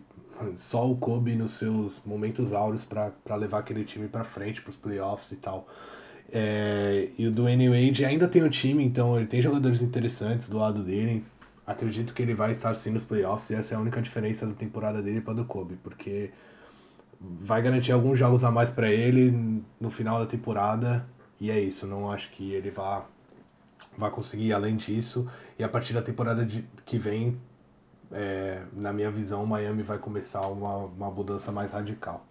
só 0.54 0.88
o 0.88 0.96
Kobe 0.96 1.34
nos 1.34 1.52
seus 1.52 2.02
momentos 2.04 2.52
áureos 2.52 2.84
para 2.84 3.36
levar 3.36 3.58
aquele 3.58 3.84
time 3.84 4.06
para 4.06 4.22
frente, 4.22 4.62
para 4.62 4.70
os 4.70 4.76
playoffs 4.76 5.32
e 5.32 5.36
tal. 5.36 5.66
É, 6.32 7.08
e 7.18 7.26
o 7.26 7.30
Dwayne 7.32 7.68
Wade 7.68 8.04
ainda 8.04 8.28
tem 8.28 8.44
um 8.44 8.48
time, 8.48 8.84
então 8.84 9.16
ele 9.16 9.26
tem 9.26 9.42
jogadores 9.42 9.82
interessantes 9.82 10.48
do 10.48 10.58
lado 10.58 10.84
dele 10.84 11.24
acredito 11.70 12.12
que 12.12 12.22
ele 12.22 12.34
vai 12.34 12.50
estar 12.50 12.74
sim 12.74 12.90
nos 12.90 13.04
playoffs 13.04 13.50
e 13.50 13.54
essa 13.54 13.74
é 13.74 13.76
a 13.76 13.80
única 13.80 14.02
diferença 14.02 14.46
da 14.46 14.54
temporada 14.54 15.02
dele 15.02 15.20
para 15.20 15.34
do 15.34 15.44
Kobe, 15.44 15.76
porque 15.76 16.32
vai 17.20 17.62
garantir 17.62 17.92
alguns 17.92 18.18
jogos 18.18 18.44
a 18.44 18.50
mais 18.50 18.70
para 18.70 18.90
ele 18.90 19.62
no 19.78 19.90
final 19.90 20.18
da 20.18 20.26
temporada 20.26 21.06
e 21.40 21.50
é 21.50 21.60
isso. 21.60 21.86
Não 21.86 22.10
acho 22.10 22.30
que 22.30 22.52
ele 22.52 22.70
vá, 22.70 23.06
vá 23.96 24.10
conseguir 24.10 24.52
além 24.52 24.76
disso. 24.76 25.30
E 25.58 25.64
a 25.64 25.68
partir 25.68 25.92
da 25.92 26.02
temporada 26.02 26.44
de, 26.44 26.64
que 26.84 26.98
vem, 26.98 27.40
é, 28.12 28.62
na 28.72 28.92
minha 28.92 29.10
visão, 29.10 29.46
Miami 29.46 29.82
vai 29.82 29.98
começar 29.98 30.46
uma, 30.48 30.76
uma 30.76 31.10
mudança 31.10 31.52
mais 31.52 31.72
radical. 31.72 32.26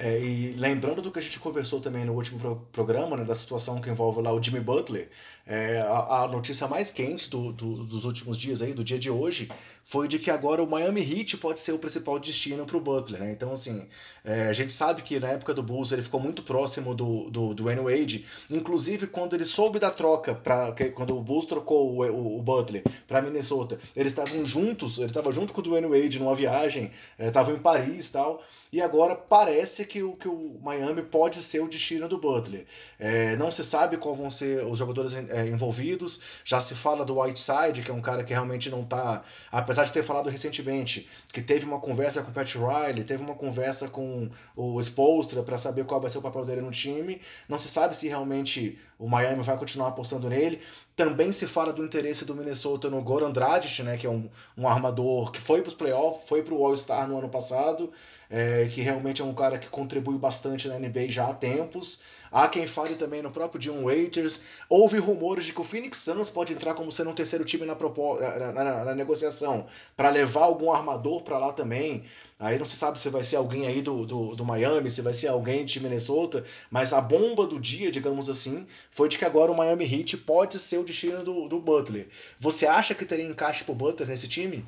É, 0.00 0.16
e 0.16 0.52
lembrando 0.52 1.02
do 1.02 1.10
que 1.10 1.18
a 1.18 1.22
gente 1.22 1.40
conversou 1.40 1.80
também 1.80 2.04
no 2.04 2.12
último 2.12 2.38
pro 2.38 2.54
programa, 2.70 3.16
né, 3.16 3.24
da 3.24 3.34
situação 3.34 3.80
que 3.80 3.90
envolve 3.90 4.22
lá 4.22 4.32
o 4.32 4.40
Jimmy 4.40 4.60
Butler, 4.60 5.10
é, 5.44 5.80
a, 5.80 6.22
a, 6.22 6.28
notícia 6.28 6.68
mais 6.68 6.88
quente 6.88 7.28
do, 7.28 7.52
do, 7.52 7.84
dos 7.84 8.04
últimos 8.04 8.38
dias 8.38 8.62
aí, 8.62 8.72
do 8.72 8.84
dia 8.84 8.98
de 8.98 9.10
hoje, 9.10 9.50
foi 9.82 10.06
de 10.06 10.20
que 10.20 10.30
agora 10.30 10.62
o 10.62 10.70
Miami 10.70 11.00
Heat 11.00 11.38
pode 11.38 11.58
ser 11.58 11.72
o 11.72 11.78
principal 11.80 12.16
destino 12.20 12.64
para 12.64 12.76
o 12.76 12.80
Butler, 12.80 13.22
né? 13.22 13.32
Então, 13.32 13.50
assim, 13.50 13.88
é, 14.24 14.46
a 14.46 14.52
gente 14.52 14.72
sabe 14.72 15.02
que 15.02 15.18
na 15.18 15.30
época 15.30 15.52
do 15.52 15.64
Bulls 15.64 15.90
ele 15.90 16.02
ficou 16.02 16.20
muito 16.20 16.44
próximo 16.44 16.94
do, 16.94 17.28
do, 17.28 17.54
do 17.54 17.64
Wayne 17.64 17.80
Wade, 17.80 18.26
inclusive 18.50 19.08
quando 19.08 19.34
ele 19.34 19.44
soube 19.44 19.80
da 19.80 19.90
troca, 19.90 20.32
pra, 20.32 20.70
que, 20.70 20.90
quando 20.90 21.16
o 21.16 21.22
Bulls 21.22 21.46
trocou 21.46 21.90
o, 21.90 22.04
o, 22.04 22.38
o 22.38 22.42
Butler 22.42 22.84
para 23.08 23.20
Minnesota, 23.20 23.80
eles 23.96 24.12
estavam 24.12 24.44
juntos, 24.44 24.98
ele 24.98 25.06
estava 25.06 25.32
junto 25.32 25.52
com 25.52 25.60
o 25.60 25.64
Dwayne 25.64 25.88
Wade 25.88 26.20
numa 26.20 26.34
viagem, 26.36 26.92
estavam 27.18 27.54
é, 27.54 27.56
em 27.56 27.60
Paris 27.60 28.08
e 28.08 28.12
tal, 28.12 28.44
e 28.72 28.80
agora 28.80 29.16
parece 29.16 29.87
que 29.88 30.02
o, 30.02 30.14
que 30.14 30.28
o 30.28 30.58
Miami 30.62 31.02
pode 31.02 31.42
ser 31.42 31.60
o 31.60 31.68
destino 31.68 32.08
do 32.08 32.18
Butler. 32.18 32.66
É, 32.98 33.34
não 33.36 33.50
se 33.50 33.64
sabe 33.64 33.96
qual 33.96 34.14
vão 34.14 34.30
ser 34.30 34.64
os 34.64 34.78
jogadores 34.78 35.16
é, 35.16 35.48
envolvidos, 35.48 36.20
já 36.44 36.60
se 36.60 36.74
fala 36.74 37.04
do 37.04 37.18
Whiteside, 37.18 37.82
que 37.82 37.90
é 37.90 37.94
um 37.94 38.00
cara 38.00 38.22
que 38.22 38.32
realmente 38.32 38.70
não 38.70 38.82
está, 38.82 39.24
apesar 39.50 39.84
de 39.84 39.92
ter 39.92 40.02
falado 40.02 40.28
recentemente, 40.28 41.08
que 41.32 41.40
teve 41.40 41.64
uma 41.64 41.80
conversa 41.80 42.22
com 42.22 42.30
o 42.30 42.34
Pat 42.34 42.54
Riley, 42.54 43.04
teve 43.04 43.22
uma 43.22 43.34
conversa 43.34 43.88
com 43.88 44.30
o 44.54 44.78
Spolstra 44.80 45.42
para 45.42 45.56
saber 45.56 45.84
qual 45.84 46.00
vai 46.00 46.10
ser 46.10 46.18
o 46.18 46.22
papel 46.22 46.44
dele 46.44 46.60
no 46.60 46.70
time, 46.70 47.20
não 47.48 47.58
se 47.58 47.68
sabe 47.68 47.96
se 47.96 48.06
realmente 48.06 48.78
o 48.98 49.08
Miami 49.08 49.42
vai 49.42 49.56
continuar 49.56 49.88
apostando 49.88 50.28
nele. 50.28 50.60
Também 50.96 51.30
se 51.30 51.46
fala 51.46 51.72
do 51.72 51.84
interesse 51.84 52.24
do 52.24 52.34
Minnesota 52.34 52.90
no 52.90 53.00
Goran 53.00 53.30
Dragic, 53.30 53.82
né, 53.82 53.96
que 53.96 54.06
é 54.06 54.10
um, 54.10 54.28
um 54.56 54.66
armador 54.66 55.30
que 55.30 55.40
foi 55.40 55.62
para 55.62 55.68
os 55.68 55.74
playoffs, 55.74 56.28
foi 56.28 56.42
para 56.42 56.54
o 56.54 56.66
All-Star 56.66 57.08
no 57.08 57.16
ano 57.16 57.28
passado, 57.28 57.92
é, 58.30 58.66
que 58.66 58.80
realmente 58.80 59.22
é 59.22 59.24
um 59.24 59.34
cara 59.34 59.58
que 59.58 59.68
contribui 59.68 60.18
bastante 60.18 60.68
na 60.68 60.78
NBA 60.78 61.08
já 61.08 61.28
há 61.28 61.34
tempos. 61.34 62.00
Há 62.30 62.46
quem 62.46 62.66
fale 62.66 62.94
também 62.94 63.22
no 63.22 63.30
próprio 63.30 63.60
John 63.60 63.84
Waiters. 63.84 64.40
Houve 64.68 64.98
rumores 64.98 65.46
de 65.46 65.52
que 65.52 65.60
o 65.60 65.64
Phoenix 65.64 65.98
Suns 65.98 66.28
pode 66.28 66.52
entrar 66.52 66.74
como 66.74 66.92
sendo 66.92 67.10
um 67.10 67.14
terceiro 67.14 67.44
time 67.44 67.64
na, 67.64 67.74
na, 67.74 68.52
na, 68.52 68.84
na 68.84 68.94
negociação 68.94 69.66
para 69.96 70.10
levar 70.10 70.42
algum 70.42 70.70
armador 70.70 71.22
para 71.22 71.38
lá 71.38 71.52
também. 71.52 72.04
Aí 72.38 72.58
não 72.58 72.66
se 72.66 72.76
sabe 72.76 72.98
se 72.98 73.08
vai 73.08 73.24
ser 73.24 73.36
alguém 73.36 73.66
aí 73.66 73.82
do, 73.82 74.06
do, 74.06 74.36
do, 74.36 74.44
Miami, 74.44 74.90
se 74.90 75.02
vai 75.02 75.12
ser 75.12 75.26
alguém 75.28 75.64
de 75.64 75.80
Minnesota, 75.80 76.44
mas 76.70 76.92
a 76.92 77.00
bomba 77.00 77.46
do 77.46 77.58
dia, 77.58 77.90
digamos 77.90 78.30
assim, 78.30 78.64
foi 78.90 79.08
de 79.08 79.18
que 79.18 79.24
agora 79.24 79.50
o 79.50 79.56
Miami 79.56 79.84
Heat 79.84 80.18
pode 80.18 80.56
ser 80.58 80.78
o 80.78 80.84
destino 80.84 81.24
do, 81.24 81.48
do 81.48 81.58
Butler. 81.58 82.08
Você 82.38 82.66
acha 82.66 82.94
que 82.94 83.04
teria 83.04 83.24
encaixe 83.24 83.64
pro 83.64 83.74
Butler 83.74 84.08
nesse 84.08 84.28
time? 84.28 84.64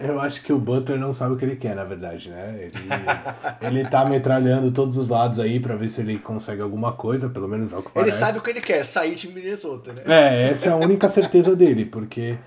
Eu 0.00 0.20
acho 0.20 0.42
que 0.42 0.52
o 0.52 0.58
Butler 0.58 0.98
não 0.98 1.12
sabe 1.12 1.34
o 1.34 1.36
que 1.36 1.44
ele 1.44 1.56
quer, 1.56 1.74
na 1.74 1.84
verdade, 1.84 2.30
né? 2.30 2.58
Ele, 2.60 3.78
ele 3.80 3.88
tá 3.88 4.04
metralhando 4.04 4.70
todos 4.70 4.96
os 4.96 5.08
lados 5.08 5.38
aí 5.38 5.60
para 5.60 5.76
ver 5.76 5.88
se 5.88 6.00
ele 6.00 6.18
consegue 6.18 6.62
alguma 6.62 6.92
coisa, 6.92 7.28
pelo 7.28 7.48
menos 7.48 7.72
é 7.72 7.76
o 7.76 7.82
que 7.82 7.90
parece. 7.90 8.16
Ele 8.16 8.26
sabe 8.26 8.38
o 8.38 8.42
que 8.42 8.50
ele 8.50 8.60
quer, 8.60 8.84
sair 8.84 9.14
de 9.14 9.28
Minnesota, 9.28 9.92
né? 9.92 10.02
É, 10.06 10.50
essa 10.50 10.68
é 10.68 10.72
a 10.72 10.76
única 10.76 11.08
certeza 11.08 11.54
dele, 11.54 11.84
porque 11.84 12.38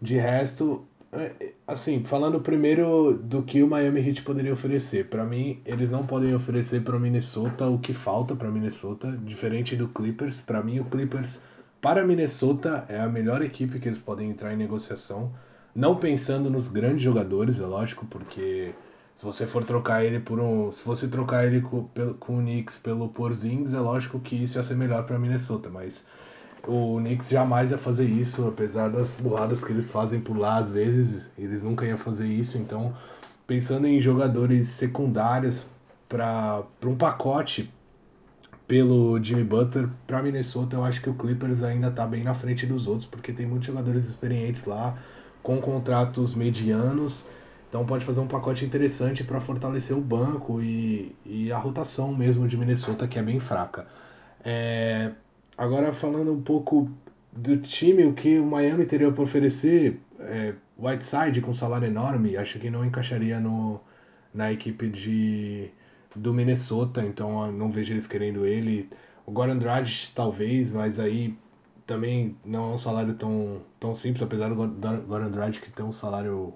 de 0.00 0.16
resto, 0.16 0.86
é, 1.12 1.52
assim, 1.66 2.02
falando 2.02 2.40
primeiro 2.40 3.14
do 3.14 3.42
que 3.42 3.62
o 3.62 3.68
Miami 3.68 4.06
Heat 4.06 4.22
poderia 4.22 4.52
oferecer. 4.52 5.06
para 5.08 5.24
mim, 5.24 5.60
eles 5.64 5.90
não 5.90 6.06
podem 6.06 6.34
oferecer 6.34 6.82
para 6.82 6.98
Minnesota 6.98 7.66
o 7.66 7.78
que 7.78 7.92
falta 7.92 8.34
para 8.34 8.50
Minnesota, 8.50 9.18
diferente 9.24 9.76
do 9.76 9.88
Clippers. 9.88 10.40
para 10.40 10.62
mim, 10.62 10.80
o 10.80 10.84
Clippers 10.84 11.40
para 11.80 12.04
Minnesota 12.04 12.84
é 12.88 12.98
a 12.98 13.08
melhor 13.08 13.42
equipe 13.42 13.78
que 13.78 13.88
eles 13.88 14.00
podem 14.00 14.30
entrar 14.30 14.52
em 14.52 14.56
negociação 14.56 15.32
não 15.74 15.96
pensando 15.96 16.50
nos 16.50 16.68
grandes 16.68 17.02
jogadores, 17.02 17.58
é 17.60 17.66
lógico, 17.66 18.06
porque 18.06 18.74
se 19.14 19.24
você 19.24 19.46
for 19.46 19.64
trocar 19.64 20.04
ele 20.04 20.20
por 20.20 20.38
um. 20.38 20.70
Se 20.70 20.84
você 20.84 21.08
trocar 21.08 21.46
ele 21.46 21.60
com, 21.60 21.88
com 22.20 22.38
o 22.38 22.40
Knicks 22.40 22.78
pelo 22.78 23.08
Porzingis, 23.08 23.74
é 23.74 23.80
lógico 23.80 24.20
que 24.20 24.36
isso 24.36 24.58
ia 24.58 24.64
ser 24.64 24.76
melhor 24.76 25.04
para 25.04 25.18
Minnesota, 25.18 25.68
mas 25.68 26.04
o 26.66 26.98
Knicks 26.98 27.28
jamais 27.28 27.70
ia 27.70 27.78
fazer 27.78 28.04
isso, 28.04 28.46
apesar 28.46 28.88
das 28.90 29.16
burradas 29.20 29.64
que 29.64 29.72
eles 29.72 29.90
fazem 29.90 30.20
por 30.20 30.36
lá 30.36 30.58
às 30.58 30.70
vezes, 30.70 31.28
eles 31.38 31.62
nunca 31.62 31.84
iam 31.84 31.98
fazer 31.98 32.26
isso, 32.26 32.58
então 32.58 32.94
pensando 33.46 33.86
em 33.86 34.00
jogadores 34.00 34.68
secundários 34.68 35.66
para 36.08 36.64
um 36.84 36.96
pacote 36.96 37.72
pelo 38.68 39.20
Jimmy 39.22 39.44
Butler 39.44 39.88
para 40.06 40.22
Minnesota, 40.22 40.76
eu 40.76 40.84
acho 40.84 41.00
que 41.00 41.08
o 41.08 41.14
Clippers 41.14 41.62
ainda 41.62 41.88
está 41.88 42.06
bem 42.06 42.22
na 42.22 42.34
frente 42.34 42.66
dos 42.66 42.86
outros, 42.86 43.08
porque 43.08 43.32
tem 43.32 43.46
muitos 43.46 43.66
jogadores 43.66 44.04
experientes 44.04 44.64
lá 44.64 44.96
com 45.42 45.60
contratos 45.60 46.34
medianos. 46.34 47.26
Então 47.68 47.84
pode 47.84 48.04
fazer 48.04 48.20
um 48.20 48.26
pacote 48.26 48.64
interessante 48.64 49.22
para 49.22 49.40
fortalecer 49.40 49.96
o 49.96 50.00
banco 50.00 50.62
e, 50.62 51.14
e, 51.26 51.52
a 51.52 51.58
rotação 51.58 52.14
mesmo 52.14 52.48
de 52.48 52.56
Minnesota, 52.56 53.06
que 53.06 53.18
é 53.18 53.22
bem 53.22 53.38
fraca. 53.38 53.86
É, 54.42 55.12
agora 55.56 55.92
falando 55.92 56.32
um 56.32 56.40
pouco 56.40 56.90
do 57.30 57.58
time, 57.58 58.04
o 58.04 58.14
que 58.14 58.38
o 58.38 58.46
Miami 58.46 58.86
teria 58.86 59.12
para 59.12 59.22
oferecer, 59.22 60.00
é, 60.18 60.54
Whiteside 60.78 61.40
com 61.42 61.52
salário 61.52 61.86
enorme, 61.86 62.36
acho 62.36 62.58
que 62.58 62.70
não 62.70 62.84
encaixaria 62.84 63.38
no, 63.38 63.80
na 64.32 64.50
equipe 64.50 64.88
de, 64.88 65.70
do 66.16 66.32
Minnesota, 66.32 67.04
então 67.04 67.52
não 67.52 67.70
vejo 67.70 67.92
eles 67.92 68.06
querendo 68.06 68.46
ele. 68.46 68.88
O 69.26 69.30
Goran 69.30 69.58
Dragic 69.58 70.12
talvez, 70.14 70.72
mas 70.72 70.98
aí 70.98 71.36
também 71.88 72.36
não 72.44 72.70
é 72.70 72.74
um 72.74 72.78
salário 72.78 73.14
tão, 73.14 73.62
tão 73.80 73.94
simples, 73.94 74.22
apesar 74.22 74.50
do 74.50 74.54
Goran 75.06 75.30
Dragic 75.30 75.70
ter 75.70 75.82
um 75.82 75.90
salário 75.90 76.52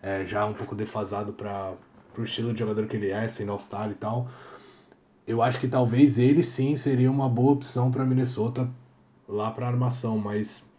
é, 0.00 0.24
já 0.24 0.46
um 0.46 0.54
pouco 0.54 0.76
defasado 0.76 1.32
para 1.32 1.74
o 2.16 2.22
estilo 2.22 2.52
de 2.52 2.60
jogador 2.60 2.86
que 2.86 2.96
ele 2.96 3.10
é, 3.10 3.28
sem 3.28 3.48
All-Star 3.48 3.90
e 3.90 3.94
tal. 3.94 4.28
Eu 5.26 5.42
acho 5.42 5.58
que 5.58 5.66
talvez 5.66 6.20
ele 6.20 6.40
sim 6.44 6.76
seria 6.76 7.10
uma 7.10 7.28
boa 7.28 7.52
opção 7.52 7.90
para 7.90 8.04
Minnesota 8.04 8.70
lá 9.28 9.50
para 9.50 9.66
armação, 9.66 10.18
mas 10.18 10.70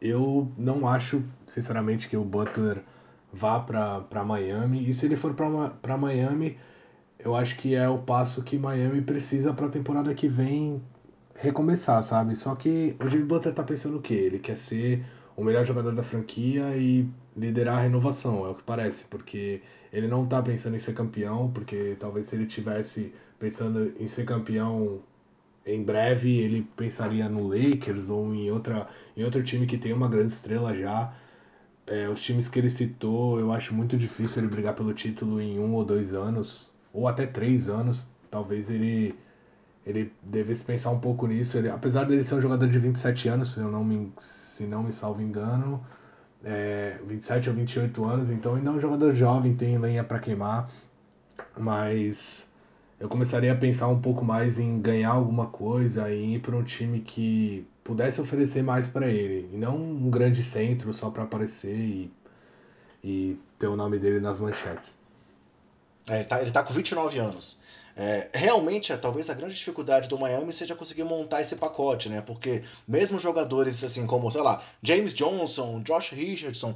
eu 0.00 0.50
não 0.56 0.88
acho, 0.88 1.22
sinceramente, 1.46 2.08
que 2.08 2.16
o 2.16 2.24
Butler 2.24 2.82
vá 3.30 3.60
para 3.60 4.24
Miami. 4.24 4.88
E 4.88 4.94
se 4.94 5.04
ele 5.04 5.16
for 5.16 5.34
para 5.34 5.98
Miami, 5.98 6.56
eu 7.18 7.36
acho 7.36 7.58
que 7.58 7.74
é 7.74 7.86
o 7.90 7.98
passo 7.98 8.42
que 8.42 8.56
Miami 8.56 9.02
precisa 9.02 9.52
para 9.52 9.66
a 9.66 9.70
temporada 9.70 10.14
que 10.14 10.26
vem 10.26 10.82
recomeçar, 11.42 12.00
sabe? 12.04 12.36
Só 12.36 12.54
que 12.54 12.96
o 13.00 13.08
Jimmy 13.08 13.24
Butler 13.24 13.52
tá 13.52 13.64
pensando 13.64 13.98
o 13.98 14.00
quê? 14.00 14.14
Ele 14.14 14.38
quer 14.38 14.56
ser 14.56 15.04
o 15.36 15.42
melhor 15.42 15.64
jogador 15.64 15.92
da 15.92 16.02
franquia 16.02 16.76
e 16.76 17.08
liderar 17.36 17.78
a 17.78 17.80
renovação, 17.80 18.46
é 18.46 18.50
o 18.50 18.54
que 18.54 18.62
parece, 18.62 19.06
porque 19.06 19.60
ele 19.92 20.06
não 20.06 20.24
tá 20.26 20.40
pensando 20.40 20.76
em 20.76 20.78
ser 20.78 20.94
campeão, 20.94 21.50
porque 21.52 21.96
talvez 21.98 22.26
se 22.26 22.36
ele 22.36 22.46
tivesse 22.46 23.12
pensando 23.38 23.92
em 23.98 24.06
ser 24.06 24.24
campeão 24.24 25.00
em 25.66 25.82
breve, 25.82 26.38
ele 26.38 26.62
pensaria 26.76 27.28
no 27.28 27.48
Lakers 27.48 28.08
ou 28.08 28.32
em, 28.34 28.50
outra, 28.50 28.88
em 29.16 29.24
outro 29.24 29.42
time 29.42 29.66
que 29.66 29.78
tem 29.78 29.92
uma 29.92 30.08
grande 30.08 30.32
estrela 30.32 30.74
já. 30.76 31.12
É, 31.86 32.08
os 32.08 32.22
times 32.22 32.48
que 32.48 32.58
ele 32.60 32.70
citou, 32.70 33.40
eu 33.40 33.50
acho 33.52 33.74
muito 33.74 33.96
difícil 33.96 34.42
ele 34.42 34.50
brigar 34.50 34.74
pelo 34.76 34.94
título 34.94 35.40
em 35.40 35.58
um 35.58 35.74
ou 35.74 35.84
dois 35.84 36.14
anos, 36.14 36.70
ou 36.92 37.08
até 37.08 37.26
três 37.26 37.68
anos. 37.68 38.06
Talvez 38.30 38.70
ele 38.70 39.16
ele 39.86 40.12
devesse 40.22 40.64
pensar 40.64 40.90
um 40.90 41.00
pouco 41.00 41.26
nisso. 41.26 41.58
Ele, 41.58 41.68
apesar 41.68 42.04
dele 42.04 42.22
ser 42.22 42.36
um 42.36 42.40
jogador 42.40 42.68
de 42.68 42.78
27 42.78 43.28
anos, 43.28 43.52
se, 43.52 43.60
eu 43.60 43.70
não 43.70 43.84
me, 43.84 44.12
se 44.16 44.64
não 44.64 44.82
me 44.82 44.92
salvo 44.92 45.20
engano, 45.22 45.84
é, 46.44 46.98
27 47.06 47.50
ou 47.50 47.56
28 47.56 48.04
anos, 48.04 48.30
então 48.30 48.54
ainda 48.54 48.70
é 48.70 48.72
um 48.72 48.80
jogador 48.80 49.14
jovem, 49.14 49.54
tem 49.54 49.78
lenha 49.78 50.02
para 50.04 50.18
queimar, 50.18 50.70
mas 51.56 52.50
eu 52.98 53.08
começaria 53.08 53.52
a 53.52 53.56
pensar 53.56 53.88
um 53.88 54.00
pouco 54.00 54.24
mais 54.24 54.58
em 54.58 54.80
ganhar 54.80 55.10
alguma 55.10 55.46
coisa, 55.46 56.12
em 56.12 56.34
ir 56.34 56.40
para 56.40 56.56
um 56.56 56.62
time 56.62 57.00
que 57.00 57.66
pudesse 57.82 58.20
oferecer 58.20 58.62
mais 58.62 58.86
para 58.86 59.08
ele, 59.08 59.48
e 59.52 59.56
não 59.56 59.76
um 59.76 60.10
grande 60.10 60.42
centro 60.42 60.92
só 60.92 61.10
para 61.10 61.24
aparecer 61.24 61.76
e, 61.76 62.12
e 63.02 63.38
ter 63.58 63.66
o 63.66 63.76
nome 63.76 63.98
dele 63.98 64.20
nas 64.20 64.38
manchetes. 64.38 64.96
É, 66.08 66.16
ele, 66.16 66.24
tá, 66.24 66.42
ele 66.42 66.50
tá 66.50 66.62
com 66.62 66.72
29 66.72 67.18
anos. 67.18 67.58
É, 67.96 68.28
realmente, 68.32 68.92
é, 68.92 68.96
talvez 68.96 69.28
a 69.28 69.34
grande 69.34 69.54
dificuldade 69.54 70.08
do 70.08 70.18
Miami 70.18 70.52
seja 70.52 70.74
conseguir 70.74 71.04
montar 71.04 71.40
esse 71.42 71.56
pacote, 71.56 72.08
né? 72.08 72.20
Porque 72.20 72.62
mesmo 72.88 73.18
jogadores 73.18 73.84
assim 73.84 74.06
como, 74.06 74.30
sei 74.30 74.40
lá, 74.40 74.62
James 74.82 75.12
Johnson, 75.12 75.82
Josh 75.82 76.10
Richardson, 76.10 76.74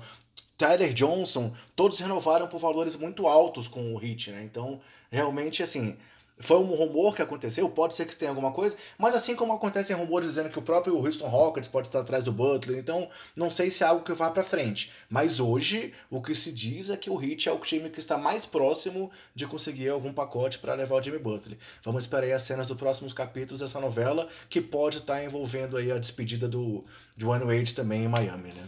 Tyler 0.58 0.92
Johnson, 0.92 1.52
todos 1.74 1.98
renovaram 1.98 2.46
por 2.46 2.58
valores 2.58 2.96
muito 2.96 3.26
altos 3.26 3.68
com 3.68 3.94
o 3.94 4.02
Heat, 4.02 4.30
né? 4.30 4.42
Então, 4.42 4.80
realmente, 5.10 5.62
assim, 5.62 5.96
foi 6.38 6.58
um 6.58 6.74
rumor 6.74 7.14
que 7.14 7.22
aconteceu, 7.22 7.68
pode 7.68 7.94
ser 7.94 8.06
que 8.06 8.16
tenha 8.16 8.30
alguma 8.30 8.52
coisa, 8.52 8.76
mas 8.98 9.14
assim 9.14 9.34
como 9.34 9.52
acontecem 9.52 9.96
rumores 9.96 10.28
dizendo 10.28 10.50
que 10.50 10.58
o 10.58 10.62
próprio 10.62 10.96
Houston 10.96 11.28
Rockets 11.28 11.68
pode 11.68 11.88
estar 11.88 12.00
atrás 12.00 12.24
do 12.24 12.32
Butler, 12.32 12.78
então 12.78 13.08
não 13.34 13.48
sei 13.48 13.70
se 13.70 13.82
é 13.82 13.86
algo 13.86 14.04
que 14.04 14.12
vá 14.12 14.30
para 14.30 14.42
frente. 14.42 14.92
Mas 15.08 15.40
hoje 15.40 15.94
o 16.10 16.20
que 16.20 16.34
se 16.34 16.52
diz 16.52 16.90
é 16.90 16.96
que 16.96 17.08
o 17.08 17.22
Heat 17.22 17.48
é 17.48 17.52
o 17.52 17.58
time 17.58 17.88
que 17.88 17.98
está 17.98 18.18
mais 18.18 18.44
próximo 18.44 19.10
de 19.34 19.46
conseguir 19.46 19.88
algum 19.88 20.12
pacote 20.12 20.58
para 20.58 20.74
levar 20.74 20.96
o 20.96 21.02
Jimmy 21.02 21.18
Butler. 21.18 21.58
Vamos 21.82 22.04
esperar 22.04 22.24
aí 22.24 22.32
as 22.32 22.42
cenas 22.42 22.66
dos 22.66 22.76
próximos 22.76 23.12
capítulos 23.12 23.60
dessa 23.60 23.80
novela 23.80 24.28
que 24.48 24.60
pode 24.60 24.98
estar 24.98 25.24
envolvendo 25.24 25.76
aí 25.76 25.90
a 25.90 25.98
despedida 25.98 26.48
do 26.48 26.84
Dwayne 27.16 27.44
Wade 27.44 27.74
também 27.74 28.04
em 28.04 28.08
Miami, 28.08 28.52
né? 28.52 28.66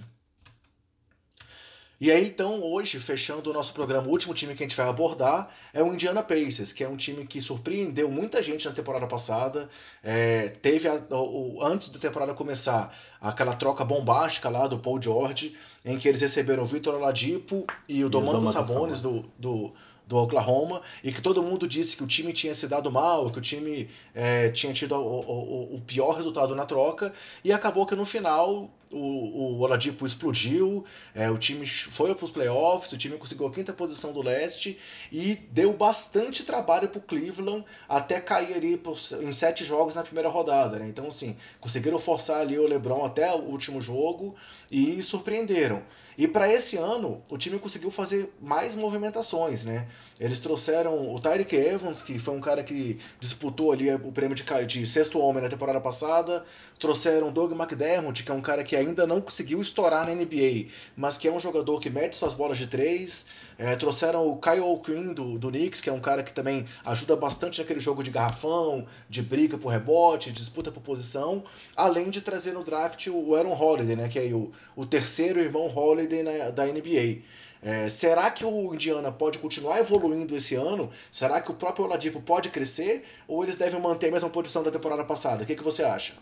E 2.01 2.13
aí, 2.13 2.29
então, 2.29 2.63
hoje, 2.63 3.01
fechando 3.01 3.51
o 3.51 3.53
nosso 3.53 3.75
programa, 3.75 4.07
o 4.07 4.11
último 4.11 4.33
time 4.33 4.55
que 4.55 4.63
a 4.63 4.67
gente 4.67 4.77
vai 4.77 4.89
abordar 4.89 5.49
é 5.75 5.83
o 5.83 5.93
Indiana 5.93 6.23
Pacers, 6.23 6.73
que 6.73 6.85
é 6.85 6.89
um 6.89 6.97
time 6.97 7.27
que 7.27 7.41
surpreendeu 7.41 8.09
muita 8.09 8.41
gente 8.41 8.69
na 8.69 8.73
temporada 8.73 9.07
passada. 9.09 9.69
É, 10.03 10.49
teve, 10.49 10.87
a, 10.87 11.03
o, 11.11 11.59
antes 11.61 11.89
da 11.89 11.99
temporada 11.99 12.33
começar, 12.35 12.97
aquela 13.21 13.53
troca 13.53 13.85
bombástica 13.85 14.49
lá 14.49 14.69
do 14.69 14.79
Paul 14.79 15.03
George, 15.03 15.57
em 15.85 15.99
que 15.99 16.07
eles 16.07 16.21
receberam 16.21 16.63
o 16.63 16.67
Vitor 16.67 16.95
Oladipo 16.95 17.67
e 17.89 18.05
o 18.05 18.09
Domantas 18.09 18.51
Sabonis 18.51 19.03
do, 19.03 19.25
do, 19.37 19.73
do 20.07 20.17
Oklahoma 20.17 20.81
e 21.03 21.13
que 21.13 21.21
todo 21.21 21.43
mundo 21.43 21.69
disse 21.69 21.97
que 21.97 22.03
o 22.03 22.07
time 22.07 22.33
tinha 22.33 22.55
se 22.55 22.67
dado 22.67 22.91
mal, 22.91 23.29
que 23.29 23.39
o 23.39 23.43
time 23.43 23.91
é, 24.15 24.49
tinha 24.51 24.73
tido 24.73 24.95
o, 24.95 25.21
o, 25.21 25.75
o, 25.77 25.81
pior 25.81 26.13
resultado 26.13 26.55
na 26.55 26.65
troca 26.65 27.13
e 27.45 27.53
acabou 27.53 27.85
que 27.85 27.95
no 27.95 28.07
final 28.07 28.71
o, 28.93 28.97
o 28.97 29.61
Oladipo 29.61 30.07
explodiu, 30.07 30.84
é, 31.14 31.30
o 31.30 31.39
time 31.39 31.66
foi 31.66 32.14
para 32.14 32.24
os 32.24 32.30
playoffs, 32.30 32.93
o 32.93 32.97
time 32.97 33.16
conseguiu 33.16 33.47
a 33.47 33.51
quinta 33.51 33.72
posição 33.72 34.12
do 34.12 34.22
leste 34.22 34.78
e 35.12 35.36
deu 35.51 35.72
bastante 35.72 36.43
trabalho 36.45 36.89
para 36.89 36.99
o 36.99 37.03
Cleveland 37.03 37.64
até 37.89 38.20
cair 38.20 38.55
ali 38.55 38.76
por, 38.76 38.97
em 39.20 39.32
sete 39.32 39.64
jogos 39.64 39.95
na 39.95 40.03
primeira 40.03 40.28
rodada. 40.28 40.78
Né? 40.78 40.89
Então, 40.89 41.07
assim, 41.07 41.36
conseguiram 41.61 41.99
forçar 41.99 42.41
ali 42.41 42.59
o 42.59 42.66
LeBron 42.66 43.05
até 43.05 43.30
o 43.32 43.41
último 43.41 43.80
jogo 43.80 44.34
e 44.70 45.03
surpreenderam. 45.03 45.82
E 46.18 46.26
para 46.26 46.53
esse 46.53 46.76
ano, 46.76 47.22
o 47.30 47.39
time 47.39 47.61
conseguiu 47.61 47.93
fazer 47.93 48.34
mais 48.43 48.74
movimentações, 48.74 49.64
né? 49.64 49.86
Eles 50.18 50.41
trouxeram 50.41 51.14
o 51.14 51.20
Tyreek 51.20 51.55
Evans, 51.55 52.03
que 52.03 52.18
foi 52.18 52.34
um 52.34 52.41
cara 52.41 52.64
que 52.64 52.99
disputou 53.20 53.70
ali 53.70 53.89
o 53.95 54.11
prêmio 54.11 54.34
de, 54.34 54.43
de 54.66 54.84
sexto 54.84 55.20
homem 55.20 55.41
na 55.41 55.49
temporada 55.49 55.80
passada. 55.80 56.45
Trouxeram 56.76 57.28
o 57.28 57.30
Doug 57.30 57.53
McDermott, 57.53 58.24
que 58.24 58.30
é 58.32 58.34
um 58.34 58.41
cara 58.41 58.64
que 58.64 58.74
ainda 58.79 59.07
não 59.07 59.20
conseguiu 59.20 59.61
estourar 59.61 60.07
na 60.07 60.14
NBA, 60.14 60.68
mas 60.97 61.18
que 61.18 61.29
é 61.29 61.33
um 61.33 61.39
jogador 61.39 61.81
que 61.81 61.91
mete 61.91 62.16
suas 62.16 62.33
bolas 62.33 62.57
de 62.57 62.66
três. 62.66 63.26
É, 63.59 63.74
trouxeram 63.76 64.26
o 64.29 64.39
Kyle 64.39 64.61
O'Quinn 64.61 65.12
do, 65.12 65.39
do 65.39 65.49
Knicks, 65.51 65.81
que 65.81 65.91
é 65.91 65.93
um 65.93 66.01
cara 66.01 66.22
que 66.22 66.33
também 66.33 66.64
ajuda 66.85 67.16
bastante 67.16 67.61
naquele 67.61 67.81
jogo 67.81 68.03
de 68.03 68.11
garrafão, 68.11 68.87
de 69.09 69.20
briga 69.20 69.59
por 69.59 69.68
rebote, 69.68 70.33
disputa 70.33 70.70
por 70.70 70.81
posição, 70.81 71.43
além 71.76 72.09
de 72.09 72.20
trazer 72.20 72.53
no 72.53 72.64
draft 72.64 73.09
o 73.09 73.35
Aaron 73.35 73.53
Holiday, 73.53 73.97
né, 73.97 74.09
que 74.09 74.18
é 74.18 74.33
o, 74.33 74.53
o 74.76 74.87
terceiro 74.87 75.41
irmão 75.41 75.68
Holiday 75.68 76.22
na, 76.22 76.51
da 76.51 76.64
NBA. 76.64 77.22
É, 77.61 77.89
será 77.89 78.31
que 78.31 78.45
o 78.45 78.74
Indiana 78.74 79.11
pode 79.11 79.39
continuar 79.39 79.81
evoluindo 79.81 80.37
esse 80.37 80.55
ano? 80.55 80.91
Será 81.11 81.41
que 81.41 81.51
o 81.51 81.55
próprio 81.55 81.85
Oladipo 81.85 82.20
pode 82.20 82.51
crescer? 82.51 83.05
Ou 83.26 83.43
eles 83.43 83.57
devem 83.57 83.81
manter 83.81 84.09
a 84.09 84.12
mesma 84.12 84.31
posição 84.31 84.62
da 84.62 84.70
temporada 84.70 85.05
passada? 85.05 85.43
O 85.43 85.47
que, 85.47 85.57
que 85.57 85.62
você 85.62 85.83
acha? 85.83 86.14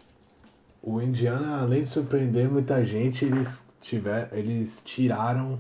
O 0.89 1.03
Indiana, 1.03 1.63
além 1.63 1.83
de 1.83 1.89
surpreender 1.89 2.49
muita 2.49 2.85
gente, 2.85 3.25
eles, 3.25 3.69
tiver, 3.81 4.29
eles 4.33 4.81
tiraram 4.85 5.59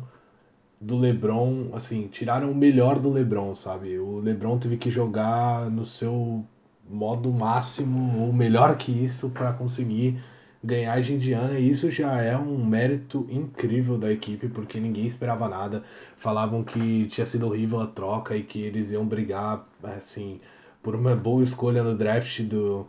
do 0.80 0.96
LeBron, 0.96 1.70
assim, 1.72 2.06
tiraram 2.06 2.52
o 2.52 2.54
melhor 2.54 3.00
do 3.00 3.10
LeBron, 3.10 3.52
sabe? 3.52 3.98
O 3.98 4.20
LeBron 4.20 4.56
teve 4.56 4.76
que 4.76 4.88
jogar 4.88 5.68
no 5.68 5.84
seu 5.84 6.44
modo 6.88 7.32
máximo 7.32 8.24
ou 8.24 8.32
melhor 8.32 8.76
que 8.76 8.92
isso 8.92 9.30
para 9.30 9.52
conseguir 9.52 10.16
ganhar 10.62 11.00
de 11.00 11.14
Indiana 11.14 11.58
e 11.58 11.68
isso 11.68 11.90
já 11.90 12.22
é 12.22 12.36
um 12.36 12.64
mérito 12.64 13.26
incrível 13.28 13.98
da 13.98 14.12
equipe 14.12 14.48
porque 14.48 14.78
ninguém 14.78 15.06
esperava 15.06 15.48
nada. 15.48 15.82
Falavam 16.16 16.62
que 16.62 17.08
tinha 17.08 17.26
sido 17.26 17.48
horrível 17.48 17.80
a 17.80 17.88
troca 17.88 18.36
e 18.36 18.44
que 18.44 18.60
eles 18.60 18.92
iam 18.92 19.04
brigar 19.04 19.66
assim 19.82 20.40
por 20.80 20.94
uma 20.94 21.16
boa 21.16 21.42
escolha 21.42 21.82
no 21.82 21.96
draft 21.96 22.42
do, 22.42 22.86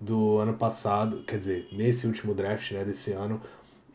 do 0.00 0.38
ano 0.38 0.54
passado, 0.54 1.22
quer 1.26 1.38
dizer, 1.38 1.68
nesse 1.72 2.06
último 2.06 2.34
draft, 2.34 2.70
né, 2.72 2.84
desse 2.84 3.12
ano. 3.12 3.40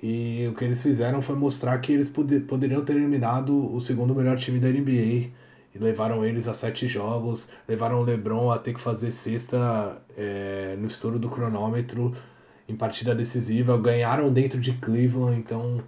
E 0.02 0.48
o 0.48 0.54
que 0.54 0.66
eles 0.66 0.82
fizeram 0.82 1.22
foi 1.22 1.36
mostrar 1.36 1.78
que 1.80 1.94
eles 1.94 2.10
pod 2.10 2.40
poderiam 2.42 2.84
ter 2.84 2.96
eliminado 2.98 3.74
o 3.74 3.80
segundo 3.80 4.14
melhor 4.14 4.38
time 4.38 4.60
da 4.60 4.68
NBA. 4.68 5.32
E 5.76 5.80
levaram 5.80 6.24
eles 6.24 6.48
a 6.48 6.54
sete 6.54 6.88
jogos, 6.88 7.50
levaram 7.68 8.00
o 8.00 8.04
LeBron 8.04 8.52
a 8.52 8.60
ter 8.60 8.74
que 8.74 8.82
fazer 8.82 9.12
sexta 9.12 10.02
é, 10.16 10.76
no 10.78 10.88
estouro 10.88 11.18
do 11.18 11.30
cronômetro 11.30 12.14
em 12.68 12.76
partida 12.76 13.16
decisiva, 13.16 13.78
ganharam 13.78 14.32
dentro 14.32 14.60
de 14.60 14.74
Cleveland, 14.74 15.38
então 15.38 15.82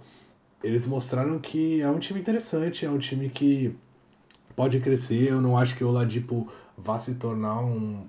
eles 0.62 0.86
mostraram 0.86 1.38
que 1.38 1.80
é 1.80 1.88
um 1.88 1.98
time 1.98 2.20
interessante, 2.20 2.84
é 2.84 2.90
um 2.90 2.98
time 2.98 3.28
que 3.28 3.76
pode 4.54 4.80
crescer. 4.80 5.30
Eu 5.30 5.40
não 5.40 5.56
acho 5.56 5.76
que 5.76 5.84
o 5.84 5.88
Oladipo 5.88 6.50
vá 6.76 6.98
se 6.98 7.14
tornar 7.14 7.60
um 7.60 8.06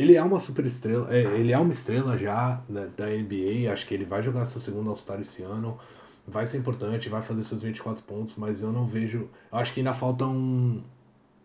ele 0.00 0.16
é 0.16 0.22
uma 0.22 0.40
super 0.40 0.64
estrela, 0.64 1.14
é, 1.14 1.22
ele 1.38 1.52
é 1.52 1.58
uma 1.58 1.70
estrela 1.70 2.16
já 2.16 2.62
da, 2.68 2.86
da 2.86 3.06
NBA, 3.06 3.70
acho 3.70 3.86
que 3.86 3.92
ele 3.92 4.04
vai 4.04 4.22
jogar 4.22 4.44
seu 4.46 4.60
segundo 4.60 4.88
All-Star 4.88 5.20
esse 5.20 5.42
ano, 5.42 5.78
vai 6.26 6.46
ser 6.46 6.58
importante, 6.58 7.08
vai 7.08 7.20
fazer 7.20 7.44
seus 7.44 7.62
24 7.62 8.02
pontos, 8.04 8.34
mas 8.36 8.62
eu 8.62 8.72
não 8.72 8.86
vejo, 8.86 9.28
eu 9.52 9.58
acho 9.58 9.74
que 9.74 9.80
ainda 9.80 9.92
falta 9.92 10.24
um 10.26 10.82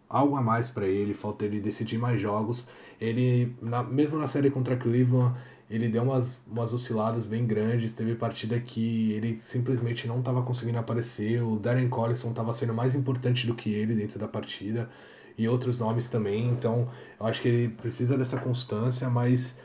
algo 0.07 0.37
a 0.37 0.41
mais 0.41 0.69
para 0.69 0.87
ele, 0.87 1.13
falta 1.13 1.43
ele 1.43 1.59
decidir 1.59 1.97
mais 1.97 2.21
jogos. 2.21 2.67
Ele, 3.01 3.53
na, 3.61 3.83
mesmo 3.83 4.17
na 4.17 4.27
série 4.27 4.49
contra 4.49 4.77
Cleveland, 4.77 5.35
ele 5.69 5.89
deu 5.89 6.03
umas, 6.03 6.37
umas 6.47 6.73
osciladas 6.73 7.25
bem 7.25 7.45
grandes. 7.45 7.91
Teve 7.91 8.15
partida 8.15 8.59
que 8.59 9.11
ele 9.13 9.35
simplesmente 9.35 10.07
não 10.07 10.19
estava 10.19 10.43
conseguindo 10.43 10.77
aparecer. 10.77 11.41
O 11.41 11.57
Darren 11.57 11.89
Collison 11.89 12.29
estava 12.29 12.53
sendo 12.53 12.73
mais 12.73 12.95
importante 12.95 13.47
do 13.47 13.55
que 13.55 13.73
ele 13.73 13.95
dentro 13.95 14.19
da 14.19 14.27
partida 14.27 14.89
e 15.37 15.47
outros 15.47 15.79
nomes 15.79 16.09
também. 16.09 16.49
Então, 16.49 16.89
eu 17.19 17.25
acho 17.25 17.41
que 17.41 17.47
ele 17.47 17.69
precisa 17.69 18.17
dessa 18.17 18.37
constância, 18.39 19.09
mas 19.09 19.59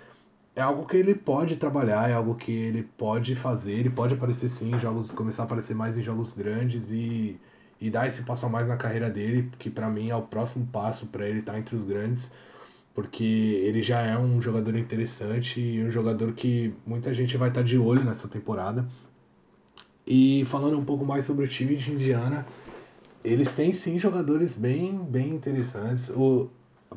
é 0.55 0.61
algo 0.61 0.85
que 0.87 0.97
ele 0.97 1.14
pode 1.14 1.57
trabalhar, 1.57 2.11
é 2.11 2.14
algo 2.14 2.35
que 2.35 2.53
ele 2.53 2.83
pode 2.83 3.35
fazer, 3.35 3.75
ele 3.75 3.91
pode 3.91 4.14
aparecer 4.14 4.49
sim 4.49 4.75
em 4.75 4.79
jogos, 4.79 5.11
começar 5.11 5.43
a 5.43 5.47
aparecer 5.47 5.75
mais 5.75 5.97
em 5.97 6.03
jogos 6.03 6.33
grandes 6.33 6.91
e, 6.91 7.39
e 7.81 7.91
dar 7.91 8.07
esse 8.07 8.23
passo 8.23 8.47
a 8.47 8.49
mais 8.49 8.66
na 8.68 8.77
carreira 8.77 9.09
dele, 9.11 9.51
que 9.59 9.71
para 9.71 9.89
mim 9.89 10.11
é 10.11 10.16
o 10.16 10.23
próximo 10.23 10.66
passo 10.66 11.07
para 11.07 11.29
ele 11.29 11.41
estar 11.41 11.53
tá 11.53 11.59
entre 11.59 11.75
os 11.77 11.85
grandes, 11.85 12.33
porque 12.95 13.25
ele 13.64 13.83
já 13.83 14.03
é 14.03 14.18
um 14.18 14.43
jogador 14.43 14.77
interessante 14.77 15.61
e 15.61 15.83
um 15.85 15.91
jogador 15.91 16.33
que 16.33 16.75
muita 16.85 17.14
gente 17.14 17.37
vai 17.37 17.49
estar 17.49 17.61
tá 17.61 17.66
de 17.66 17.79
olho 17.79 18.05
nessa 18.05 18.29
temporada. 18.29 18.87
E 20.07 20.45
falando 20.47 20.77
um 20.77 20.85
pouco 20.85 21.05
mais 21.05 21.25
sobre 21.25 21.45
o 21.45 21.49
time 21.49 21.77
de 21.77 21.93
Indiana, 21.93 22.45
eles 23.25 23.53
têm 23.53 23.73
sim 23.73 23.99
jogadores 23.99 24.55
bem, 24.55 24.99
bem 25.05 25.31
interessantes. 25.31 26.11
O, 26.11 26.51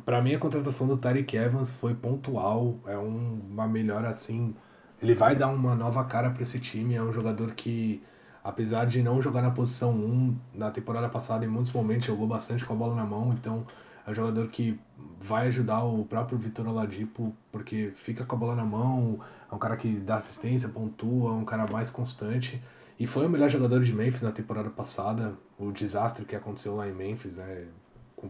para 0.05 0.21
mim 0.21 0.33
a 0.33 0.39
contratação 0.39 0.87
do 0.87 0.97
Tarek 0.97 1.35
Evans 1.35 1.71
foi 1.73 1.93
pontual, 1.93 2.77
é 2.85 2.97
um, 2.97 3.41
uma 3.49 3.67
melhora 3.67 4.09
assim. 4.09 4.55
Ele 5.01 5.13
vai 5.13 5.35
dar 5.35 5.49
uma 5.49 5.75
nova 5.75 6.03
cara 6.05 6.29
para 6.29 6.43
esse 6.43 6.59
time, 6.59 6.95
é 6.95 7.01
um 7.01 7.11
jogador 7.11 7.53
que 7.53 8.01
apesar 8.43 8.85
de 8.85 9.01
não 9.01 9.21
jogar 9.21 9.41
na 9.41 9.51
posição 9.51 9.91
1 9.91 10.35
na 10.53 10.69
temporada 10.69 11.07
passada, 11.07 11.45
em 11.45 11.47
muitos 11.47 11.71
momentos 11.71 12.05
jogou 12.05 12.27
bastante 12.27 12.65
com 12.65 12.73
a 12.73 12.75
bola 12.75 12.95
na 12.95 13.05
mão, 13.05 13.33
então 13.33 13.65
é 14.05 14.11
um 14.11 14.13
jogador 14.13 14.47
que 14.49 14.77
vai 15.21 15.47
ajudar 15.47 15.83
o 15.83 16.03
próprio 16.03 16.37
Vitor 16.37 16.67
Oladipo, 16.67 17.33
porque 17.51 17.93
fica 17.95 18.25
com 18.25 18.35
a 18.35 18.39
bola 18.39 18.55
na 18.55 18.65
mão, 18.65 19.19
é 19.49 19.55
um 19.55 19.57
cara 19.57 19.77
que 19.77 19.93
dá 19.95 20.17
assistência, 20.17 20.67
pontua, 20.67 21.31
é 21.31 21.33
um 21.33 21.45
cara 21.45 21.65
mais 21.71 21.89
constante. 21.89 22.61
E 22.99 23.07
foi 23.07 23.25
o 23.25 23.29
melhor 23.29 23.49
jogador 23.49 23.83
de 23.83 23.93
Memphis 23.93 24.21
na 24.21 24.31
temporada 24.31 24.69
passada. 24.69 25.37
O 25.57 25.71
desastre 25.71 26.25
que 26.25 26.35
aconteceu 26.35 26.75
lá 26.75 26.87
em 26.87 26.93
Memphis, 26.93 27.37
né, 27.37 27.67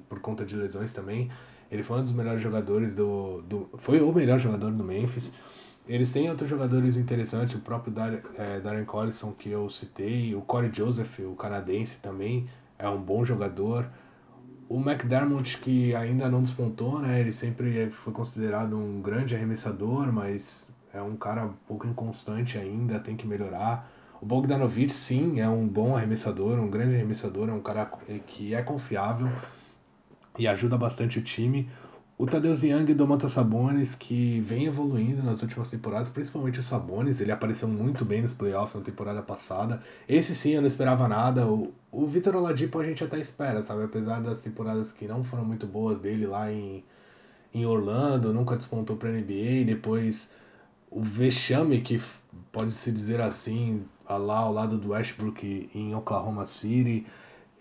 por 0.09 0.19
conta 0.19 0.45
de 0.45 0.55
lesões 0.55 0.93
também. 0.93 1.29
Ele 1.71 1.83
foi 1.83 1.99
um 1.99 2.03
dos 2.03 2.11
melhores 2.11 2.41
jogadores 2.41 2.95
do. 2.95 3.41
do 3.41 3.69
foi 3.77 3.99
o 4.01 4.11
melhor 4.13 4.39
jogador 4.39 4.71
do 4.71 4.83
Memphis. 4.83 5.33
Eles 5.87 6.13
têm 6.13 6.29
outros 6.29 6.49
jogadores 6.49 6.95
interessantes, 6.95 7.55
o 7.55 7.59
próprio 7.59 7.91
Dar, 7.91 8.13
é, 8.37 8.59
Darren 8.61 8.85
Collison 8.85 9.33
que 9.33 9.49
eu 9.49 9.69
citei, 9.69 10.33
o 10.33 10.41
Corey 10.41 10.71
Joseph, 10.73 11.19
o 11.19 11.35
canadense 11.35 11.99
também, 11.99 12.47
é 12.79 12.87
um 12.87 13.01
bom 13.01 13.25
jogador. 13.25 13.89
O 14.69 14.79
McDermott, 14.79 15.57
que 15.57 15.93
ainda 15.93 16.29
não 16.29 16.41
despontou, 16.41 16.99
né? 16.99 17.19
Ele 17.19 17.33
sempre 17.33 17.89
foi 17.91 18.13
considerado 18.13 18.77
um 18.77 19.01
grande 19.01 19.35
arremessador, 19.35 20.11
mas 20.11 20.69
é 20.93 21.01
um 21.01 21.17
cara 21.17 21.45
um 21.45 21.53
pouco 21.67 21.85
inconstante 21.85 22.57
ainda, 22.57 22.99
tem 22.99 23.17
que 23.17 23.27
melhorar. 23.27 23.91
O 24.23 24.25
Bogdanovic, 24.25 24.93
sim, 24.93 25.41
é 25.41 25.49
um 25.49 25.67
bom 25.67 25.97
arremessador, 25.97 26.57
um 26.57 26.69
grande 26.69 26.95
arremessador, 26.95 27.49
é 27.49 27.51
um 27.51 27.59
cara 27.59 27.91
que 28.25 28.53
é 28.53 28.61
confiável 28.61 29.29
e 30.39 30.47
ajuda 30.47 30.77
bastante 30.77 31.19
o 31.19 31.21
time. 31.21 31.69
O 32.17 32.25
Tadeusz 32.25 32.63
Young 32.63 32.85
e 32.87 32.93
o 32.93 32.95
Domantas 32.95 33.33
Sabonis, 33.33 33.95
que 33.95 34.39
vem 34.39 34.63
evoluindo 34.63 35.21
nas 35.21 35.41
últimas 35.41 35.69
temporadas, 35.69 36.07
principalmente 36.07 36.57
o 36.57 36.63
Sabonis, 36.63 37.19
ele 37.19 37.33
apareceu 37.33 37.67
muito 37.67 38.05
bem 38.05 38.21
nos 38.21 38.31
playoffs 38.31 38.75
na 38.75 38.81
temporada 38.81 39.21
passada. 39.21 39.83
Esse 40.07 40.33
sim, 40.33 40.51
eu 40.51 40.61
não 40.61 40.67
esperava 40.67 41.05
nada. 41.09 41.45
O, 41.45 41.73
o 41.91 42.07
Vitor 42.07 42.33
Oladipo 42.37 42.79
a 42.79 42.85
gente 42.85 43.03
até 43.03 43.19
espera, 43.19 43.61
sabe? 43.61 43.83
Apesar 43.83 44.21
das 44.21 44.39
temporadas 44.39 44.93
que 44.93 45.05
não 45.05 45.21
foram 45.21 45.43
muito 45.43 45.67
boas 45.67 45.99
dele 45.99 46.25
lá 46.25 46.49
em, 46.49 46.81
em 47.53 47.65
Orlando, 47.65 48.33
nunca 48.33 48.55
despontou 48.55 48.95
para 48.95 49.11
NBA, 49.11 49.65
depois 49.65 50.31
o 50.89 51.01
vexame 51.01 51.81
que 51.81 51.99
pode-se 52.53 52.91
dizer 52.91 53.19
assim, 53.19 53.83
lá 54.07 54.39
ao 54.39 54.53
lado 54.53 54.77
do 54.77 54.91
Westbrook 54.91 55.69
em 55.73 55.95
Oklahoma 55.95 56.45
City. 56.45 57.05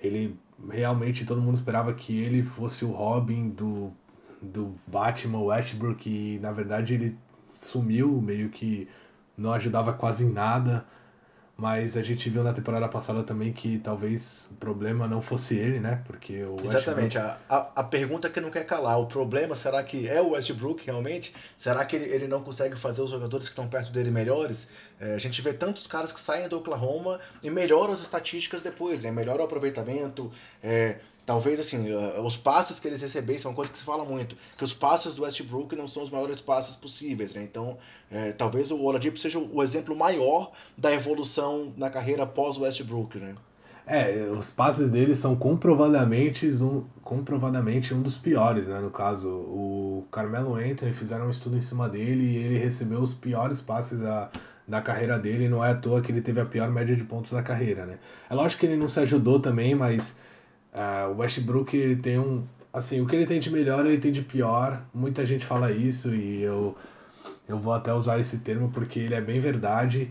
Ele 0.01 0.39
realmente 0.71 1.25
todo 1.25 1.41
mundo 1.41 1.55
esperava 1.55 1.93
que 1.95 2.19
ele 2.21 2.43
fosse 2.43 2.85
o 2.85 2.91
Robin 2.91 3.51
do, 3.51 3.93
do 4.41 4.75
Batman 4.87 5.41
Westbrook 5.41 6.09
e 6.09 6.39
na 6.41 6.53
verdade 6.53 6.95
ele 6.95 7.19
sumiu, 7.55 8.21
meio 8.21 8.49
que 8.49 8.89
não 9.37 9.53
ajudava 9.53 9.93
quase 9.93 10.25
em 10.25 10.33
nada. 10.33 10.87
Mas 11.57 11.97
a 11.97 12.03
gente 12.03 12.29
viu 12.29 12.43
na 12.43 12.53
temporada 12.53 12.89
passada 12.89 13.23
também 13.23 13.53
que 13.53 13.79
talvez 13.79 14.49
o 14.51 14.55
problema 14.55 15.07
não 15.07 15.21
fosse 15.21 15.55
ele, 15.57 15.79
né? 15.79 16.03
Porque 16.07 16.43
o 16.43 16.57
Exatamente. 16.63 17.19
Westbrook... 17.19 17.45
A, 17.49 17.57
a, 17.57 17.73
a, 17.77 17.85
pergunta 17.85 18.29
que 18.29 18.41
não 18.41 18.51
quer 18.51 18.65
calar. 18.65 18.99
O 18.99 19.07
problema, 19.07 19.55
será 19.55 19.83
que 19.83 20.09
é 20.09 20.21
o 20.21 20.31
Westbrook 20.31 20.85
realmente? 20.85 21.35
Será 21.57 21.85
que 21.85 21.95
ele, 21.95 22.07
ele 22.07 22.27
não 22.27 22.43
consegue 22.43 22.75
fazer 22.75 23.03
os 23.03 23.11
jogadores 23.11 23.49
que 23.49 23.53
estão 23.53 23.69
perto 23.69 23.93
dele 23.93 24.11
melhores? 24.11 24.71
É, 24.99 25.15
a 25.15 25.19
gente 25.19 25.41
vê 25.43 25.53
tantos 25.53 25.87
caras 25.87 26.11
que 26.11 26.19
saem 26.19 26.49
do 26.49 26.59
Oklahoma 26.59 27.21
e 27.43 27.51
melhoram 27.51 27.93
as 27.93 28.01
estatísticas 28.01 28.63
depois, 28.63 29.03
né? 29.03 29.13
Melhora 29.13 29.43
o 29.43 29.45
aproveitamento, 29.45 30.33
é, 30.63 30.99
Talvez, 31.25 31.61
assim, 31.61 31.87
os 32.25 32.37
passes 32.37 32.81
que 32.81 32.89
eles 32.89 33.01
recebessem, 33.01 33.49
uma 33.49 33.55
coisa 33.55 33.71
que 33.71 33.79
se 33.79 33.85
fala 33.85 34.05
muito, 34.05 34.37
que 34.59 34.65
os 34.65 34.75
passes 34.75 35.15
do 35.15 35.23
Westbrook 35.23 35.77
não 35.77 35.87
são 35.87 36.03
os 36.03 36.11
maiores 36.11 36.41
passes 36.41 36.75
possíveis, 36.75 37.33
né? 37.33 37.45
Então, 37.45 37.79
é, 38.11 38.33
talvez 38.33 38.73
o 38.73 38.83
Oladipo 38.83 39.17
seja 39.17 39.39
o 39.39 39.63
exemplo 39.63 39.95
maior 39.95 40.51
da 40.77 40.93
evolução 40.93 41.73
na 41.77 41.89
carreira 41.89 42.27
pós 42.27 42.59
Westbrook, 42.59 43.19
né? 43.19 43.37
É, 43.87 44.29
os 44.31 44.49
passes 44.49 44.91
dele 44.91 45.17
são 45.17 45.35
comprovadamente 45.35 46.47
um, 46.63 46.85
comprovadamente 47.03 47.93
um 47.93 48.01
dos 48.01 48.17
piores, 48.17 48.69
né? 48.69 48.79
No 48.79 48.91
caso, 48.91 49.29
o 49.29 50.07
Carmelo 50.11 50.55
Anthony 50.55 50.93
fizeram 50.93 51.27
um 51.27 51.31
estudo 51.31 51.57
em 51.57 51.61
cima 51.61 51.89
dele 51.89 52.25
e 52.25 52.37
ele 52.37 52.59
recebeu 52.59 53.01
os 53.01 53.13
piores 53.13 53.61
passes 53.61 53.99
da, 53.99 54.31
da 54.67 54.81
carreira 54.81 55.19
dele. 55.19 55.49
Não 55.49 55.65
é 55.65 55.71
à 55.71 55.75
toa 55.75 56.01
que 56.01 56.13
ele 56.13 56.21
teve 56.21 56.41
a 56.41 56.47
pior 56.47 56.71
média 56.71 56.95
de 56.95 57.03
pontos 57.03 57.33
da 57.33 57.43
carreira, 57.43 57.85
né? 57.85 57.99
É 58.31 58.35
lógico 58.35 58.61
que 58.61 58.67
ele 58.67 58.77
não 58.77 58.89
se 58.89 59.01
ajudou 59.01 59.41
também, 59.41 59.75
mas 59.75 60.19
Uh, 60.73 61.13
o 61.13 61.19
Westbrook 61.19 61.77
ele 61.77 61.97
tem 61.97 62.19
um. 62.19 62.45
Assim, 62.73 63.01
o 63.01 63.07
que 63.07 63.15
ele 63.15 63.27
tem 63.27 63.39
de 63.39 63.51
melhor, 63.51 63.85
ele 63.85 63.99
tem 63.99 64.11
de 64.11 64.23
pior. 64.23 64.83
Muita 64.95 65.27
gente 65.27 65.45
fala 65.45 65.71
isso 65.71 66.15
e 66.15 66.43
eu, 66.43 66.75
eu 67.47 67.59
vou 67.59 67.75
até 67.75 67.93
usar 67.93 68.19
esse 68.19 68.39
termo 68.39 68.71
porque 68.71 68.99
ele 68.99 69.15
é 69.15 69.21
bem 69.21 69.39
verdade. 69.39 70.11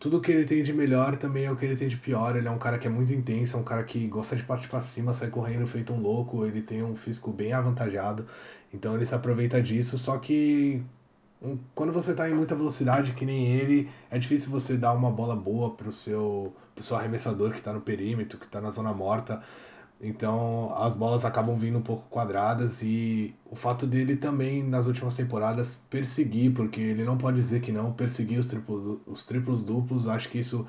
Tudo 0.00 0.20
que 0.20 0.32
ele 0.32 0.44
tem 0.44 0.62
de 0.62 0.72
melhor 0.72 1.16
também 1.16 1.44
é 1.44 1.52
o 1.52 1.56
que 1.56 1.64
ele 1.64 1.76
tem 1.76 1.86
de 1.86 1.96
pior. 1.96 2.36
Ele 2.36 2.48
é 2.48 2.50
um 2.50 2.58
cara 2.58 2.78
que 2.78 2.86
é 2.88 2.90
muito 2.90 3.12
intenso, 3.12 3.56
é 3.56 3.60
um 3.60 3.64
cara 3.64 3.84
que 3.84 4.08
gosta 4.08 4.34
de 4.34 4.42
partir 4.42 4.68
para 4.68 4.82
cima, 4.82 5.14
sai 5.14 5.28
correndo 5.28 5.66
feito 5.68 5.92
um 5.92 6.00
louco. 6.00 6.44
Ele 6.44 6.62
tem 6.62 6.82
um 6.82 6.96
físico 6.96 7.30
bem 7.30 7.52
avantajado, 7.52 8.26
então 8.74 8.96
ele 8.96 9.06
se 9.06 9.14
aproveita 9.14 9.62
disso. 9.62 9.96
Só 9.96 10.18
que 10.18 10.82
quando 11.74 11.92
você 11.92 12.10
está 12.10 12.28
em 12.28 12.34
muita 12.34 12.54
velocidade, 12.54 13.12
que 13.12 13.24
nem 13.24 13.46
ele, 13.46 13.88
é 14.10 14.18
difícil 14.18 14.50
você 14.50 14.76
dar 14.76 14.92
uma 14.92 15.10
bola 15.10 15.34
boa 15.34 15.70
pro 15.74 15.90
seu, 15.90 16.54
pro 16.74 16.84
seu 16.84 16.96
arremessador 16.96 17.50
que 17.50 17.58
está 17.58 17.72
no 17.72 17.80
perímetro, 17.80 18.38
que 18.38 18.44
está 18.44 18.60
na 18.60 18.70
zona 18.70 18.92
morta. 18.92 19.42
Então 20.02 20.74
as 20.76 20.94
bolas 20.94 21.26
acabam 21.26 21.56
vindo 21.56 21.76
um 21.78 21.82
pouco 21.82 22.08
quadradas 22.08 22.80
e 22.82 23.34
o 23.50 23.54
fato 23.54 23.86
dele 23.86 24.16
também 24.16 24.62
nas 24.62 24.86
últimas 24.86 25.14
temporadas 25.14 25.78
perseguir, 25.90 26.52
porque 26.54 26.80
ele 26.80 27.04
não 27.04 27.18
pode 27.18 27.36
dizer 27.36 27.60
que 27.60 27.70
não, 27.70 27.92
perseguir 27.92 28.38
os 28.38 28.46
triplos, 28.46 28.98
os 29.06 29.24
triplos 29.24 29.62
duplos, 29.62 30.08
acho 30.08 30.30
que 30.30 30.38
isso 30.38 30.66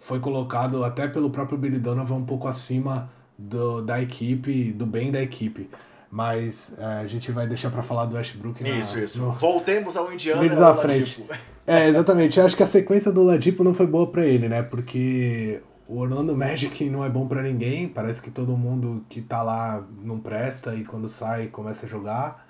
foi 0.00 0.18
colocado 0.18 0.82
até 0.84 1.06
pelo 1.06 1.30
próprio 1.30 1.56
Billy 1.56 1.78
Donovan 1.78 2.16
um 2.16 2.24
pouco 2.26 2.48
acima 2.48 3.10
do, 3.38 3.80
da 3.80 4.02
equipe, 4.02 4.72
do 4.72 4.86
bem 4.86 5.12
da 5.12 5.22
equipe. 5.22 5.70
Mas 6.10 6.74
é, 6.78 6.84
a 6.84 7.06
gente 7.06 7.32
vai 7.32 7.46
deixar 7.46 7.70
para 7.70 7.82
falar 7.82 8.06
do 8.06 8.14
Westbrook. 8.14 8.62
Na, 8.62 8.68
isso, 8.70 8.98
isso. 8.98 9.20
No... 9.20 9.32
Voltemos 9.32 9.96
ao 9.96 10.12
Indiana. 10.12 10.42
Vídeos 10.42 10.60
à 10.60 10.74
frente. 10.74 11.24
É, 11.66 11.88
exatamente. 11.88 12.38
Eu 12.38 12.46
acho 12.46 12.56
que 12.56 12.62
a 12.62 12.66
sequência 12.66 13.10
do 13.10 13.22
Ladipo 13.22 13.64
não 13.64 13.74
foi 13.74 13.86
boa 13.86 14.06
para 14.06 14.24
ele, 14.24 14.48
né? 14.48 14.62
Porque 14.62 15.60
o 15.86 15.98
Orlando 15.98 16.36
Magic 16.36 16.88
não 16.88 17.04
é 17.04 17.08
bom 17.08 17.26
para 17.26 17.42
ninguém. 17.42 17.88
Parece 17.88 18.22
que 18.22 18.30
todo 18.30 18.56
mundo 18.56 19.04
que 19.08 19.20
tá 19.20 19.42
lá 19.42 19.86
não 20.02 20.18
presta 20.18 20.74
e 20.74 20.84
quando 20.84 21.08
sai 21.08 21.48
começa 21.48 21.86
a 21.86 21.88
jogar. 21.88 22.46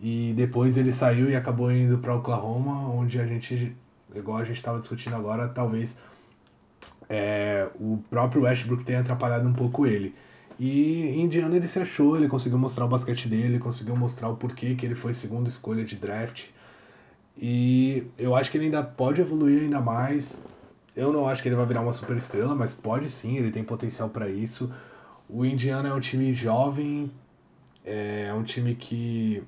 E 0.00 0.32
depois 0.34 0.76
ele 0.76 0.92
saiu 0.92 1.30
e 1.30 1.36
acabou 1.36 1.70
indo 1.70 1.98
para 1.98 2.14
Oklahoma, 2.14 2.90
onde 2.90 3.20
a 3.20 3.26
gente, 3.26 3.76
igual 4.14 4.38
a 4.38 4.44
gente 4.44 4.56
estava 4.56 4.80
discutindo 4.80 5.14
agora, 5.14 5.48
talvez 5.48 5.96
é, 7.08 7.68
o 7.78 7.98
próprio 8.10 8.42
Westbrook 8.42 8.84
tenha 8.84 9.00
atrapalhado 9.00 9.46
um 9.46 9.52
pouco 9.52 9.86
ele. 9.86 10.14
E 10.58 11.08
em 11.08 11.22
Indiana 11.22 11.56
ele 11.56 11.68
se 11.68 11.78
achou, 11.78 12.16
ele 12.16 12.28
conseguiu 12.28 12.58
mostrar 12.58 12.84
o 12.84 12.88
basquete 12.88 13.28
dele, 13.28 13.58
conseguiu 13.58 13.96
mostrar 13.96 14.28
o 14.28 14.36
porquê 14.36 14.74
que 14.74 14.86
ele 14.86 14.94
foi 14.94 15.14
segunda 15.14 15.48
escolha 15.48 15.84
de 15.84 15.96
draft. 15.96 16.46
E 17.36 18.04
eu 18.18 18.34
acho 18.34 18.50
que 18.50 18.56
ele 18.56 18.66
ainda 18.66 18.82
pode 18.82 19.20
evoluir 19.20 19.62
ainda 19.62 19.80
mais. 19.80 20.42
Eu 20.94 21.12
não 21.12 21.26
acho 21.26 21.42
que 21.42 21.48
ele 21.48 21.56
vai 21.56 21.66
virar 21.66 21.80
uma 21.80 21.92
super 21.92 22.16
estrela, 22.16 22.54
mas 22.54 22.72
pode 22.72 23.08
sim, 23.10 23.36
ele 23.36 23.50
tem 23.50 23.64
potencial 23.64 24.08
para 24.10 24.28
isso. 24.28 24.72
O 25.28 25.44
Indiana 25.44 25.88
é 25.88 25.92
um 25.94 26.00
time 26.00 26.34
jovem, 26.34 27.10
é 27.84 28.32
um 28.34 28.42
time 28.42 28.74
que 28.74 29.42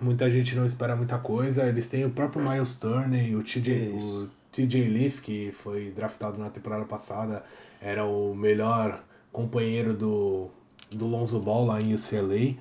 muita 0.00 0.30
gente 0.30 0.54
não 0.54 0.66
espera 0.66 0.94
muita 0.94 1.18
coisa. 1.18 1.64
Eles 1.66 1.86
têm 1.86 2.04
o 2.04 2.10
próprio 2.10 2.46
Miles 2.46 2.74
Turner, 2.74 3.36
o 3.36 3.42
TJ, 3.42 3.96
o 3.96 4.30
TJ 4.52 4.88
Leaf, 4.88 5.20
que 5.20 5.52
foi 5.52 5.90
draftado 5.90 6.38
na 6.38 6.50
temporada 6.50 6.84
passada, 6.84 7.44
era 7.80 8.04
o 8.04 8.34
melhor 8.34 9.02
companheiro 9.32 9.94
do, 9.94 10.50
do 10.90 11.06
Lonzo 11.06 11.40
Ball 11.40 11.64
lá 11.64 11.80
em 11.80 11.94
UCLA. 11.94 12.56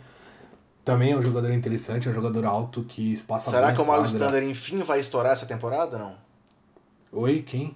Também 0.85 1.11
é 1.11 1.17
um 1.17 1.21
jogador 1.21 1.51
interessante, 1.51 2.07
é 2.07 2.11
um 2.11 2.13
jogador 2.13 2.45
alto 2.45 2.83
que 2.83 3.21
passa 3.23 3.51
Será 3.51 3.73
que 3.73 3.81
o 3.81 3.85
Miles 3.85 4.13
Turner 4.13 4.43
enfim 4.43 4.81
vai 4.81 4.99
estourar 4.99 5.33
essa 5.33 5.45
temporada, 5.45 5.97
não? 5.97 6.15
Oi, 7.11 7.41
quem? 7.41 7.75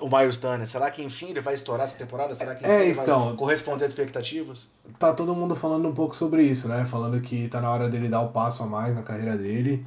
O 0.00 0.08
Miles 0.08 0.38
Turner, 0.38 0.66
será 0.66 0.90
que 0.90 1.02
enfim 1.02 1.30
ele 1.30 1.40
vai 1.40 1.54
estourar 1.54 1.86
essa 1.86 1.96
temporada? 1.96 2.34
Será 2.34 2.54
que 2.54 2.64
enfim 2.64 2.72
é, 2.72 2.88
então, 2.88 3.28
vai 3.28 3.36
corresponder 3.36 3.84
às 3.84 3.90
expectativas? 3.90 4.68
Tá 4.98 5.12
todo 5.12 5.34
mundo 5.34 5.54
falando 5.54 5.88
um 5.88 5.94
pouco 5.94 6.16
sobre 6.16 6.44
isso, 6.44 6.68
né? 6.68 6.84
Falando 6.84 7.20
que 7.20 7.48
tá 7.48 7.60
na 7.60 7.70
hora 7.70 7.88
dele 7.88 8.08
dar 8.08 8.20
o 8.22 8.28
passo 8.28 8.62
a 8.62 8.66
mais 8.66 8.94
na 8.94 9.02
carreira 9.02 9.36
dele. 9.36 9.84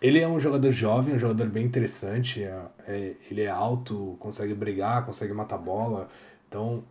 Ele 0.00 0.20
é 0.20 0.28
um 0.28 0.38
jogador 0.38 0.70
jovem, 0.70 1.14
um 1.14 1.18
jogador 1.18 1.48
bem 1.48 1.64
interessante. 1.64 2.42
É, 2.42 2.60
é, 2.86 3.14
ele 3.30 3.42
é 3.42 3.48
alto, 3.48 4.16
consegue 4.20 4.54
brigar, 4.54 5.04
consegue 5.04 5.32
matar 5.32 5.58
bola. 5.58 6.08
Então, 6.48 6.84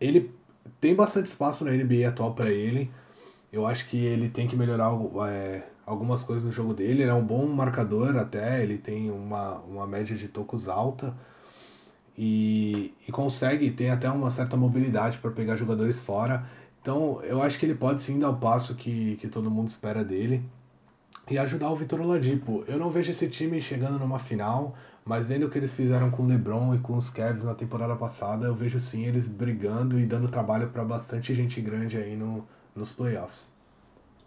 ele 0.00 0.34
tem 0.80 0.94
bastante 0.94 1.26
espaço 1.26 1.64
na 1.64 1.70
NBA 1.70 2.08
atual 2.08 2.34
para 2.34 2.50
ele. 2.50 2.90
Eu 3.52 3.66
acho 3.66 3.88
que 3.88 4.04
ele 4.04 4.28
tem 4.28 4.46
que 4.46 4.56
melhorar 4.56 4.92
é, 5.28 5.62
algumas 5.90 6.22
coisas 6.22 6.44
no 6.44 6.52
jogo 6.52 6.72
dele. 6.72 7.02
Ele 7.02 7.10
é 7.10 7.14
um 7.14 7.24
bom 7.24 7.46
marcador 7.48 8.16
até, 8.16 8.62
ele 8.62 8.78
tem 8.78 9.10
uma, 9.10 9.58
uma 9.60 9.86
média 9.86 10.16
de 10.16 10.28
tocos 10.28 10.68
alta. 10.68 11.14
E, 12.16 12.94
e 13.08 13.12
consegue, 13.12 13.70
tem 13.70 13.90
até 13.90 14.08
uma 14.10 14.30
certa 14.30 14.56
mobilidade 14.56 15.18
para 15.18 15.30
pegar 15.30 15.56
jogadores 15.56 16.00
fora. 16.00 16.46
Então 16.80 17.20
eu 17.22 17.42
acho 17.42 17.58
que 17.58 17.66
ele 17.66 17.74
pode 17.74 18.02
sim 18.02 18.18
dar 18.18 18.30
o 18.30 18.36
passo 18.36 18.74
que, 18.74 19.16
que 19.16 19.28
todo 19.28 19.50
mundo 19.50 19.68
espera 19.68 20.04
dele 20.04 20.44
e 21.28 21.38
ajudar 21.38 21.70
o 21.70 21.76
Vitor 21.76 22.00
Oladipo. 22.00 22.64
Eu 22.68 22.78
não 22.78 22.90
vejo 22.90 23.10
esse 23.10 23.28
time 23.28 23.60
chegando 23.60 23.98
numa 23.98 24.18
final, 24.18 24.76
mas 25.04 25.26
vendo 25.26 25.46
o 25.46 25.50
que 25.50 25.58
eles 25.58 25.74
fizeram 25.74 26.10
com 26.10 26.22
o 26.22 26.26
LeBron 26.26 26.74
e 26.74 26.78
com 26.78 26.96
os 26.96 27.10
Cavs 27.10 27.44
na 27.44 27.54
temporada 27.54 27.96
passada, 27.96 28.46
eu 28.46 28.54
vejo 28.54 28.78
sim 28.78 29.06
eles 29.06 29.26
brigando 29.26 29.98
e 29.98 30.06
dando 30.06 30.28
trabalho 30.28 30.68
para 30.68 30.84
bastante 30.84 31.34
gente 31.34 31.60
grande 31.60 31.96
aí 31.96 32.16
no, 32.16 32.46
nos 32.76 32.92
playoffs. 32.92 33.59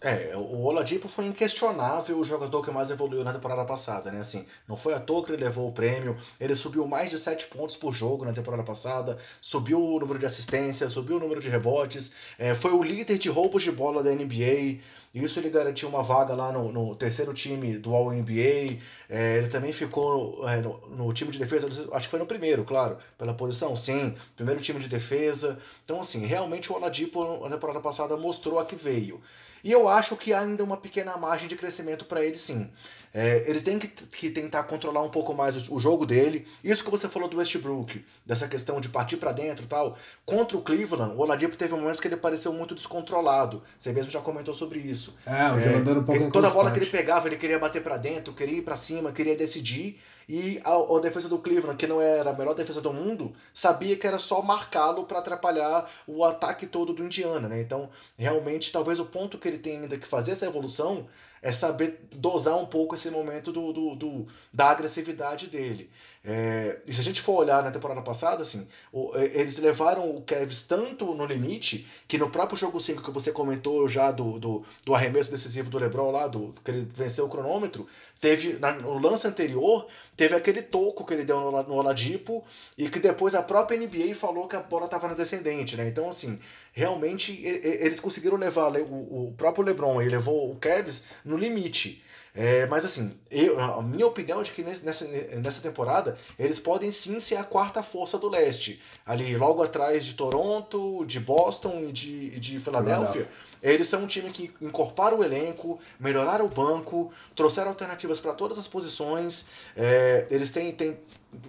É, 0.06 0.36
o 0.36 0.64
Oladipo 0.64 1.08
foi 1.08 1.26
inquestionável 1.28 2.20
o 2.20 2.26
jogador 2.26 2.62
que 2.62 2.70
mais 2.70 2.92
evoluiu 2.92 3.24
na 3.24 3.32
temporada 3.32 3.64
passada, 3.64 4.12
né? 4.12 4.20
Assim, 4.20 4.46
não 4.68 4.76
foi 4.76 4.94
à 4.94 5.00
toa 5.00 5.24
que 5.24 5.32
ele 5.32 5.42
levou 5.42 5.70
o 5.70 5.72
prêmio, 5.72 6.18
ele 6.42 6.54
subiu 6.54 6.86
mais 6.86 7.10
de 7.10 7.18
7 7.18 7.48
pontos 7.48 7.78
por 7.78 7.94
jogo 7.94 8.26
na 8.26 8.34
temporada 8.34 8.64
passada, 8.64 9.18
subiu 9.40 9.82
o 9.82 9.98
número 9.98 10.20
de 10.20 10.26
assistências, 10.26 10.92
subiu 10.92 11.16
o 11.16 11.20
número 11.22 11.40
de 11.40 11.48
rebotes, 11.48 12.12
é, 12.38 12.54
foi 12.54 12.74
o 12.74 12.84
líder 12.84 13.18
de 13.18 13.30
roubos 13.30 13.64
de 13.64 13.72
bola 13.72 14.04
da 14.04 14.12
NBA, 14.12 14.80
isso 15.16 15.40
ele 15.40 15.50
garantiu 15.50 15.88
uma 15.88 16.04
vaga 16.04 16.36
lá 16.36 16.52
no, 16.52 16.70
no 16.70 16.96
terceiro 16.98 17.34
time 17.34 17.78
do 17.78 17.96
All-NBA, 17.96 18.80
é, 19.10 19.38
ele 19.38 19.48
também 19.48 19.72
ficou 19.72 20.46
é, 20.50 20.58
no, 20.58 20.78
no, 20.90 21.14
time 21.14 21.32
de 21.32 21.40
defesa, 21.40 21.66
acho 21.94 22.08
que 22.08 22.12
foi 22.12 22.20
no 22.20 22.26
primeiro, 22.26 22.66
claro, 22.66 22.98
pela 23.18 23.34
posição, 23.34 23.74
sim, 23.74 24.14
primeiro 24.36 24.60
time 24.60 24.82
de 24.82 24.90
defesa. 24.90 25.58
Então, 25.86 26.02
assim, 26.02 26.26
realmente 26.26 26.74
o 26.74 26.76
Oladipo 26.76 27.48
na 27.48 27.56
temporada 27.56 27.80
passada 27.80 28.18
mostrou 28.18 28.60
a 28.60 28.66
que 28.66 28.76
veio. 28.76 29.22
E 29.64 29.72
eu 29.72 29.88
acho 29.88 30.18
que 30.18 30.34
há 30.34 30.42
ainda 30.42 30.64
uma 30.64 30.78
pequena 30.78 31.16
margem 31.18 31.48
de 31.48 31.56
crescimento 31.56 32.06
para 32.06 32.24
ele, 32.24 32.38
sim. 32.38 32.72
É, 33.14 33.44
ele 33.48 33.62
tem 33.62 33.78
que, 33.78 33.88
que, 33.88 34.32
tentar 34.32 34.64
controlar 34.64 35.04
um 35.04 35.10
pouco 35.10 35.36
mais 35.36 35.70
o, 35.70 35.76
o, 35.76 35.80
jogo 35.80 36.04
dele. 36.04 36.48
Isso 36.64 36.84
que 36.84 36.90
você 36.90 37.08
falou 37.08 37.30
do 37.30 37.38
Westbrook, 37.38 38.04
dessa 38.26 38.48
questão 38.48 38.82
de 38.82 38.90
partir 38.90 39.18
para 39.18 39.32
dentro 39.32 39.66
e 39.66 39.68
tal. 39.68 39.96
Contra 40.26 40.58
o 40.58 40.62
Cleveland, 40.64 41.14
o 41.16 41.20
Oladipo 41.20 41.56
teve 41.56 41.76
momentos 41.76 42.00
que 42.00 42.08
ele 42.08 42.18
pareceu 42.18 42.52
muito 42.52 42.74
descontrolado. 42.74 43.62
Você 43.78 43.94
mesmo 43.94 44.10
já 44.10 44.20
comentou 44.20 44.52
sobre 44.52 44.80
isso. 44.80 45.16
É, 45.28 45.52
o 45.52 45.60
é, 45.60 45.62
jogador 45.62 45.98
um 46.00 46.04
pouco 46.04 46.24
ele, 46.24 46.32
Toda 46.32 46.50
bola 46.50 46.72
que 46.72 46.80
ele 46.80 46.88
pegava, 46.88 47.28
ele 47.28 47.38
queria 47.38 47.60
bater 47.60 47.84
para 47.84 47.98
dentro, 47.98 48.34
queria 48.34 48.58
ir 48.58 48.64
para 48.64 48.76
cima, 48.76 49.12
queria 49.12 49.36
decidir. 49.36 50.00
E 50.28 50.60
a, 50.64 50.74
a, 50.74 51.00
defesa 51.00 51.30
do 51.30 51.38
Cleveland, 51.38 51.78
que 51.78 51.86
não 51.86 52.02
era 52.02 52.32
a 52.32 52.34
melhor 52.34 52.56
defesa 52.56 52.82
do 52.82 52.92
mundo, 52.92 53.36
sabia 53.54 53.96
que 53.96 54.08
era 54.08 54.18
só 54.18 54.42
marcá-lo 54.42 55.04
para 55.04 55.20
atrapalhar 55.20 55.88
o 56.08 56.24
ataque 56.24 56.66
todo 56.66 56.94
do 56.94 57.04
Indiana, 57.04 57.48
né? 57.48 57.62
Então, 57.62 57.90
realmente, 58.18 58.72
talvez 58.72 59.00
o 59.00 59.06
ponto 59.06 59.38
que 59.38 59.48
ele 59.48 59.60
tem 59.60 59.82
ainda 59.82 59.98
que 60.00 60.08
fazer 60.08 60.32
essa 60.32 60.48
evolução 60.48 61.08
é 61.44 61.52
saber 61.52 62.00
dosar 62.16 62.58
um 62.58 62.66
pouco 62.66 62.96
esse 62.96 63.12
momento 63.12 63.52
do, 63.52 63.74
do, 63.74 63.96
do 63.96 64.28
da 64.52 64.70
agressividade 64.70 65.48
dele. 65.48 65.92
É, 66.26 66.80
e 66.88 66.94
se 66.94 67.02
a 67.02 67.04
gente 67.04 67.20
for 67.20 67.34
olhar 67.34 67.62
na 67.62 67.70
temporada 67.70 68.02
passada, 68.02 68.42
assim, 68.44 68.66
o, 68.94 69.12
é, 69.14 69.26
eles 69.26 69.58
levaram 69.58 70.10
o 70.10 70.22
Kevs 70.22 70.64
tanto 70.64 71.14
no 71.14 71.26
limite 71.26 71.86
que 72.08 72.18
no 72.18 72.30
próprio 72.30 72.58
jogo 72.58 72.80
5 72.80 73.04
que 73.04 73.12
você 73.12 73.30
comentou 73.30 73.90
já 73.90 74.10
do, 74.10 74.40
do, 74.40 74.64
do 74.86 74.96
arremesso 74.96 75.30
decisivo 75.30 75.70
do 75.70 75.78
LeBron 75.78 76.12
lá, 76.12 76.28
do, 76.28 76.56
que 76.64 76.72
ele 76.72 76.88
venceu 76.94 77.26
o 77.26 77.30
cronômetro, 77.30 77.86
teve 78.22 78.54
na, 78.54 78.72
no 78.72 78.98
lance 79.00 79.28
anterior, 79.28 79.86
teve 80.16 80.34
aquele 80.34 80.62
toco 80.62 81.06
que 81.06 81.14
ele 81.14 81.26
deu 81.26 81.42
no, 81.42 81.52
no 81.64 81.74
Oladipo 81.74 82.42
e 82.78 82.90
que 82.90 83.00
depois 83.00 83.36
a 83.36 83.44
própria 83.44 83.78
NBA 83.78 84.16
falou 84.16 84.48
que 84.48 84.56
a 84.56 84.62
bola 84.62 84.86
estava 84.86 85.10
na 85.10 85.16
descendente, 85.16 85.76
né? 85.76 85.90
Então, 85.90 86.08
assim, 86.08 86.40
realmente 86.72 87.38
eles 87.44 88.00
conseguiram 88.00 88.38
levar 88.38 88.74
o, 88.78 89.28
o 89.28 89.34
próprio 89.36 89.66
LeBron 89.66 90.02
e 90.02 90.08
levou 90.08 90.50
o 90.50 90.56
Kevs 90.56 91.04
no 91.26 91.36
limite. 91.36 92.02
É, 92.36 92.66
mas 92.66 92.84
assim, 92.84 93.14
eu, 93.30 93.60
a 93.60 93.82
minha 93.84 94.08
opinião 94.08 94.42
é 94.42 94.44
de 94.44 94.52
que 94.52 94.64
nessa, 94.64 95.06
nessa 95.06 95.62
temporada 95.62 96.18
eles 96.40 96.58
podem 96.58 96.92
sim 96.92 97.20
ser 97.20 97.36
a 97.36 97.44
quarta 97.44 97.84
força 97.84 98.18
do 98.18 98.28
leste. 98.28 98.82
Ali 99.06 99.36
logo 99.36 99.62
atrás 99.62 100.04
de 100.04 100.16
Toronto, 100.16 101.06
de 101.06 101.20
Boston 101.20 101.86
e 101.90 101.92
de, 101.92 102.40
de 102.40 102.60
Filadélfia. 102.60 103.30
Eles 103.62 103.88
são 103.88 104.04
um 104.04 104.08
time 104.08 104.32
que 104.32 104.52
incorporaram 104.60 105.20
o 105.20 105.24
elenco, 105.24 105.80
melhoraram 106.00 106.46
o 106.46 106.50
banco, 106.50 107.14
trouxeram 107.36 107.70
alternativas 107.70 108.20
para 108.20 108.34
todas 108.34 108.58
as 108.58 108.68
posições. 108.68 109.46
É, 109.78 110.26
eles 110.32 110.50
têm, 110.50 110.72
têm 110.72 110.98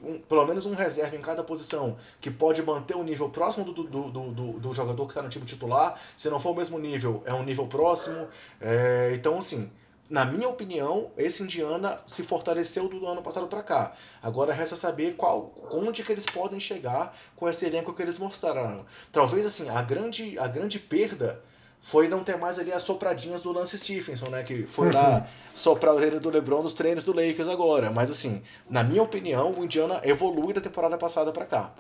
um, 0.03 0.19
pelo 0.19 0.45
menos 0.45 0.67
um 0.67 0.75
reserva 0.75 1.17
em 1.17 1.21
cada 1.23 1.43
posição 1.43 1.97
que 2.21 2.31
pode 2.31 2.63
manter 2.63 2.95
o 2.95 3.01
um 3.01 3.05
nível 3.05 3.31
próximo 3.31 3.65
do, 3.65 3.73
do, 3.73 4.11
do, 4.11 4.33
do, 4.33 4.53
do 4.61 4.73
jogador 4.75 5.07
que 5.07 5.13
está 5.13 5.23
no 5.23 5.31
time 5.31 5.47
titular. 5.47 5.99
Se 6.15 6.29
não 6.29 6.39
for 6.39 6.51
o 6.51 6.55
mesmo 6.55 6.79
nível, 6.79 7.23
é 7.25 7.33
um 7.33 7.43
nível 7.43 7.67
próximo. 7.67 8.29
É, 8.61 9.13
então, 9.15 9.39
assim 9.39 9.71
na 10.09 10.25
minha 10.25 10.49
opinião, 10.49 11.11
esse 11.17 11.43
Indiana 11.43 11.99
se 12.07 12.23
fortaleceu 12.23 12.89
do 12.89 13.07
ano 13.07 13.23
passado 13.23 13.47
para 13.47 13.63
cá. 13.63 13.93
Agora 14.23 14.53
resta 14.53 14.77
saber 14.77 15.17
qual, 15.17 15.53
onde 15.71 16.03
que 16.03 16.13
eles 16.13 16.27
podem 16.27 16.61
chegar 16.61 17.17
com 17.35 17.49
esse 17.49 17.65
elenco 17.65 17.93
que 17.93 18.03
eles 18.03 18.19
mostraram. 18.19 18.85
Talvez 19.11 19.47
assim, 19.47 19.69
a 19.71 19.81
grande, 19.81 20.39
a 20.39 20.47
grande 20.47 20.79
perda 20.79 21.43
foi 21.81 22.09
não 22.09 22.25
ter 22.25 22.37
mais 22.37 22.59
ali 22.59 22.73
as 22.73 22.83
sopradinhas 22.83 23.43
do 23.43 23.53
Lance 23.53 23.77
Stephenson, 23.79 24.29
né? 24.29 24.43
Que 24.43 24.67
foi 24.67 24.91
lá 24.91 25.27
soprar 25.55 25.93
a 25.93 25.97
orelha 25.97 26.21
do 26.21 26.31
LeBron 26.31 26.63
nos 26.63 26.73
treinos 26.73 27.05
do 27.05 27.13
Lakers 27.13 27.49
agora. 27.49 27.91
Mas 27.91 28.11
assim, 28.11 28.43
na 28.69 28.83
minha 28.83 29.03
opinião, 29.03 29.53
o 29.53 29.65
Indiana 29.65 30.01
evolui 30.03 30.53
da 30.53 30.61
temporada 30.61 30.97
passada 30.97 31.33
para 31.33 31.45
cá. 31.45 31.75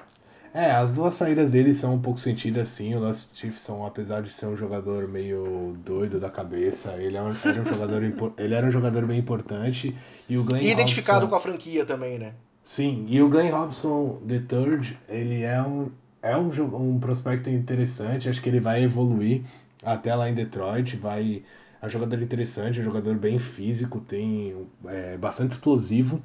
É, 0.54 0.70
as 0.70 0.92
duas 0.92 1.14
saídas 1.14 1.50
dele 1.50 1.74
são 1.74 1.94
um 1.94 2.00
pouco 2.00 2.20
sentidas 2.20 2.68
assim. 2.68 2.94
O 2.94 3.00
Lance 3.00 3.26
Stephenson, 3.34 3.84
apesar 3.84 4.22
de 4.22 4.30
ser 4.30 4.46
um 4.46 4.56
jogador 4.56 5.08
meio 5.08 5.72
doido 5.84 6.20
da 6.20 6.30
cabeça, 6.30 6.92
ele, 6.92 7.16
é 7.16 7.22
um, 7.22 7.34
era, 7.44 7.60
um 7.60 7.66
jogador, 7.66 8.02
ele 8.38 8.54
era 8.54 8.64
um 8.64 8.70
jogador 8.70 9.04
bem 9.04 9.18
importante. 9.18 9.96
E 10.28 10.38
o 10.38 10.44
Glenn 10.44 10.62
e 10.62 10.70
identificado 10.70 11.26
Robson, 11.26 11.30
com 11.30 11.34
a 11.34 11.40
franquia 11.40 11.84
também, 11.84 12.20
né? 12.20 12.34
Sim, 12.62 13.04
e 13.08 13.20
o 13.20 13.28
Glenn 13.28 13.50
Robson 13.50 14.22
III, 14.30 14.96
ele 15.08 15.42
é 15.42 15.60
um, 15.60 15.90
é 16.22 16.36
um, 16.36 16.48
um 16.76 17.00
prospecto 17.00 17.50
interessante. 17.50 18.28
Acho 18.28 18.40
que 18.40 18.48
ele 18.48 18.60
vai 18.60 18.84
evoluir 18.84 19.42
até 19.82 20.14
lá 20.14 20.30
em 20.30 20.34
Detroit. 20.34 20.96
Vai. 20.96 21.42
É 21.82 21.86
um 21.86 21.90
jogador 21.90 22.22
interessante, 22.22 22.80
um 22.80 22.84
jogador 22.84 23.16
bem 23.16 23.40
físico, 23.40 23.98
tem 23.98 24.54
é, 24.86 25.16
bastante 25.18 25.50
explosivo. 25.50 26.22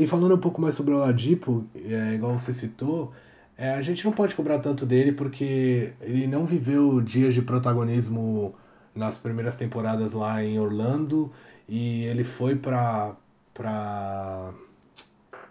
E 0.00 0.06
falando 0.06 0.34
um 0.34 0.38
pouco 0.38 0.60
mais 0.60 0.74
sobre 0.74 0.94
o 0.94 0.96
Oladipo, 0.96 1.64
é, 1.74 2.14
igual 2.14 2.38
você 2.38 2.54
citou, 2.54 3.12
é, 3.56 3.74
a 3.74 3.82
gente 3.82 4.02
não 4.02 4.12
pode 4.12 4.34
cobrar 4.34 4.58
tanto 4.58 4.86
dele 4.86 5.12
porque 5.12 5.92
ele 6.00 6.26
não 6.26 6.46
viveu 6.46 7.02
dias 7.02 7.34
de 7.34 7.42
protagonismo 7.42 8.54
nas 8.94 9.18
primeiras 9.18 9.56
temporadas 9.56 10.14
lá 10.14 10.42
em 10.42 10.58
Orlando 10.58 11.30
e 11.68 12.04
ele 12.04 12.24
foi 12.24 12.56
para 12.56 13.14
para 13.52 14.54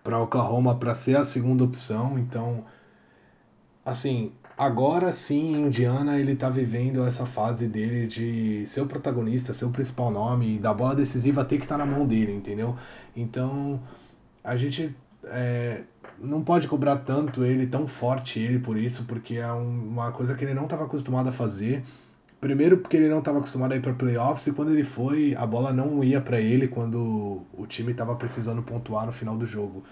para 0.04 0.20
Oklahoma 0.20 0.76
para 0.76 0.96
ser 0.96 1.18
a 1.18 1.24
segunda 1.24 1.64
opção, 1.64 2.18
então 2.18 2.66
assim, 3.86 4.32
agora 4.58 5.14
sim 5.14 5.54
em 5.54 5.68
Indiana 5.68 6.20
ele 6.20 6.36
tá 6.36 6.50
vivendo 6.50 7.06
essa 7.06 7.28
fase 7.28 7.68
dele 7.68 8.08
de 8.08 8.66
ser 8.66 8.82
o 8.82 8.88
protagonista, 8.88 9.54
ser 9.54 9.66
o 9.66 9.70
principal 9.70 10.10
nome 10.10 10.56
e 10.56 10.60
da 10.60 10.74
bola 10.74 10.96
decisiva 10.96 11.46
ter 11.46 11.58
que 11.58 11.66
estar 11.66 11.78
tá 11.78 11.86
na 11.86 11.92
mão 11.92 12.08
dele, 12.08 12.34
entendeu? 12.34 12.76
Então 13.16 13.80
a 14.44 14.56
gente 14.58 14.96
é, 15.26 15.84
não 16.20 16.44
pode 16.44 16.68
cobrar 16.68 16.98
tanto 16.98 17.44
ele, 17.44 17.68
tão 17.68 17.88
forte 17.88 18.40
ele 18.40 18.60
por 18.60 18.78
isso, 18.78 19.06
porque 19.06 19.36
é 19.36 19.52
um, 19.52 19.90
uma 19.90 20.12
coisa 20.12 20.36
que 20.36 20.44
ele 20.44 20.54
não 20.54 20.64
estava 20.64 20.86
acostumado 20.86 21.30
a 21.30 21.32
fazer. 21.32 21.84
Primeiro 22.40 22.78
porque 22.78 22.96
ele 22.96 23.10
não 23.10 23.20
estava 23.20 23.40
acostumado 23.40 23.74
a 23.74 23.76
ir 23.76 23.82
para 23.82 23.94
playoffs 23.94 24.48
e 24.48 24.54
quando 24.54 24.72
ele 24.72 24.84
foi, 24.84 25.36
a 25.38 25.46
bola 25.46 25.74
não 25.74 26.02
ia 26.04 26.22
para 26.22 26.40
ele 26.40 26.70
quando 26.70 27.42
o 27.54 27.68
time 27.68 27.92
estava 27.92 28.16
precisando 28.16 28.64
pontuar 28.64 29.06
no 29.06 29.12
final 29.12 29.38
do 29.38 29.46
jogo. 29.46 29.84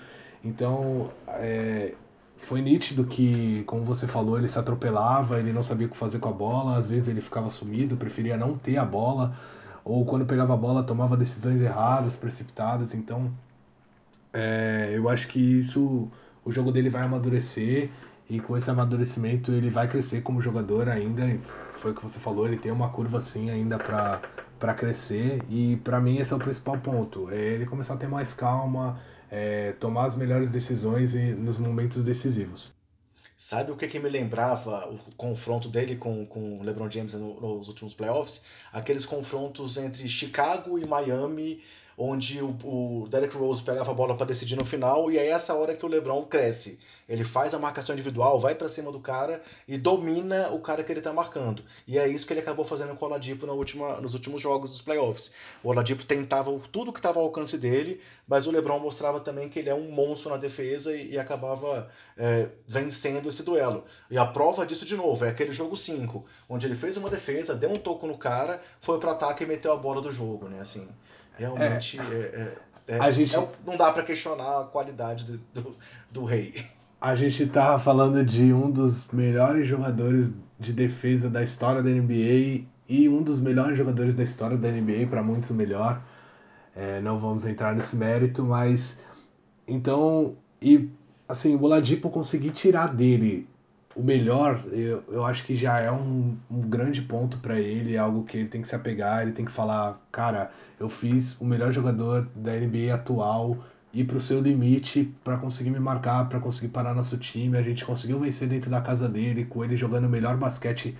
Então, 0.41 1.11
é, 1.27 1.93
foi 2.37 2.61
nítido 2.61 3.05
que, 3.05 3.63
como 3.65 3.83
você 3.83 4.07
falou, 4.07 4.37
ele 4.37 4.47
se 4.47 4.57
atropelava, 4.57 5.39
ele 5.39 5.51
não 5.51 5.61
sabia 5.61 5.87
o 5.87 5.89
que 5.89 5.97
fazer 5.97 6.19
com 6.19 6.29
a 6.29 6.31
bola, 6.31 6.77
às 6.77 6.89
vezes 6.89 7.09
ele 7.09 7.19
ficava 7.19 7.49
sumido, 7.49 7.97
preferia 7.97 8.37
não 8.37 8.55
ter 8.55 8.77
a 8.77 8.85
bola, 8.85 9.35
ou 9.83 10.05
quando 10.05 10.25
pegava 10.25 10.53
a 10.53 10.57
bola 10.57 10.83
tomava 10.83 11.17
decisões 11.17 11.61
erradas, 11.61 12.15
precipitadas. 12.15 12.93
Então, 12.93 13.33
é, 14.37 14.91
eu 14.93 15.09
acho 15.09 15.27
que 15.27 15.39
isso, 15.39 16.11
o 16.45 16.51
jogo 16.51 16.71
dele 16.71 16.91
vai 16.91 17.01
amadurecer 17.01 17.89
e 18.29 18.39
com 18.39 18.55
esse 18.55 18.69
amadurecimento 18.69 19.51
ele 19.51 19.67
vai 19.67 19.87
crescer 19.87 20.21
como 20.21 20.39
jogador 20.39 20.87
ainda. 20.87 21.23
Foi 21.71 21.89
o 21.91 21.95
que 21.95 22.03
você 22.03 22.19
falou, 22.19 22.45
ele 22.45 22.57
tem 22.57 22.71
uma 22.71 22.89
curva 22.89 23.17
assim 23.17 23.49
ainda 23.49 23.79
para 23.79 24.21
para 24.59 24.73
crescer 24.73 25.43
e 25.49 25.77
para 25.83 25.99
mim 25.99 26.17
esse 26.17 26.33
é 26.33 26.35
o 26.35 26.39
principal 26.39 26.77
ponto. 26.77 27.31
É 27.31 27.39
ele 27.39 27.65
começar 27.65 27.95
a 27.95 27.97
ter 27.97 28.07
mais 28.07 28.33
calma, 28.33 28.99
é, 29.31 29.71
tomar 29.73 30.05
as 30.05 30.15
melhores 30.15 30.51
decisões 30.51 31.15
e, 31.15 31.33
nos 31.33 31.57
momentos 31.57 32.03
decisivos. 32.03 32.73
Sabe 33.35 33.71
o 33.71 33.75
que, 33.75 33.87
que 33.87 33.99
me 33.99 34.09
lembrava 34.09 34.87
o 34.89 34.99
confronto 35.15 35.67
dele 35.67 35.95
com, 35.95 36.25
com 36.25 36.59
o 36.59 36.63
LeBron 36.63 36.89
James 36.89 37.13
no, 37.13 37.39
nos 37.39 37.67
últimos 37.67 37.93
playoffs? 37.93 38.43
Aqueles 38.71 39.05
confrontos 39.05 39.77
entre 39.77 40.07
Chicago 40.07 40.77
e 40.79 40.87
Miami 40.87 41.61
onde 41.97 42.39
o, 42.41 42.55
o 42.63 43.07
Derrick 43.09 43.35
Rose 43.35 43.63
pegava 43.63 43.89
a 43.89 43.93
bola 43.93 44.15
para 44.15 44.27
decidir 44.27 44.55
no 44.55 44.63
final, 44.63 45.09
e 45.09 45.17
é 45.17 45.29
essa 45.29 45.55
hora 45.55 45.75
que 45.75 45.83
o 45.83 45.89
LeBron 45.89 46.23
cresce. 46.25 46.79
Ele 47.09 47.23
faz 47.23 47.53
a 47.53 47.59
marcação 47.59 47.95
individual, 47.95 48.39
vai 48.39 48.53
para 48.53 48.67
cima 48.67 48.91
do 48.91 48.99
cara 48.99 49.41
e 49.67 49.77
domina 49.77 50.49
o 50.49 50.59
cara 50.59 50.83
que 50.83 50.91
ele 50.91 51.01
tá 51.01 51.11
marcando. 51.11 51.63
E 51.87 51.97
é 51.97 52.07
isso 52.07 52.27
que 52.27 52.33
ele 52.33 52.41
acabou 52.41 52.65
fazendo 52.65 52.95
com 52.95 53.05
o 53.05 53.07
Oladipo 53.07 53.47
na 53.47 53.53
última, 53.53 53.99
nos 54.01 54.13
últimos 54.13 54.41
jogos 54.41 54.69
dos 54.69 54.81
playoffs. 54.81 55.31
O 55.63 55.69
Oladipo 55.69 56.05
tentava 56.05 56.51
tudo 56.71 56.91
que 56.91 56.99
estava 56.99 57.19
ao 57.19 57.25
alcance 57.25 57.57
dele, 57.57 58.01
mas 58.27 58.45
o 58.45 58.51
LeBron 58.51 58.79
mostrava 58.79 59.19
também 59.19 59.49
que 59.49 59.57
ele 59.57 59.69
é 59.69 59.75
um 59.75 59.89
monstro 59.89 60.29
na 60.29 60.37
defesa 60.37 60.95
e, 60.95 61.13
e 61.13 61.17
acabava 61.17 61.89
é, 62.17 62.49
vencendo 62.67 63.29
esse 63.29 63.41
duelo. 63.41 63.85
E 64.11 64.17
a 64.17 64.25
prova 64.25 64.65
disso, 64.65 64.85
de 64.85 64.95
novo, 64.95 65.25
é 65.25 65.29
aquele 65.29 65.51
jogo 65.51 65.75
5, 65.77 66.25
onde 66.49 66.67
ele 66.67 66.75
fez 66.75 66.97
uma 66.97 67.09
defesa, 67.09 67.55
deu 67.55 67.71
um 67.71 67.77
toco 67.77 68.05
no 68.05 68.17
cara, 68.17 68.61
foi 68.79 68.99
pro 68.99 69.09
ataque 69.09 69.45
e 69.45 69.47
meteu 69.47 69.71
a 69.71 69.77
bola 69.77 70.01
do 70.01 70.11
jogo, 70.11 70.49
né? 70.49 70.59
Assim, 70.59 70.87
Realmente, 71.37 71.99
é, 71.99 72.55
é, 72.87 72.97
é, 72.97 73.11
gente... 73.11 73.35
É 73.35 73.47
não 73.65 73.77
dá 73.77 73.91
para 73.91 74.03
questionar 74.03 74.61
a 74.61 74.63
qualidade 74.65 75.25
do, 75.25 75.37
do, 75.53 75.75
do, 76.11 76.25
rei. 76.25 76.65
A 76.99 77.15
gente 77.15 77.45
tava 77.47 77.79
falando 77.79 78.25
de 78.25 78.51
um 78.51 78.71
dos 78.71 79.07
melhores 79.11 79.67
jogadores 79.67 80.33
de 80.59 80.73
defesa 80.73 81.29
da 81.29 81.43
história 81.43 81.83
da 81.83 81.89
NBA 81.89 82.65
e 82.89 83.07
um 83.07 83.21
dos 83.21 83.39
melhores 83.39 83.77
jogadores 83.77 84.15
da 84.15 84.23
história 84.23 84.57
da 84.57 84.71
NBA, 84.71 85.07
para 85.09 85.21
muitos 85.21 85.49
o 85.49 85.53
melhor. 85.53 86.01
É, 86.75 86.99
não 87.01 87.19
vamos 87.19 87.45
entrar 87.45 87.75
nesse 87.75 87.95
mérito, 87.95 88.43
mas 88.43 89.01
então 89.67 90.35
e 90.61 90.89
assim 91.27 91.55
o 91.55 91.61
Oladipo 91.63 92.09
conseguir 92.09 92.51
tirar 92.51 92.93
dele 92.93 93.47
o 93.97 94.03
melhor, 94.03 94.61
eu, 94.71 95.03
eu 95.09 95.25
acho 95.25 95.43
que 95.43 95.55
já 95.55 95.79
é 95.79 95.91
um, 95.91 96.37
um 96.49 96.61
grande 96.61 97.01
ponto 97.01 97.39
para 97.39 97.59
ele, 97.59 97.95
é 97.95 97.97
algo 97.97 98.23
que 98.23 98.37
ele 98.37 98.47
tem 98.47 98.61
que 98.61 98.67
se 98.67 98.75
apegar, 98.75 99.23
ele 99.23 99.31
tem 99.31 99.43
que 99.43 99.51
falar, 99.51 99.99
cara, 100.11 100.51
eu 100.79 100.87
fiz 100.87 101.39
o 101.41 101.45
melhor 101.45 101.71
jogador 101.73 102.27
da 102.35 102.53
NBA 102.53 102.93
atual 102.93 103.57
ir 103.91 104.03
pro 104.03 104.21
seu 104.21 104.39
limite 104.39 105.11
para 105.23 105.37
conseguir 105.37 105.71
me 105.71 105.79
marcar, 105.79 106.29
para 106.29 106.39
conseguir 106.39 106.67
parar 106.67 106.93
nosso 106.93 107.17
time, 107.17 107.57
a 107.57 107.63
gente 107.63 107.83
conseguiu 107.83 108.19
vencer 108.19 108.47
dentro 108.47 108.69
da 108.69 108.81
casa 108.81 109.09
dele, 109.09 109.45
com 109.45 109.63
ele 109.63 109.75
jogando 109.75 110.05
o 110.05 110.09
melhor 110.09 110.37
basquete 110.37 110.95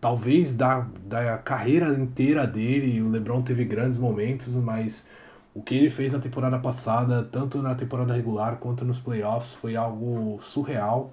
talvez 0.00 0.54
da, 0.54 0.86
da 1.04 1.36
carreira 1.38 1.88
inteira 1.90 2.46
dele, 2.46 3.02
o 3.02 3.10
LeBron 3.10 3.42
teve 3.42 3.64
grandes 3.64 3.98
momentos, 3.98 4.56
mas 4.56 5.06
o 5.54 5.62
que 5.62 5.74
ele 5.74 5.90
fez 5.90 6.14
na 6.14 6.20
temporada 6.20 6.58
passada, 6.58 7.22
tanto 7.22 7.60
na 7.60 7.74
temporada 7.74 8.14
regular 8.14 8.56
quanto 8.56 8.84
nos 8.84 8.98
playoffs, 8.98 9.52
foi 9.52 9.76
algo 9.76 10.38
surreal. 10.40 11.12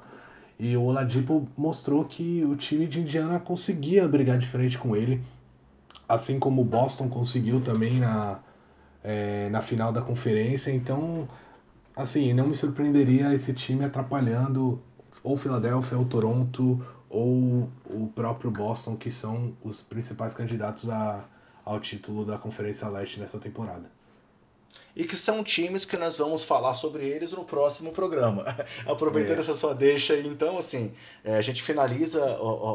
E 0.60 0.76
o 0.76 0.84
Oladipo 0.84 1.48
mostrou 1.56 2.04
que 2.04 2.44
o 2.44 2.56
time 2.56 2.88
de 2.88 3.00
Indiana 3.00 3.40
conseguia 3.40 4.08
brigar 4.08 4.40
de 4.40 4.48
frente 4.48 4.78
com 4.78 4.96
ele, 4.96 5.24
assim 6.10 6.40
como 6.40 6.62
o 6.62 6.66
Boston 6.66 7.08
conseguiu 7.10 7.62
também 7.62 8.00
na, 8.00 8.40
é, 9.04 9.50
na 9.50 9.62
final 9.62 9.92
da 9.92 10.02
conferência. 10.02 10.72
Então, 10.72 11.30
assim, 11.96 12.34
não 12.34 12.48
me 12.48 12.56
surpreenderia 12.56 13.34
esse 13.34 13.54
time 13.54 13.86
atrapalhando 13.86 14.82
ou 15.24 15.38
Philadelphia 15.38 15.98
ou 15.98 16.06
Toronto 16.06 16.84
ou 17.10 17.70
o 17.86 18.12
próprio 18.16 18.50
Boston, 18.50 18.96
que 18.96 19.12
são 19.12 19.56
os 19.64 19.82
principais 19.82 20.34
candidatos 20.34 20.90
a, 20.90 21.26
ao 21.64 21.80
título 21.80 22.26
da 22.26 22.38
Conferência 22.38 22.88
Leste 22.90 23.20
nessa 23.20 23.38
temporada 23.38 23.98
e 24.98 25.04
que 25.04 25.16
são 25.16 25.44
times 25.44 25.86
que 25.86 25.96
nós 25.96 26.18
vamos 26.18 26.42
falar 26.42 26.74
sobre 26.74 27.08
eles 27.08 27.32
no 27.32 27.46
próximo 27.46 27.92
programa. 27.92 28.44
Aproveitando 28.88 29.38
é. 29.38 29.42
essa 29.42 29.54
sua 29.54 29.76
deixa 29.76 30.14
aí, 30.14 30.28
então, 30.28 30.58
assim, 30.58 30.92
é, 31.24 31.38
a 31.38 31.42
gente 31.42 31.62
finaliza 31.62 32.26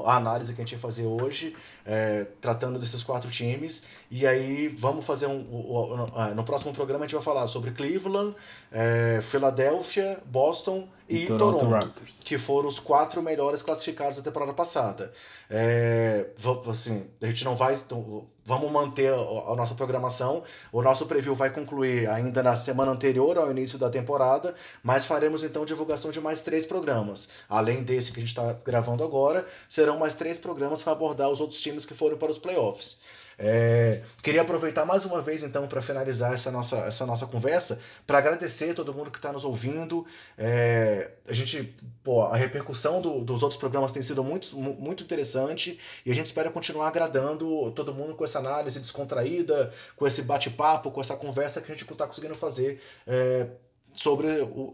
a, 0.06 0.16
análise 0.16 0.54
que 0.54 0.60
a 0.60 0.64
gente 0.64 0.74
ia 0.74 0.78
fazer 0.78 1.04
hoje, 1.04 1.56
é, 1.84 2.24
tratando 2.40 2.78
desses 2.78 3.02
quatro 3.02 3.28
times, 3.28 3.82
e 4.08 4.24
aí 4.24 4.68
vamos 4.68 5.04
fazer 5.04 5.26
um. 5.26 5.40
um 5.40 6.34
no 6.36 6.44
próximo 6.44 6.72
programa 6.72 7.04
a 7.04 7.08
gente 7.08 7.16
vai 7.16 7.24
falar 7.24 7.48
sobre 7.48 7.72
Cleveland, 7.72 8.36
é, 8.70 9.18
Filadélfia, 9.20 10.20
Boston 10.24 10.88
e, 11.08 11.24
e 11.24 11.26
Toronto, 11.26 11.58
Toronto 11.58 12.02
que 12.24 12.38
foram 12.38 12.68
os 12.68 12.78
quatro 12.78 13.20
melhores 13.20 13.62
classificados 13.62 14.16
da 14.16 14.22
temporada 14.22 14.54
passada. 14.54 15.12
É, 15.50 16.28
assim, 16.70 17.04
a 17.20 17.26
gente 17.26 17.44
não 17.44 17.54
vai. 17.54 17.74
Então, 17.74 18.26
vamos 18.44 18.70
manter 18.70 19.12
a, 19.12 19.16
a, 19.16 19.56
nossa 19.56 19.74
programação. 19.74 20.42
O 20.72 20.80
nosso 20.80 21.04
preview 21.06 21.34
vai 21.34 21.50
concluir 21.50 22.08
ainda 22.12 22.42
na 22.42 22.56
semana 22.56 22.92
anterior 22.92 23.38
ao 23.38 23.50
início 23.50 23.78
da 23.78 23.90
temporada, 23.90 24.54
mas 24.82 25.04
faremos 25.04 25.42
então 25.42 25.64
divulgação 25.64 26.10
de 26.10 26.20
mais 26.20 26.40
três 26.40 26.66
programas. 26.66 27.28
Além 27.48 27.82
desse 27.82 28.12
que 28.12 28.18
a 28.18 28.20
gente 28.20 28.30
está 28.30 28.52
gravando 28.64 29.02
agora, 29.02 29.46
serão 29.68 29.98
mais 29.98 30.14
três 30.14 30.38
programas 30.38 30.82
para 30.82 30.92
abordar 30.92 31.30
os 31.30 31.40
outros 31.40 31.60
times 31.60 31.86
que 31.86 31.94
foram 31.94 32.16
para 32.16 32.30
os 32.30 32.38
playoffs. 32.38 33.00
É, 33.44 34.02
queria 34.22 34.42
aproveitar 34.42 34.84
mais 34.84 35.04
uma 35.04 35.20
vez, 35.20 35.42
então, 35.42 35.66
para 35.66 35.82
finalizar 35.82 36.32
essa 36.32 36.48
nossa, 36.48 36.76
essa 36.76 37.04
nossa 37.04 37.26
conversa, 37.26 37.80
para 38.06 38.18
agradecer 38.18 38.72
todo 38.72 38.94
mundo 38.94 39.10
que 39.10 39.18
está 39.18 39.32
nos 39.32 39.44
ouvindo. 39.44 40.06
É, 40.38 41.10
a 41.26 41.32
gente, 41.32 41.74
pô, 42.04 42.22
a 42.22 42.36
repercussão 42.36 43.02
do, 43.02 43.20
dos 43.20 43.42
outros 43.42 43.58
programas 43.58 43.90
tem 43.90 44.00
sido 44.00 44.22
muito, 44.22 44.56
muito 44.56 45.02
interessante 45.02 45.80
e 46.06 46.12
a 46.12 46.14
gente 46.14 46.26
espera 46.26 46.52
continuar 46.52 46.86
agradando 46.86 47.72
todo 47.72 47.92
mundo 47.92 48.14
com 48.14 48.24
essa 48.24 48.38
análise 48.38 48.78
descontraída, 48.78 49.72
com 49.96 50.06
esse 50.06 50.22
bate-papo, 50.22 50.92
com 50.92 51.00
essa 51.00 51.16
conversa 51.16 51.60
que 51.60 51.72
a 51.72 51.74
gente 51.74 51.90
está 51.90 52.06
conseguindo 52.06 52.36
fazer 52.36 52.80
é, 53.04 53.48
sobre 53.92 54.28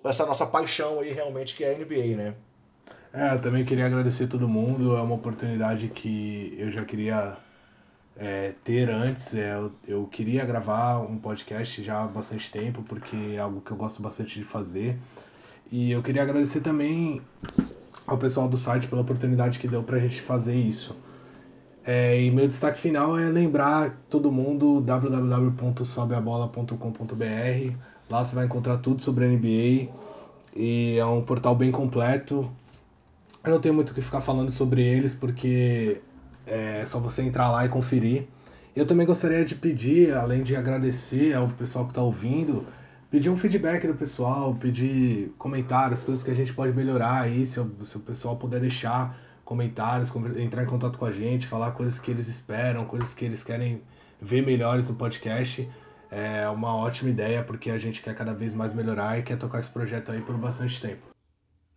essa 0.05 0.27
nossa 0.27 0.47
paixão 0.47 1.01
aí 1.01 1.11
realmente 1.11 1.57
que 1.57 1.65
é 1.65 1.75
a 1.75 1.79
NBA, 1.79 2.17
né? 2.17 2.35
É, 3.15 3.35
eu 3.35 3.41
também 3.41 3.65
queria 3.65 3.87
agradecer 3.87 4.27
todo 4.27 4.47
mundo. 4.47 4.95
É 4.95 5.01
uma 5.01 5.15
oportunidade 5.15 5.89
que 5.89 6.55
eu 6.59 6.71
já 6.71 6.85
queria 6.85 7.39
é, 8.19 8.53
ter 8.65 8.91
antes. 8.91 9.35
É, 9.35 9.55
eu, 9.55 9.73
eu 9.87 10.07
queria 10.07 10.45
gravar 10.45 11.01
um 11.01 11.17
podcast 11.17 11.83
já 11.83 12.03
há 12.03 12.07
bastante 12.07 12.51
tempo, 12.51 12.83
porque 12.83 13.17
é 13.35 13.39
algo 13.39 13.61
que 13.61 13.71
eu 13.71 13.77
gosto 13.77 14.03
bastante 14.03 14.39
de 14.39 14.45
fazer. 14.45 14.99
E 15.71 15.93
eu 15.93 16.03
queria 16.03 16.23
agradecer 16.23 16.61
também 16.61 17.23
ao 18.07 18.19
pessoal 18.19 18.49
do 18.49 18.57
site 18.57 18.89
pela 18.89 19.03
oportunidade 19.03 19.59
que 19.59 19.69
deu 19.69 19.83
pra 19.83 19.99
gente 19.99 20.21
fazer 20.21 20.57
isso. 20.57 20.97
É, 21.85 22.21
e 22.21 22.31
meu 22.31 22.47
destaque 22.47 22.79
final 22.79 23.19
é 23.19 23.31
lembrar 23.31 23.99
todo 24.11 24.31
mundo 24.31 24.81
www.sobeabola.com.br. 24.81 27.77
Lá 28.11 28.25
você 28.25 28.35
vai 28.35 28.47
encontrar 28.47 28.79
tudo 28.79 29.01
sobre 29.01 29.25
a 29.25 29.29
NBA 29.29 29.89
e 30.57 30.97
é 30.99 31.07
um 31.07 31.23
portal 31.23 31.55
bem 31.55 31.71
completo. 31.71 32.51
Eu 33.45 33.53
não 33.53 33.61
tenho 33.61 33.75
muito 33.75 33.91
o 33.91 33.95
que 33.95 34.03
ficar 34.03 34.21
falando 34.21 34.51
sobre 34.51 34.83
eles 34.83 35.15
porque 35.15 36.01
é 36.49 36.85
só 36.87 36.99
você 36.99 37.23
entrar 37.23 37.51
lá 37.51 37.65
e 37.65 37.69
conferir. 37.69 38.27
Eu 38.75 38.87
também 38.87 39.07
gostaria 39.07 39.45
de 39.45 39.55
pedir, 39.55 40.15
além 40.15 40.43
de 40.43 40.55
agradecer 40.55 41.35
ao 41.35 41.49
pessoal 41.49 41.85
que 41.85 41.91
está 41.91 42.03
ouvindo, 42.03 42.67
pedir 43.11 43.29
um 43.29 43.37
feedback 43.37 43.87
do 43.87 43.95
pessoal, 43.95 44.55
pedir 44.55 45.33
comentários, 45.39 46.03
coisas 46.03 46.23
que 46.23 46.31
a 46.31 46.35
gente 46.35 46.53
pode 46.53 46.73
melhorar 46.73 47.23
aí, 47.23 47.45
se 47.45 47.59
o, 47.59 47.85
se 47.85 47.97
o 47.97 48.01
pessoal 48.01 48.37
puder 48.37 48.61
deixar 48.61 49.19
comentários, 49.45 50.13
entrar 50.37 50.63
em 50.63 50.67
contato 50.67 50.99
com 50.99 51.07
a 51.07 51.13
gente, 51.13 51.47
falar 51.47 51.73
coisas 51.73 51.99
que 51.99 52.11
eles 52.11 52.29
esperam, 52.29 52.85
coisas 52.85 53.15
que 53.15 53.25
eles 53.25 53.43
querem 53.43 53.83
ver 54.21 54.45
melhores 54.45 54.89
no 54.89 54.97
podcast. 54.97 55.69
É 56.11 56.49
uma 56.49 56.75
ótima 56.77 57.11
ideia 57.11 57.43
porque 57.43 57.71
a 57.71 57.79
gente 57.79 58.03
quer 58.03 58.15
cada 58.15 58.35
vez 58.35 58.55
mais 58.55 58.73
melhorar 58.75 59.19
e 59.19 59.23
quer 59.23 59.37
tocar 59.37 59.61
esse 59.61 59.69
projeto 59.69 60.13
aí 60.13 60.21
por 60.21 60.37
bastante 60.37 60.81
tempo. 60.81 61.18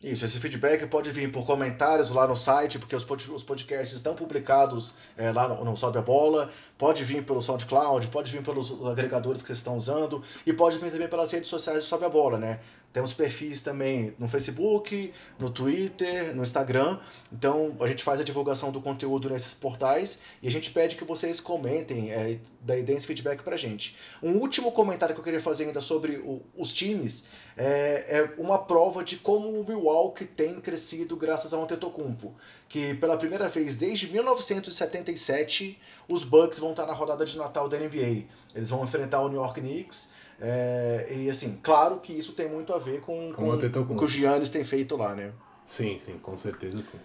Isso, 0.04 0.26
esse 0.26 0.40
feedback 0.40 0.88
pode 0.88 1.12
vir 1.12 1.32
por 1.32 1.46
comentários 1.46 2.10
lá 2.10 2.26
no 2.26 2.36
site, 2.36 2.80
porque 2.80 2.96
os, 2.96 3.04
podcasts 3.04 3.96
estão 3.96 4.16
publicados 4.16 4.96
é, 5.16 5.32
lá 5.32 5.48
no, 5.48 5.64
no 5.64 5.78
Sobe 5.78 6.00
a 6.00 6.02
Bola, 6.02 6.50
pode 6.76 7.04
vir 7.04 7.24
pelo 7.24 7.40
SoundCloud, 7.40 8.08
pode 8.08 8.32
vir 8.32 8.42
pelos 8.42 8.72
agregadores 8.88 9.44
que 9.44 9.48
vocês 9.48 9.60
estão 9.60 9.78
usando, 9.78 10.24
e 10.44 10.52
pode 10.52 10.80
vir 10.80 10.92
também 10.92 11.08
pelas 11.08 11.32
redes 11.32 11.52
sociais 11.52 11.80
do 11.80 11.86
Sobe 11.86 12.06
a 12.06 12.10
Bola, 12.10 12.40
né? 12.40 12.60
Temos 12.94 13.14
perfis 13.14 13.62
também 13.62 14.14
no 14.20 14.28
Facebook, 14.28 15.14
no 15.40 15.50
Twitter, 15.50 16.36
no 16.36 16.44
Instagram. 16.44 17.00
Então 17.32 17.76
a 17.80 17.88
gente 17.88 18.04
faz 18.04 18.20
a 18.20 18.24
divulgação 18.24 18.72
do 18.72 18.82
conteúdo 18.82 19.30
nesses 19.30 19.54
portais 19.54 20.20
e 20.42 20.48
a 20.48 20.52
gente 20.52 20.72
pede 20.72 20.98
que 20.98 21.06
vocês 21.06 21.40
comentem, 21.40 22.12
é, 22.12 22.38
deem 22.62 22.98
esse 22.98 23.08
feedback 23.08 23.44
pra 23.44 23.56
gente. 23.56 23.96
Um 24.22 24.34
último 24.34 24.72
comentário 24.74 25.16
que 25.16 25.22
eu 25.22 25.24
queria 25.24 25.40
fazer 25.40 25.66
ainda 25.66 25.80
sobre 25.80 26.18
o, 26.18 26.42
os 26.56 26.74
times 26.74 27.24
é, 27.56 28.06
é, 28.10 28.34
uma 28.38 28.60
prova 28.60 29.04
de 29.04 29.18
como 29.18 29.48
o 29.48 29.66
Milwaukee 29.66 30.26
tem 30.26 30.60
crescido 30.60 31.16
graças 31.16 31.54
ao 31.54 31.64
Antetokounmpo. 31.64 32.36
Que 32.68 32.94
pela 32.96 33.18
primeira 33.18 33.48
vez 33.48 33.78
desde 33.78 34.08
1977 34.12 35.80
os 36.10 36.24
Bucks 36.24 36.60
vão 36.60 36.72
estar 36.72 36.86
na 36.86 36.94
rodada 36.94 37.24
de 37.24 37.38
Natal 37.38 37.70
da 37.70 37.78
NBA. 37.78 38.26
Eles 38.54 38.70
vão 38.70 38.84
enfrentar 38.84 39.22
o 39.22 39.30
New 39.30 39.40
York 39.40 39.62
Knicks. 39.62 40.10
É, 40.44 41.08
e 41.12 41.30
assim, 41.30 41.60
claro 41.62 42.00
que 42.00 42.12
isso 42.12 42.34
tem 42.34 42.50
muito 42.50 42.74
a 42.74 42.80
ver 42.80 43.00
com, 43.02 43.32
com, 43.32 43.58
com 43.60 43.94
o 43.94 43.98
que 43.98 44.04
o 44.04 44.08
Giannis 44.08 44.50
tem 44.50 44.64
feito 44.64 44.98
lá, 44.98 45.14
né? 45.14 45.32
Sim, 45.68 46.00
sim, 46.00 46.18
com 46.18 46.36
certeza 46.36 46.82
sim. 46.82 46.98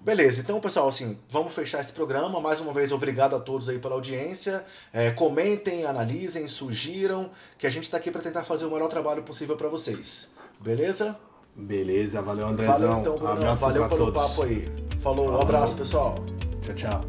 Beleza, 0.00 0.40
então 0.40 0.60
pessoal, 0.60 0.88
assim, 0.88 1.18
vamos 1.28 1.54
fechar 1.54 1.80
esse 1.80 1.92
programa. 1.92 2.40
Mais 2.40 2.60
uma 2.60 2.72
vez, 2.72 2.92
obrigado 2.92 3.34
a 3.34 3.40
todos 3.40 3.68
aí 3.68 3.78
pela 3.78 3.94
audiência. 3.94 4.64
É, 4.92 5.10
comentem, 5.10 5.84
analisem, 5.84 6.46
sugiram, 6.46 7.30
que 7.56 7.66
a 7.66 7.70
gente 7.70 7.84
está 7.84 7.96
aqui 7.96 8.10
para 8.10 8.20
tentar 8.20 8.42
fazer 8.42 8.66
o 8.66 8.70
melhor 8.70 8.88
trabalho 8.88 9.22
possível 9.22 9.56
para 9.56 9.68
vocês. 9.68 10.30
Beleza? 10.60 11.16
Beleza, 11.54 12.20
valeu 12.20 12.46
Andrezão. 12.46 12.78
Valeu 12.78 12.98
então, 13.00 13.16
Bruno. 13.16 13.56
Valeu 13.56 13.88
pelo 13.88 14.12
todos. 14.12 14.22
papo 14.22 14.42
aí. 14.42 14.68
Falou, 14.98 15.24
Falou, 15.24 15.38
um 15.38 15.40
abraço 15.40 15.76
pessoal. 15.76 16.24
Tchau, 16.62 16.74
tchau. 16.74 17.00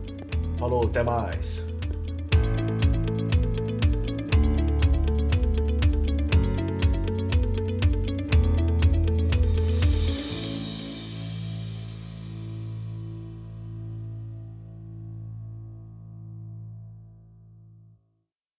Falou, 0.57 0.85
até 0.85 1.03
mais. 1.03 1.67